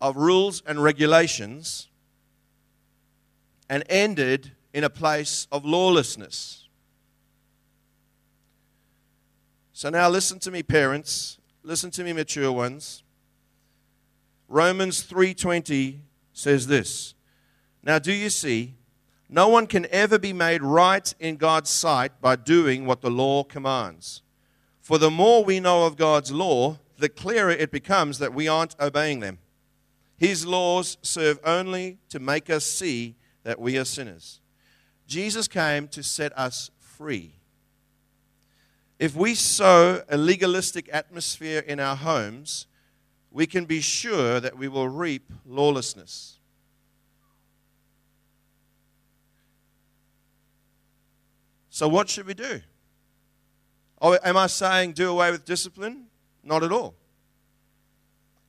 of 0.00 0.16
rules 0.16 0.62
and 0.66 0.82
regulations 0.82 1.88
and 3.68 3.84
ended 3.88 4.52
in 4.72 4.84
a 4.84 4.90
place 4.90 5.46
of 5.52 5.64
lawlessness. 5.64 6.68
So 9.72 9.88
now 9.90 10.08
listen 10.08 10.38
to 10.40 10.50
me 10.50 10.62
parents, 10.62 11.38
listen 11.62 11.90
to 11.92 12.04
me 12.04 12.12
mature 12.12 12.52
ones. 12.52 13.02
Romans 14.48 15.02
3:20 15.02 16.00
says 16.32 16.66
this. 16.66 17.14
Now 17.82 17.98
do 17.98 18.12
you 18.12 18.30
see 18.30 18.74
no 19.28 19.48
one 19.48 19.66
can 19.66 19.86
ever 19.90 20.18
be 20.18 20.32
made 20.32 20.62
right 20.62 21.14
in 21.18 21.36
God's 21.36 21.70
sight 21.70 22.20
by 22.20 22.36
doing 22.36 22.86
what 22.86 23.00
the 23.00 23.10
law 23.10 23.42
commands. 23.42 24.22
For 24.80 24.98
the 24.98 25.10
more 25.10 25.44
we 25.44 25.60
know 25.60 25.86
of 25.86 25.96
God's 25.96 26.30
law, 26.30 26.78
the 26.98 27.08
clearer 27.08 27.50
it 27.50 27.70
becomes 27.70 28.18
that 28.18 28.34
we 28.34 28.48
aren't 28.48 28.76
obeying 28.78 29.20
them. 29.20 29.38
His 30.16 30.46
laws 30.46 30.96
serve 31.02 31.38
only 31.44 31.98
to 32.10 32.18
make 32.18 32.50
us 32.50 32.64
see 32.64 33.16
that 33.42 33.60
we 33.60 33.76
are 33.78 33.84
sinners. 33.84 34.40
Jesus 35.06 35.48
came 35.48 35.88
to 35.88 36.02
set 36.02 36.36
us 36.38 36.70
free. 36.78 37.32
If 38.98 39.16
we 39.16 39.34
sow 39.34 40.02
a 40.08 40.16
legalistic 40.16 40.88
atmosphere 40.92 41.60
in 41.60 41.80
our 41.80 41.96
homes, 41.96 42.66
we 43.30 43.46
can 43.46 43.64
be 43.64 43.80
sure 43.80 44.38
that 44.38 44.56
we 44.56 44.68
will 44.68 44.88
reap 44.88 45.32
lawlessness. 45.44 46.33
So, 51.74 51.88
what 51.88 52.08
should 52.08 52.26
we 52.26 52.34
do? 52.34 52.60
Am 54.00 54.36
I 54.36 54.46
saying 54.46 54.92
do 54.92 55.10
away 55.10 55.32
with 55.32 55.44
discipline? 55.44 56.06
Not 56.44 56.62
at 56.62 56.70
all. 56.70 56.94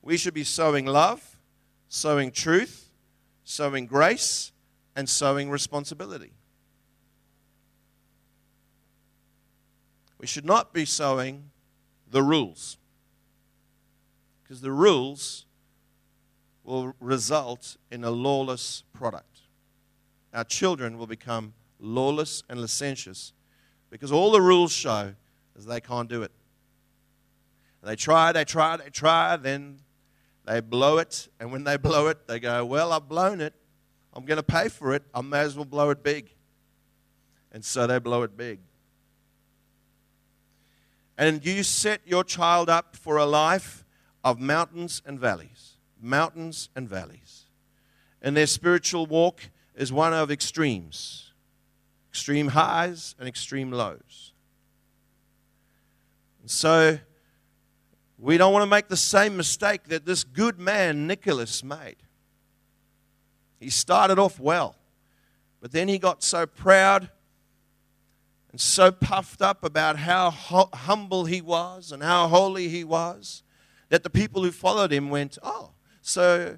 We 0.00 0.16
should 0.16 0.32
be 0.32 0.44
sowing 0.44 0.86
love, 0.86 1.36
sowing 1.88 2.30
truth, 2.30 2.88
sowing 3.42 3.86
grace, 3.86 4.52
and 4.94 5.08
sowing 5.08 5.50
responsibility. 5.50 6.34
We 10.18 10.28
should 10.28 10.44
not 10.44 10.72
be 10.72 10.84
sowing 10.84 11.50
the 12.08 12.22
rules, 12.22 12.78
because 14.44 14.60
the 14.60 14.70
rules 14.70 15.46
will 16.62 16.94
result 17.00 17.76
in 17.90 18.04
a 18.04 18.10
lawless 18.10 18.84
product. 18.92 19.40
Our 20.32 20.44
children 20.44 20.96
will 20.96 21.08
become 21.08 21.54
lawless 21.78 22.42
and 22.48 22.60
licentious 22.60 23.32
because 23.90 24.12
all 24.12 24.30
the 24.30 24.40
rules 24.40 24.72
show 24.72 25.14
is 25.56 25.66
they 25.66 25.80
can't 25.80 26.08
do 26.08 26.22
it. 26.22 26.32
They 27.82 27.96
try, 27.96 28.32
they 28.32 28.44
try, 28.44 28.76
they 28.76 28.90
try, 28.90 29.36
then 29.36 29.80
they 30.44 30.60
blow 30.60 30.98
it, 30.98 31.28
and 31.38 31.52
when 31.52 31.64
they 31.64 31.76
blow 31.76 32.08
it, 32.08 32.26
they 32.26 32.40
go, 32.40 32.64
Well, 32.64 32.92
I've 32.92 33.08
blown 33.08 33.40
it. 33.40 33.54
I'm 34.12 34.24
going 34.24 34.38
to 34.38 34.42
pay 34.42 34.68
for 34.68 34.94
it. 34.94 35.02
I 35.14 35.20
may 35.20 35.40
as 35.40 35.56
well 35.56 35.64
blow 35.64 35.90
it 35.90 36.02
big. 36.02 36.30
And 37.52 37.64
so 37.64 37.86
they 37.86 37.98
blow 37.98 38.22
it 38.22 38.36
big. 38.36 38.60
And 41.18 41.44
you 41.44 41.62
set 41.62 42.00
your 42.06 42.24
child 42.24 42.68
up 42.68 42.96
for 42.96 43.16
a 43.18 43.26
life 43.26 43.84
of 44.24 44.40
mountains 44.40 45.02
and 45.04 45.20
valleys. 45.20 45.76
Mountains 46.00 46.70
and 46.74 46.88
valleys. 46.88 47.44
And 48.22 48.36
their 48.36 48.46
spiritual 48.46 49.06
walk 49.06 49.50
is 49.74 49.92
one 49.92 50.14
of 50.14 50.30
extremes 50.30 51.25
extreme 52.16 52.48
highs 52.48 53.14
and 53.18 53.28
extreme 53.28 53.70
lows. 53.70 54.32
And 56.40 56.50
so 56.50 56.98
we 58.18 58.38
don't 58.38 58.54
want 58.54 58.62
to 58.62 58.70
make 58.70 58.88
the 58.88 58.96
same 58.96 59.36
mistake 59.36 59.84
that 59.88 60.06
this 60.06 60.24
good 60.24 60.58
man 60.58 61.06
Nicholas 61.06 61.62
made. 61.62 61.96
He 63.60 63.68
started 63.68 64.18
off 64.18 64.40
well, 64.40 64.76
but 65.60 65.72
then 65.72 65.88
he 65.88 65.98
got 65.98 66.22
so 66.22 66.46
proud 66.46 67.10
and 68.50 68.58
so 68.58 68.90
puffed 68.90 69.42
up 69.42 69.62
about 69.62 69.98
how 69.98 70.30
humble 70.30 71.26
he 71.26 71.42
was 71.42 71.92
and 71.92 72.02
how 72.02 72.28
holy 72.28 72.70
he 72.70 72.82
was 72.82 73.42
that 73.90 74.02
the 74.02 74.10
people 74.10 74.42
who 74.42 74.52
followed 74.52 74.90
him 74.90 75.10
went, 75.10 75.36
Oh, 75.42 75.72
so, 76.00 76.56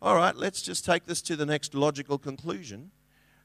all 0.00 0.14
right, 0.14 0.36
let's 0.36 0.62
just 0.62 0.84
take 0.84 1.06
this 1.06 1.20
to 1.22 1.34
the 1.34 1.46
next 1.46 1.74
logical 1.74 2.16
conclusion 2.16 2.92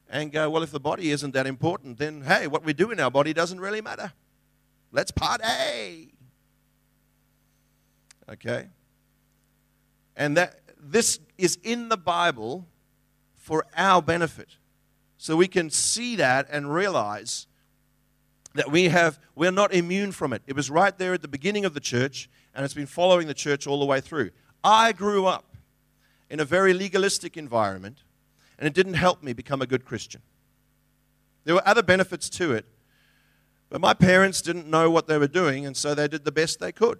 and 0.08 0.30
go, 0.32 0.48
well, 0.48 0.62
if 0.62 0.70
the 0.70 0.80
body 0.80 1.10
isn't 1.10 1.32
that 1.32 1.46
important, 1.46 1.98
then 1.98 2.22
hey, 2.22 2.46
what 2.46 2.64
we 2.64 2.72
do 2.72 2.90
in 2.90 3.00
our 3.00 3.10
body 3.10 3.32
doesn't 3.32 3.60
really 3.60 3.80
matter. 3.80 4.12
Let's 4.92 5.10
party. 5.10 6.12
Okay? 8.28 8.68
And 10.16 10.36
that 10.36 10.60
this 10.78 11.20
is 11.36 11.58
in 11.62 11.88
the 11.88 11.96
Bible 11.96 12.66
for 13.34 13.66
our 13.76 14.00
benefit. 14.00 14.56
So 15.18 15.36
we 15.36 15.48
can 15.48 15.70
see 15.70 16.16
that 16.16 16.46
and 16.50 16.72
realize 16.72 17.46
that 18.54 18.70
we 18.70 18.88
have 18.88 19.18
we're 19.34 19.52
not 19.52 19.74
immune 19.74 20.12
from 20.12 20.32
it. 20.32 20.42
It 20.46 20.56
was 20.56 20.70
right 20.70 20.96
there 20.96 21.14
at 21.14 21.22
the 21.22 21.28
beginning 21.28 21.64
of 21.64 21.74
the 21.74 21.80
church 21.80 22.30
and 22.54 22.64
it's 22.64 22.74
been 22.74 22.86
following 22.86 23.26
the 23.26 23.34
church 23.34 23.66
all 23.66 23.80
the 23.80 23.86
way 23.86 24.00
through. 24.00 24.30
I 24.64 24.92
grew 24.92 25.26
up 25.26 25.56
in 26.30 26.40
a 26.40 26.44
very 26.44 26.72
legalistic 26.72 27.36
environment 27.36 28.02
and 28.58 28.66
it 28.66 28.74
didn't 28.74 28.94
help 28.94 29.22
me 29.22 29.32
become 29.32 29.62
a 29.62 29.66
good 29.66 29.84
Christian. 29.84 30.22
There 31.44 31.54
were 31.54 31.66
other 31.66 31.82
benefits 31.82 32.28
to 32.30 32.52
it, 32.52 32.64
but 33.68 33.80
my 33.80 33.94
parents 33.94 34.42
didn't 34.42 34.68
know 34.68 34.90
what 34.90 35.06
they 35.06 35.18
were 35.18 35.28
doing, 35.28 35.66
and 35.66 35.76
so 35.76 35.94
they 35.94 36.08
did 36.08 36.24
the 36.24 36.32
best 36.32 36.60
they 36.60 36.72
could. 36.72 36.98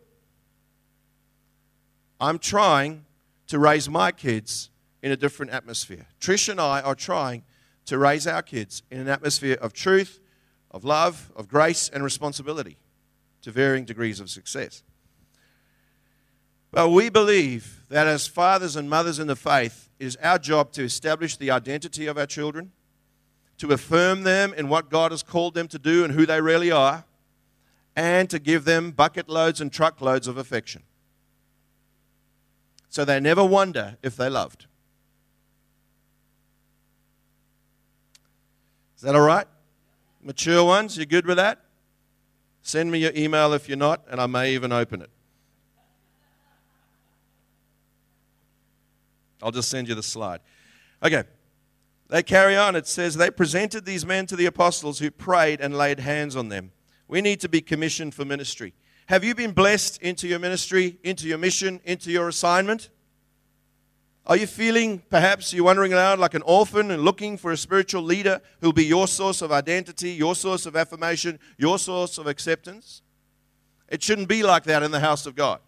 I'm 2.20 2.38
trying 2.38 3.04
to 3.48 3.58
raise 3.58 3.88
my 3.88 4.12
kids 4.12 4.70
in 5.02 5.12
a 5.12 5.16
different 5.16 5.52
atmosphere. 5.52 6.06
Trish 6.20 6.48
and 6.48 6.60
I 6.60 6.80
are 6.80 6.94
trying 6.94 7.44
to 7.86 7.98
raise 7.98 8.26
our 8.26 8.42
kids 8.42 8.82
in 8.90 9.00
an 9.00 9.08
atmosphere 9.08 9.56
of 9.60 9.72
truth, 9.72 10.20
of 10.70 10.84
love, 10.84 11.30
of 11.36 11.48
grace, 11.48 11.88
and 11.88 12.02
responsibility 12.02 12.76
to 13.42 13.50
varying 13.50 13.84
degrees 13.84 14.18
of 14.18 14.28
success. 14.28 14.82
But 16.72 16.90
we 16.90 17.08
believe 17.08 17.84
that 17.88 18.06
as 18.06 18.26
fathers 18.26 18.76
and 18.76 18.90
mothers 18.90 19.18
in 19.18 19.28
the 19.28 19.36
faith, 19.36 19.85
it 19.98 20.04
is 20.06 20.16
our 20.16 20.38
job 20.38 20.72
to 20.72 20.82
establish 20.82 21.36
the 21.36 21.50
identity 21.50 22.06
of 22.06 22.18
our 22.18 22.26
children, 22.26 22.72
to 23.58 23.72
affirm 23.72 24.22
them 24.22 24.52
in 24.54 24.68
what 24.68 24.90
God 24.90 25.10
has 25.10 25.22
called 25.22 25.54
them 25.54 25.68
to 25.68 25.78
do 25.78 26.04
and 26.04 26.12
who 26.12 26.26
they 26.26 26.40
really 26.40 26.70
are, 26.70 27.04
and 27.94 28.28
to 28.28 28.38
give 28.38 28.64
them 28.64 28.90
bucket 28.90 29.28
loads 29.28 29.60
and 29.60 29.72
truckloads 29.72 30.28
of 30.28 30.36
affection. 30.36 30.82
So 32.90 33.04
they 33.04 33.20
never 33.20 33.44
wonder 33.44 33.96
if 34.02 34.16
they 34.16 34.28
loved. 34.28 34.66
Is 38.96 39.02
that 39.02 39.14
all 39.14 39.22
right? 39.22 39.46
Mature 40.22 40.64
ones, 40.64 40.96
you 40.96 41.06
good 41.06 41.26
with 41.26 41.36
that? 41.36 41.60
Send 42.62 42.90
me 42.90 42.98
your 42.98 43.12
email 43.14 43.52
if 43.52 43.68
you're 43.68 43.76
not, 43.76 44.04
and 44.10 44.20
I 44.20 44.26
may 44.26 44.52
even 44.52 44.72
open 44.72 45.00
it. 45.00 45.10
I'll 49.46 49.52
just 49.52 49.70
send 49.70 49.86
you 49.86 49.94
the 49.94 50.02
slide. 50.02 50.40
Okay. 51.04 51.22
They 52.08 52.24
carry 52.24 52.56
on. 52.56 52.74
It 52.74 52.88
says, 52.88 53.14
They 53.14 53.30
presented 53.30 53.84
these 53.84 54.04
men 54.04 54.26
to 54.26 54.34
the 54.34 54.46
apostles 54.46 54.98
who 54.98 55.08
prayed 55.08 55.60
and 55.60 55.78
laid 55.78 56.00
hands 56.00 56.34
on 56.34 56.48
them. 56.48 56.72
We 57.06 57.20
need 57.20 57.38
to 57.42 57.48
be 57.48 57.60
commissioned 57.60 58.12
for 58.12 58.24
ministry. 58.24 58.74
Have 59.06 59.22
you 59.22 59.36
been 59.36 59.52
blessed 59.52 60.02
into 60.02 60.26
your 60.26 60.40
ministry, 60.40 60.98
into 61.04 61.28
your 61.28 61.38
mission, 61.38 61.80
into 61.84 62.10
your 62.10 62.26
assignment? 62.26 62.90
Are 64.26 64.36
you 64.36 64.48
feeling 64.48 65.00
perhaps 65.10 65.52
you're 65.52 65.64
wandering 65.64 65.92
around 65.92 66.18
like 66.18 66.34
an 66.34 66.42
orphan 66.42 66.90
and 66.90 67.04
looking 67.04 67.38
for 67.38 67.52
a 67.52 67.56
spiritual 67.56 68.02
leader 68.02 68.40
who'll 68.60 68.72
be 68.72 68.84
your 68.84 69.06
source 69.06 69.42
of 69.42 69.52
identity, 69.52 70.10
your 70.10 70.34
source 70.34 70.66
of 70.66 70.74
affirmation, 70.74 71.38
your 71.56 71.78
source 71.78 72.18
of 72.18 72.26
acceptance? 72.26 73.00
It 73.88 74.02
shouldn't 74.02 74.28
be 74.28 74.42
like 74.42 74.64
that 74.64 74.82
in 74.82 74.90
the 74.90 74.98
house 74.98 75.24
of 75.24 75.36
God. 75.36 75.60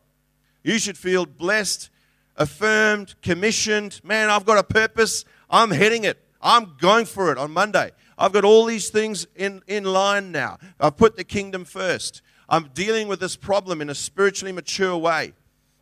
You 0.65 0.81
should 0.81 0.99
feel 0.99 1.27
blessed 1.27 1.91
affirmed, 2.39 3.15
commissioned. 3.21 4.01
Man, 4.03 4.31
I've 4.31 4.47
got 4.47 4.57
a 4.57 4.63
purpose. 4.63 5.25
I'm 5.51 5.71
heading 5.71 6.05
it. 6.05 6.19
I'm 6.41 6.77
going 6.81 7.05
for 7.05 7.31
it 7.33 7.39
on 7.39 7.51
Monday. 7.51 7.91
I've 8.17 8.33
got 8.33 8.45
all 8.45 8.65
these 8.65 8.89
things 8.89 9.27
in, 9.37 9.63
in 9.67 9.85
line 9.85 10.33
now. 10.33 10.59
I've 10.81 10.97
put 10.97 11.17
the 11.17 11.25
kingdom 11.25 11.65
first. 11.65 12.23
I'm 12.49 12.71
dealing 12.73 13.09
with 13.09 13.21
this 13.21 13.37
problem 13.37 13.83
in 13.83 13.91
a 13.91 13.95
spiritually 13.95 14.53
mature 14.53 14.97
way. 14.97 15.35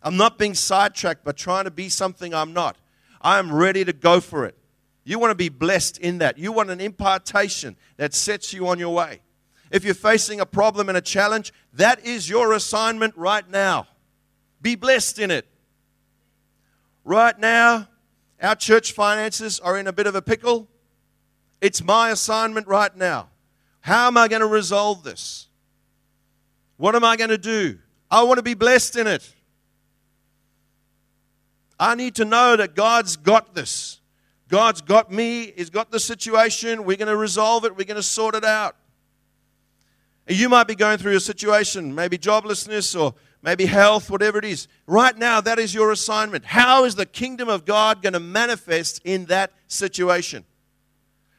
I'm 0.02 0.16
not 0.16 0.38
being 0.38 0.54
sidetracked 0.54 1.24
by 1.24 1.32
trying 1.32 1.64
to 1.64 1.70
be 1.70 1.88
something 1.88 2.34
I'm 2.34 2.52
not. 2.52 2.76
I 3.20 3.38
am 3.38 3.52
ready 3.52 3.84
to 3.84 3.92
go 3.92 4.20
for 4.20 4.44
it. 4.44 4.56
You 5.04 5.18
want 5.18 5.30
to 5.30 5.36
be 5.36 5.48
blessed 5.48 5.98
in 5.98 6.18
that. 6.18 6.38
You 6.38 6.52
want 6.52 6.70
an 6.70 6.80
impartation 6.80 7.76
that 7.96 8.12
sets 8.12 8.52
you 8.52 8.66
on 8.66 8.78
your 8.78 8.94
way. 8.94 9.20
If 9.70 9.84
you're 9.84 9.94
facing 9.94 10.40
a 10.40 10.46
problem 10.46 10.88
and 10.88 10.98
a 10.98 11.00
challenge, 11.00 11.52
that 11.74 12.04
is 12.04 12.28
your 12.28 12.52
assignment 12.52 13.16
right 13.16 13.48
now. 13.48 13.86
Be 14.60 14.74
blessed 14.74 15.18
in 15.18 15.30
it. 15.30 15.46
Right 17.06 17.38
now, 17.38 17.86
our 18.42 18.56
church 18.56 18.90
finances 18.90 19.60
are 19.60 19.78
in 19.78 19.86
a 19.86 19.92
bit 19.92 20.08
of 20.08 20.16
a 20.16 20.20
pickle. 20.20 20.66
It's 21.60 21.80
my 21.80 22.10
assignment 22.10 22.66
right 22.66 22.94
now. 22.96 23.28
How 23.80 24.08
am 24.08 24.16
I 24.16 24.26
going 24.26 24.40
to 24.40 24.48
resolve 24.48 25.04
this? 25.04 25.46
What 26.78 26.96
am 26.96 27.04
I 27.04 27.16
going 27.16 27.30
to 27.30 27.38
do? 27.38 27.78
I 28.10 28.24
want 28.24 28.38
to 28.38 28.42
be 28.42 28.54
blessed 28.54 28.96
in 28.96 29.06
it. 29.06 29.32
I 31.78 31.94
need 31.94 32.16
to 32.16 32.24
know 32.24 32.56
that 32.56 32.74
God's 32.74 33.14
got 33.14 33.54
this. 33.54 34.00
God's 34.48 34.80
got 34.80 35.12
me, 35.12 35.52
He's 35.56 35.70
got 35.70 35.92
the 35.92 36.00
situation. 36.00 36.84
We're 36.84 36.96
going 36.96 37.06
to 37.06 37.16
resolve 37.16 37.64
it, 37.66 37.76
we're 37.76 37.84
going 37.84 37.98
to 37.98 38.02
sort 38.02 38.34
it 38.34 38.44
out. 38.44 38.74
You 40.26 40.48
might 40.48 40.66
be 40.66 40.74
going 40.74 40.98
through 40.98 41.14
a 41.14 41.20
situation, 41.20 41.94
maybe 41.94 42.18
joblessness 42.18 43.00
or 43.00 43.14
maybe 43.46 43.64
health, 43.64 44.10
whatever 44.10 44.38
it 44.38 44.44
is. 44.44 44.66
Right 44.88 45.16
now, 45.16 45.40
that 45.40 45.60
is 45.60 45.72
your 45.72 45.92
assignment. 45.92 46.44
How 46.44 46.84
is 46.84 46.96
the 46.96 47.06
kingdom 47.06 47.48
of 47.48 47.64
God 47.64 48.02
going 48.02 48.14
to 48.14 48.20
manifest 48.20 49.00
in 49.04 49.26
that 49.26 49.52
situation? 49.68 50.44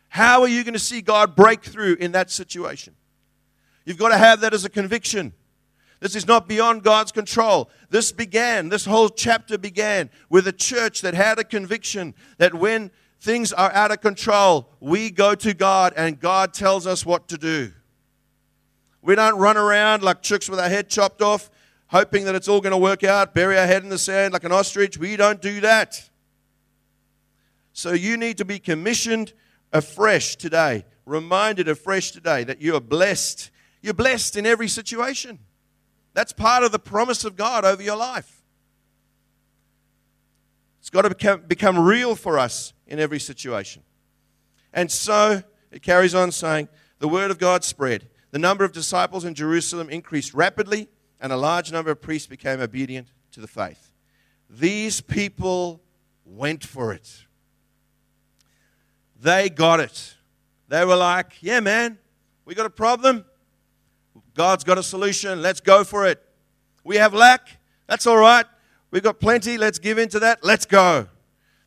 How 0.08 0.42
are 0.42 0.48
you 0.48 0.64
going 0.64 0.74
to 0.74 0.80
see 0.80 1.02
God 1.02 1.36
break 1.36 1.66
through 1.66 1.96
in 1.96 2.14
that 2.14 2.32
situation? 2.32 2.96
You've 3.84 3.98
got 3.98 4.10
to 4.10 4.18
have 4.18 4.40
that 4.40 4.54
as 4.54 4.64
a 4.64 4.70
conviction. 4.70 5.34
This 6.00 6.16
is 6.16 6.26
not 6.26 6.48
beyond 6.48 6.84
God's 6.84 7.12
control. 7.12 7.70
This 7.90 8.14
began, 8.14 8.70
this 8.70 8.86
whole 8.86 9.10
chapter 9.10 9.58
began 9.58 10.10
with 10.30 10.48
a 10.48 10.54
church 10.54 11.02
that 11.02 11.14
had 11.14 11.40
a 11.40 11.44
conviction 11.44 12.14
that 12.38 12.54
when 12.54 12.90
things 13.20 13.52
are 13.52 13.72
out 13.74 13.92
of 13.92 14.00
control, 14.00 14.70
we 14.80 15.10
go 15.10 15.36
to 15.36 15.54
God 15.54 15.94
and 15.98 16.22
God 16.22 16.54
tells 16.54 16.88
us 16.88 17.06
what 17.06 17.28
to 17.28 17.38
do. 17.38 17.74
We 19.02 19.16
don't 19.16 19.38
run 19.38 19.58
around 19.58 20.04
like 20.04 20.22
chicks 20.22 20.50
with 20.50 20.60
our 20.60 20.70
head 20.70 20.90
chopped 20.90 21.22
off, 21.22 21.50
hoping 21.88 22.26
that 22.26 22.36
it's 22.36 22.48
all 22.48 22.62
going 22.62 22.72
to 22.72 22.78
work 22.78 23.04
out, 23.04 23.34
bury 23.34 23.58
our 23.58 23.66
head 23.66 23.84
in 23.84 23.90
the 23.90 23.98
sand 23.98 24.34
like 24.34 24.44
an 24.44 24.52
ostrich. 24.52 24.98
We 24.98 25.16
don't 25.16 25.42
do 25.42 25.62
that. 25.62 26.10
So 27.74 27.94
you 27.94 28.18
need 28.18 28.38
to 28.38 28.46
be 28.46 28.60
commissioned 28.60 29.34
afresh 29.72 30.36
today, 30.36 30.86
reminded 31.06 31.68
afresh 31.68 32.12
today 32.12 32.44
that 32.44 32.62
you 32.62 32.76
are 32.76 32.82
blessed. 32.82 33.52
You're 33.82 33.94
blessed 33.94 34.36
in 34.36 34.46
every 34.46 34.68
situation. 34.68 35.40
That's 36.14 36.34
part 36.34 36.64
of 36.64 36.72
the 36.72 36.80
promise 36.80 37.24
of 37.24 37.36
God 37.36 37.64
over 37.64 37.82
your 37.82 37.96
life. 37.96 38.42
It's 40.80 40.90
got 40.90 41.04
to 41.04 41.10
become, 41.10 41.42
become 41.42 41.78
real 41.78 42.16
for 42.16 42.40
us 42.40 42.74
in 42.88 43.00
every 43.00 43.20
situation. 43.20 43.84
And 44.74 44.92
so 44.92 45.44
it 45.72 45.82
carries 45.82 46.16
on 46.16 46.32
saying, 46.32 46.70
the 47.00 47.08
word 47.08 47.30
of 47.30 47.38
God 47.38 47.64
spread. 47.64 48.10
The 48.32 48.40
number 48.40 48.64
of 48.64 48.72
disciples 48.72 49.24
in 49.26 49.36
Jerusalem 49.36 49.90
increased 49.90 50.34
rapidly, 50.34 50.90
and 51.20 51.32
a 51.32 51.38
large 51.38 51.72
number 51.72 51.92
of 51.92 52.02
priests 52.02 52.28
became 52.28 52.62
obedient 52.62 53.08
to 53.32 53.40
the 53.40 53.48
faith. 53.48 53.92
These 54.50 55.02
people 55.02 55.82
went 56.26 56.64
for 56.64 56.94
it. 56.94 57.26
They 59.20 59.50
got 59.50 59.80
it. 59.80 60.16
They 60.68 60.86
were 60.86 60.96
like, 60.96 61.42
yeah, 61.42 61.60
man, 61.60 61.98
we 62.46 62.56
got 62.56 62.66
a 62.66 62.72
problem. 62.72 63.26
God's 64.36 64.64
got 64.64 64.78
a 64.78 64.84
solution. 64.84 65.42
Let's 65.42 65.60
go 65.60 65.84
for 65.84 66.06
it. 66.06 66.22
We 66.84 66.98
have 66.98 67.14
lack. 67.14 67.58
That's 67.88 68.06
all 68.06 68.18
right. 68.18 68.46
We've 68.92 69.04
got 69.04 69.20
plenty. 69.20 69.58
Let's 69.58 69.80
give 69.80 69.98
into 69.98 70.20
that. 70.20 70.44
Let's 70.44 70.66
go. 70.66 71.08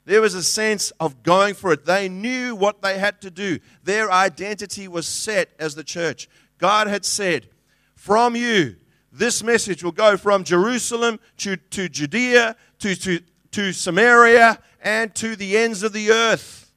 There 0.04 0.20
was 0.20 0.34
a 0.34 0.42
sense 0.42 0.90
of 0.98 1.22
going 1.22 1.54
for 1.54 1.72
it. 1.72 1.84
They 1.84 2.08
knew 2.08 2.54
what 2.54 2.82
they 2.82 2.98
had 2.98 3.20
to 3.22 3.30
do. 3.30 3.58
Their 3.84 4.10
identity 4.10 4.88
was 4.88 5.06
set 5.06 5.50
as 5.58 5.74
the 5.74 5.84
church. 5.84 6.28
God 6.58 6.86
had 6.86 7.04
said, 7.04 7.48
From 7.94 8.34
you, 8.34 8.76
this 9.12 9.42
message 9.42 9.82
will 9.82 9.92
go 9.92 10.16
from 10.16 10.44
Jerusalem 10.44 11.18
to, 11.38 11.56
to 11.56 11.88
Judea 11.88 12.56
to, 12.80 12.94
to, 12.94 13.20
to 13.52 13.72
Samaria 13.72 14.58
and 14.82 15.14
to 15.16 15.36
the 15.36 15.56
ends 15.56 15.82
of 15.82 15.92
the 15.92 16.10
earth. 16.10 16.72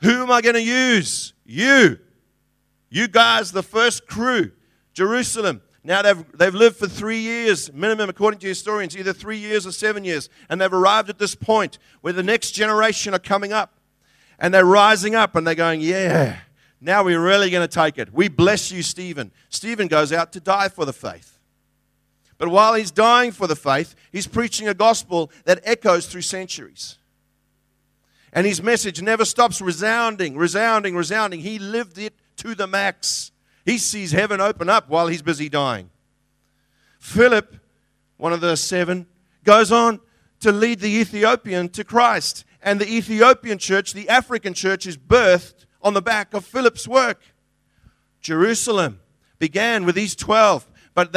Who 0.00 0.22
am 0.22 0.30
I 0.30 0.40
going 0.40 0.54
to 0.54 0.62
use? 0.62 1.32
You. 1.44 1.98
You 2.90 3.08
guys, 3.08 3.52
the 3.52 3.62
first 3.62 4.06
crew. 4.06 4.52
Jerusalem. 4.94 5.62
Now 5.84 6.02
they've, 6.02 6.24
they've 6.36 6.54
lived 6.54 6.76
for 6.76 6.86
three 6.86 7.20
years, 7.20 7.72
minimum 7.72 8.08
according 8.08 8.40
to 8.40 8.48
historians, 8.48 8.96
either 8.96 9.12
three 9.12 9.38
years 9.38 9.66
or 9.66 9.72
seven 9.72 10.04
years. 10.04 10.28
And 10.48 10.60
they've 10.60 10.72
arrived 10.72 11.08
at 11.08 11.18
this 11.18 11.34
point 11.34 11.78
where 12.02 12.12
the 12.12 12.22
next 12.22 12.52
generation 12.52 13.14
are 13.14 13.18
coming 13.18 13.52
up. 13.52 13.78
And 14.38 14.52
they're 14.52 14.64
rising 14.64 15.14
up 15.14 15.36
and 15.36 15.46
they're 15.46 15.54
going, 15.54 15.80
Yeah, 15.80 16.38
now 16.80 17.04
we're 17.04 17.22
really 17.22 17.50
going 17.50 17.66
to 17.66 17.72
take 17.72 17.98
it. 17.98 18.12
We 18.12 18.28
bless 18.28 18.72
you, 18.72 18.82
Stephen. 18.82 19.30
Stephen 19.48 19.86
goes 19.86 20.12
out 20.12 20.32
to 20.32 20.40
die 20.40 20.68
for 20.68 20.84
the 20.84 20.92
faith. 20.92 21.31
But 22.42 22.48
while 22.48 22.74
he's 22.74 22.90
dying 22.90 23.30
for 23.30 23.46
the 23.46 23.54
faith, 23.54 23.94
he's 24.10 24.26
preaching 24.26 24.66
a 24.66 24.74
gospel 24.74 25.30
that 25.44 25.60
echoes 25.62 26.06
through 26.06 26.22
centuries. 26.22 26.98
And 28.32 28.44
his 28.44 28.60
message 28.60 29.00
never 29.00 29.24
stops 29.24 29.60
resounding, 29.60 30.36
resounding, 30.36 30.96
resounding. 30.96 31.38
He 31.38 31.60
lived 31.60 31.98
it 31.98 32.14
to 32.38 32.56
the 32.56 32.66
max. 32.66 33.30
He 33.64 33.78
sees 33.78 34.10
heaven 34.10 34.40
open 34.40 34.68
up 34.68 34.88
while 34.88 35.06
he's 35.06 35.22
busy 35.22 35.48
dying. 35.48 35.90
Philip, 36.98 37.58
one 38.16 38.32
of 38.32 38.40
the 38.40 38.56
seven, 38.56 39.06
goes 39.44 39.70
on 39.70 40.00
to 40.40 40.50
lead 40.50 40.80
the 40.80 40.90
Ethiopian 40.90 41.68
to 41.68 41.84
Christ. 41.84 42.44
And 42.60 42.80
the 42.80 42.92
Ethiopian 42.92 43.58
church, 43.58 43.92
the 43.92 44.08
African 44.08 44.52
church, 44.52 44.84
is 44.84 44.96
birthed 44.96 45.64
on 45.80 45.94
the 45.94 46.02
back 46.02 46.34
of 46.34 46.44
Philip's 46.44 46.88
work. 46.88 47.22
Jerusalem 48.20 48.98
began 49.38 49.84
with 49.84 49.94
these 49.94 50.16
12, 50.16 50.68
but 50.92 51.12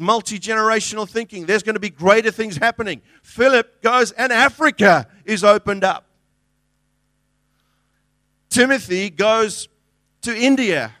multi 0.00 0.38
generational 0.38 1.08
thinking. 1.08 1.46
There's 1.46 1.62
going 1.62 1.74
to 1.74 1.80
be 1.80 1.90
greater 1.90 2.30
things 2.30 2.56
happening. 2.56 3.02
Philip 3.22 3.82
goes, 3.82 4.12
and 4.12 4.32
Africa 4.32 5.06
is 5.24 5.44
opened 5.44 5.84
up. 5.84 6.06
Timothy 8.48 9.10
goes 9.10 9.68
to 10.22 10.36
India 10.36 10.92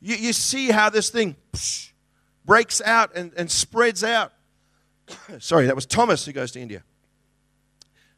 you, 0.00 0.16
you 0.16 0.32
see 0.32 0.70
how 0.70 0.90
this 0.90 1.10
thing 1.10 1.36
psh, 1.52 1.90
breaks 2.44 2.80
out 2.80 3.16
and, 3.16 3.32
and 3.36 3.50
spreads 3.50 4.04
out. 4.04 4.32
Sorry, 5.38 5.66
that 5.66 5.74
was 5.74 5.86
Thomas 5.86 6.24
who 6.24 6.32
goes 6.32 6.52
to 6.52 6.60
India. 6.60 6.82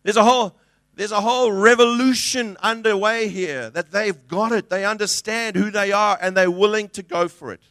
There's 0.03 0.17
a 0.17 0.25
whole 0.25 0.57
there's 0.95 1.13
a 1.13 1.21
whole 1.21 1.51
revolution 1.51 2.59
underway 2.61 3.29
here 3.29 3.71
that 3.71 3.91
they've 3.91 4.27
got 4.29 4.53
it. 4.53 4.69
They 4.69 4.85
understand 4.85 5.57
who 5.57 5.71
they 5.71 5.93
are 5.93 6.19
and 6.21 6.37
they're 6.37 6.51
willing 6.51 6.91
to 6.91 7.03
go 7.03 7.27
for 7.29 7.53
it. 7.53 7.63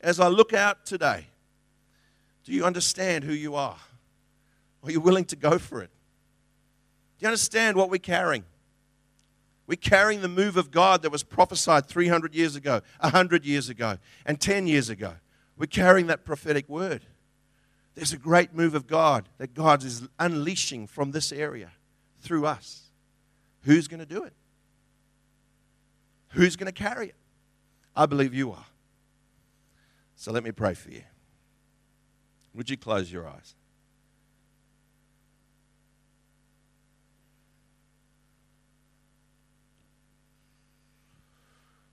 As 0.00 0.18
I 0.18 0.28
look 0.28 0.54
out 0.54 0.86
today, 0.86 1.26
do 2.48 2.54
you 2.54 2.64
understand 2.64 3.24
who 3.24 3.34
you 3.34 3.56
are? 3.56 3.76
Are 4.82 4.90
you 4.90 5.00
willing 5.00 5.26
to 5.26 5.36
go 5.36 5.58
for 5.58 5.82
it? 5.82 5.90
Do 7.18 7.24
you 7.24 7.28
understand 7.28 7.76
what 7.76 7.90
we're 7.90 7.98
carrying? 7.98 8.42
We're 9.66 9.76
carrying 9.76 10.22
the 10.22 10.28
move 10.28 10.56
of 10.56 10.70
God 10.70 11.02
that 11.02 11.12
was 11.12 11.22
prophesied 11.22 11.84
300 11.88 12.34
years 12.34 12.56
ago, 12.56 12.80
100 13.00 13.44
years 13.44 13.68
ago, 13.68 13.98
and 14.24 14.40
10 14.40 14.66
years 14.66 14.88
ago. 14.88 15.12
We're 15.58 15.66
carrying 15.66 16.06
that 16.06 16.24
prophetic 16.24 16.66
word. 16.70 17.02
There's 17.94 18.14
a 18.14 18.18
great 18.18 18.54
move 18.54 18.74
of 18.74 18.86
God 18.86 19.28
that 19.36 19.52
God 19.52 19.84
is 19.84 20.08
unleashing 20.18 20.86
from 20.86 21.10
this 21.10 21.32
area 21.32 21.72
through 22.22 22.46
us. 22.46 22.84
Who's 23.64 23.88
going 23.88 24.00
to 24.00 24.06
do 24.06 24.24
it? 24.24 24.32
Who's 26.28 26.56
going 26.56 26.72
to 26.72 26.72
carry 26.72 27.08
it? 27.08 27.16
I 27.94 28.06
believe 28.06 28.32
you 28.32 28.52
are. 28.52 28.64
So 30.16 30.32
let 30.32 30.42
me 30.42 30.50
pray 30.50 30.72
for 30.72 30.90
you. 30.90 31.02
Would 32.58 32.68
you 32.68 32.76
close 32.76 33.12
your 33.12 33.24
eyes? 33.24 33.54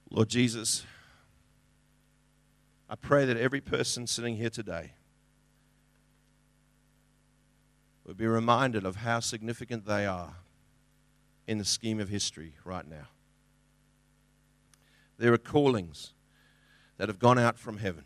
Lord 0.09 0.27
Jesus, 0.27 0.83
I 2.89 2.95
pray 2.95 3.25
that 3.25 3.37
every 3.37 3.61
person 3.61 4.07
sitting 4.07 4.37
here 4.37 4.49
today 4.49 4.93
would 8.03 8.17
be 8.17 8.25
reminded 8.25 8.85
of 8.85 8.95
how 8.95 9.19
significant 9.19 9.85
they 9.85 10.07
are 10.07 10.33
in 11.45 11.59
the 11.59 11.65
scheme 11.65 11.99
of 11.99 12.09
history 12.09 12.55
right 12.63 12.87
now. 12.87 13.09
There 15.19 15.31
are 15.31 15.37
callings 15.37 16.13
that 16.97 17.07
have 17.07 17.19
gone 17.19 17.37
out 17.37 17.59
from 17.59 17.77
heaven. 17.77 18.05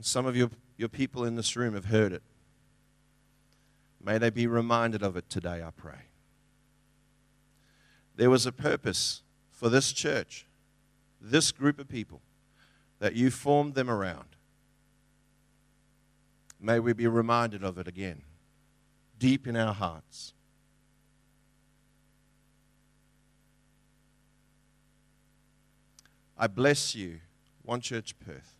And 0.00 0.06
some 0.06 0.24
of 0.24 0.34
your, 0.34 0.48
your 0.78 0.88
people 0.88 1.26
in 1.26 1.34
this 1.34 1.56
room 1.56 1.74
have 1.74 1.84
heard 1.84 2.14
it. 2.14 2.22
May 4.02 4.16
they 4.16 4.30
be 4.30 4.46
reminded 4.46 5.02
of 5.02 5.14
it 5.14 5.28
today, 5.28 5.62
I 5.62 5.70
pray. 5.76 6.06
there 8.16 8.30
was 8.30 8.46
a 8.46 8.50
purpose 8.50 9.20
for 9.50 9.68
this 9.68 9.92
church, 9.92 10.46
this 11.20 11.52
group 11.52 11.78
of 11.78 11.86
people, 11.86 12.22
that 12.98 13.14
you 13.14 13.30
formed 13.30 13.74
them 13.74 13.90
around. 13.90 14.36
May 16.58 16.80
we 16.80 16.94
be 16.94 17.06
reminded 17.06 17.62
of 17.62 17.76
it 17.76 17.86
again, 17.86 18.22
deep 19.18 19.46
in 19.46 19.54
our 19.54 19.74
hearts. 19.74 20.32
I 26.38 26.46
bless 26.46 26.94
you, 26.94 27.20
One 27.62 27.82
Church 27.82 28.18
Perth. 28.18 28.59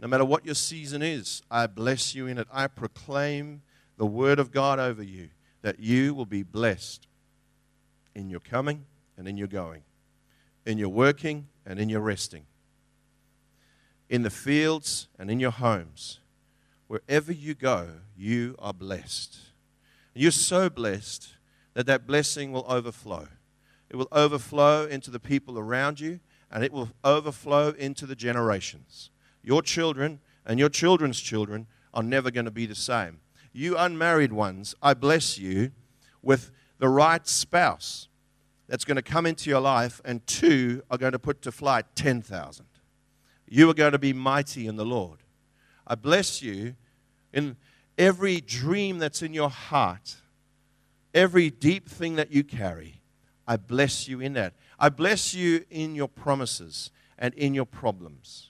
No 0.00 0.06
matter 0.06 0.24
what 0.24 0.46
your 0.46 0.54
season 0.54 1.02
is, 1.02 1.42
I 1.50 1.66
bless 1.66 2.14
you 2.14 2.26
in 2.26 2.38
it. 2.38 2.46
I 2.52 2.68
proclaim 2.68 3.62
the 3.96 4.06
word 4.06 4.38
of 4.38 4.52
God 4.52 4.78
over 4.78 5.02
you 5.02 5.30
that 5.62 5.80
you 5.80 6.14
will 6.14 6.26
be 6.26 6.42
blessed 6.42 7.06
in 8.14 8.30
your 8.30 8.40
coming 8.40 8.84
and 9.16 9.26
in 9.26 9.36
your 9.36 9.48
going, 9.48 9.82
in 10.64 10.78
your 10.78 10.88
working 10.88 11.48
and 11.66 11.80
in 11.80 11.88
your 11.88 12.00
resting, 12.00 12.46
in 14.08 14.22
the 14.22 14.30
fields 14.30 15.08
and 15.18 15.30
in 15.30 15.40
your 15.40 15.50
homes. 15.50 16.20
Wherever 16.86 17.32
you 17.32 17.54
go, 17.54 17.88
you 18.16 18.54
are 18.58 18.72
blessed. 18.72 19.36
You're 20.14 20.30
so 20.30 20.70
blessed 20.70 21.34
that 21.74 21.86
that 21.86 22.06
blessing 22.06 22.52
will 22.52 22.64
overflow. 22.68 23.28
It 23.90 23.96
will 23.96 24.08
overflow 24.10 24.86
into 24.86 25.10
the 25.10 25.20
people 25.20 25.58
around 25.58 26.00
you, 26.00 26.20
and 26.50 26.64
it 26.64 26.72
will 26.72 26.90
overflow 27.04 27.70
into 27.70 28.06
the 28.06 28.16
generations. 28.16 29.10
Your 29.48 29.62
children 29.62 30.20
and 30.44 30.58
your 30.58 30.68
children's 30.68 31.18
children 31.18 31.68
are 31.94 32.02
never 32.02 32.30
going 32.30 32.44
to 32.44 32.50
be 32.50 32.66
the 32.66 32.74
same. 32.74 33.20
You 33.50 33.78
unmarried 33.78 34.30
ones, 34.30 34.74
I 34.82 34.92
bless 34.92 35.38
you 35.38 35.70
with 36.20 36.50
the 36.78 36.90
right 36.90 37.26
spouse 37.26 38.08
that's 38.66 38.84
going 38.84 38.96
to 38.96 39.02
come 39.02 39.24
into 39.24 39.48
your 39.48 39.60
life, 39.60 40.02
and 40.04 40.26
two 40.26 40.82
are 40.90 40.98
going 40.98 41.12
to 41.12 41.18
put 41.18 41.40
to 41.40 41.50
flight 41.50 41.86
10,000. 41.94 42.66
You 43.48 43.70
are 43.70 43.74
going 43.74 43.92
to 43.92 43.98
be 43.98 44.12
mighty 44.12 44.66
in 44.66 44.76
the 44.76 44.84
Lord. 44.84 45.20
I 45.86 45.94
bless 45.94 46.42
you 46.42 46.74
in 47.32 47.56
every 47.96 48.42
dream 48.42 48.98
that's 48.98 49.22
in 49.22 49.32
your 49.32 49.48
heart, 49.48 50.16
every 51.14 51.48
deep 51.48 51.88
thing 51.88 52.16
that 52.16 52.30
you 52.30 52.44
carry. 52.44 53.00
I 53.46 53.56
bless 53.56 54.08
you 54.08 54.20
in 54.20 54.34
that. 54.34 54.52
I 54.78 54.90
bless 54.90 55.32
you 55.32 55.64
in 55.70 55.94
your 55.94 56.08
promises 56.08 56.90
and 57.18 57.32
in 57.32 57.54
your 57.54 57.64
problems. 57.64 58.47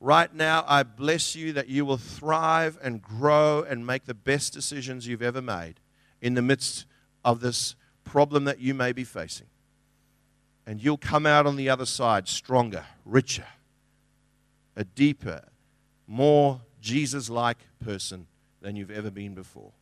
Right 0.00 0.32
now, 0.32 0.64
I 0.68 0.84
bless 0.84 1.34
you 1.34 1.52
that 1.54 1.68
you 1.68 1.84
will 1.84 1.96
thrive 1.96 2.78
and 2.82 3.02
grow 3.02 3.62
and 3.62 3.84
make 3.84 4.04
the 4.04 4.14
best 4.14 4.52
decisions 4.52 5.06
you've 5.06 5.22
ever 5.22 5.42
made 5.42 5.80
in 6.20 6.34
the 6.34 6.42
midst 6.42 6.86
of 7.24 7.40
this 7.40 7.74
problem 8.04 8.44
that 8.44 8.60
you 8.60 8.74
may 8.74 8.92
be 8.92 9.04
facing. 9.04 9.48
And 10.66 10.82
you'll 10.82 10.98
come 10.98 11.26
out 11.26 11.46
on 11.46 11.56
the 11.56 11.68
other 11.68 11.86
side 11.86 12.28
stronger, 12.28 12.84
richer, 13.04 13.46
a 14.76 14.84
deeper, 14.84 15.42
more 16.06 16.60
Jesus 16.80 17.28
like 17.28 17.58
person 17.84 18.26
than 18.60 18.76
you've 18.76 18.90
ever 18.90 19.10
been 19.10 19.34
before. 19.34 19.72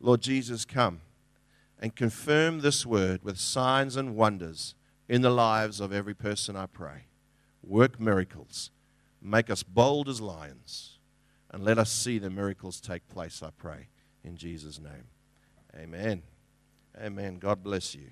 Lord 0.00 0.22
Jesus, 0.22 0.64
come 0.64 1.00
and 1.80 1.94
confirm 1.94 2.60
this 2.60 2.86
word 2.86 3.22
with 3.22 3.38
signs 3.38 3.96
and 3.96 4.16
wonders 4.16 4.74
in 5.08 5.22
the 5.22 5.30
lives 5.30 5.80
of 5.80 5.92
every 5.92 6.14
person, 6.14 6.56
I 6.56 6.66
pray. 6.66 7.06
Work 7.62 8.00
miracles. 8.00 8.70
Make 9.20 9.50
us 9.50 9.62
bold 9.62 10.08
as 10.08 10.20
lions. 10.20 10.98
And 11.50 11.64
let 11.64 11.78
us 11.78 11.90
see 11.90 12.18
the 12.18 12.30
miracles 12.30 12.80
take 12.80 13.08
place, 13.08 13.42
I 13.42 13.50
pray. 13.56 13.88
In 14.24 14.36
Jesus' 14.36 14.80
name. 14.80 15.06
Amen. 15.74 16.22
Amen. 17.00 17.38
God 17.38 17.62
bless 17.62 17.94
you. 17.94 18.10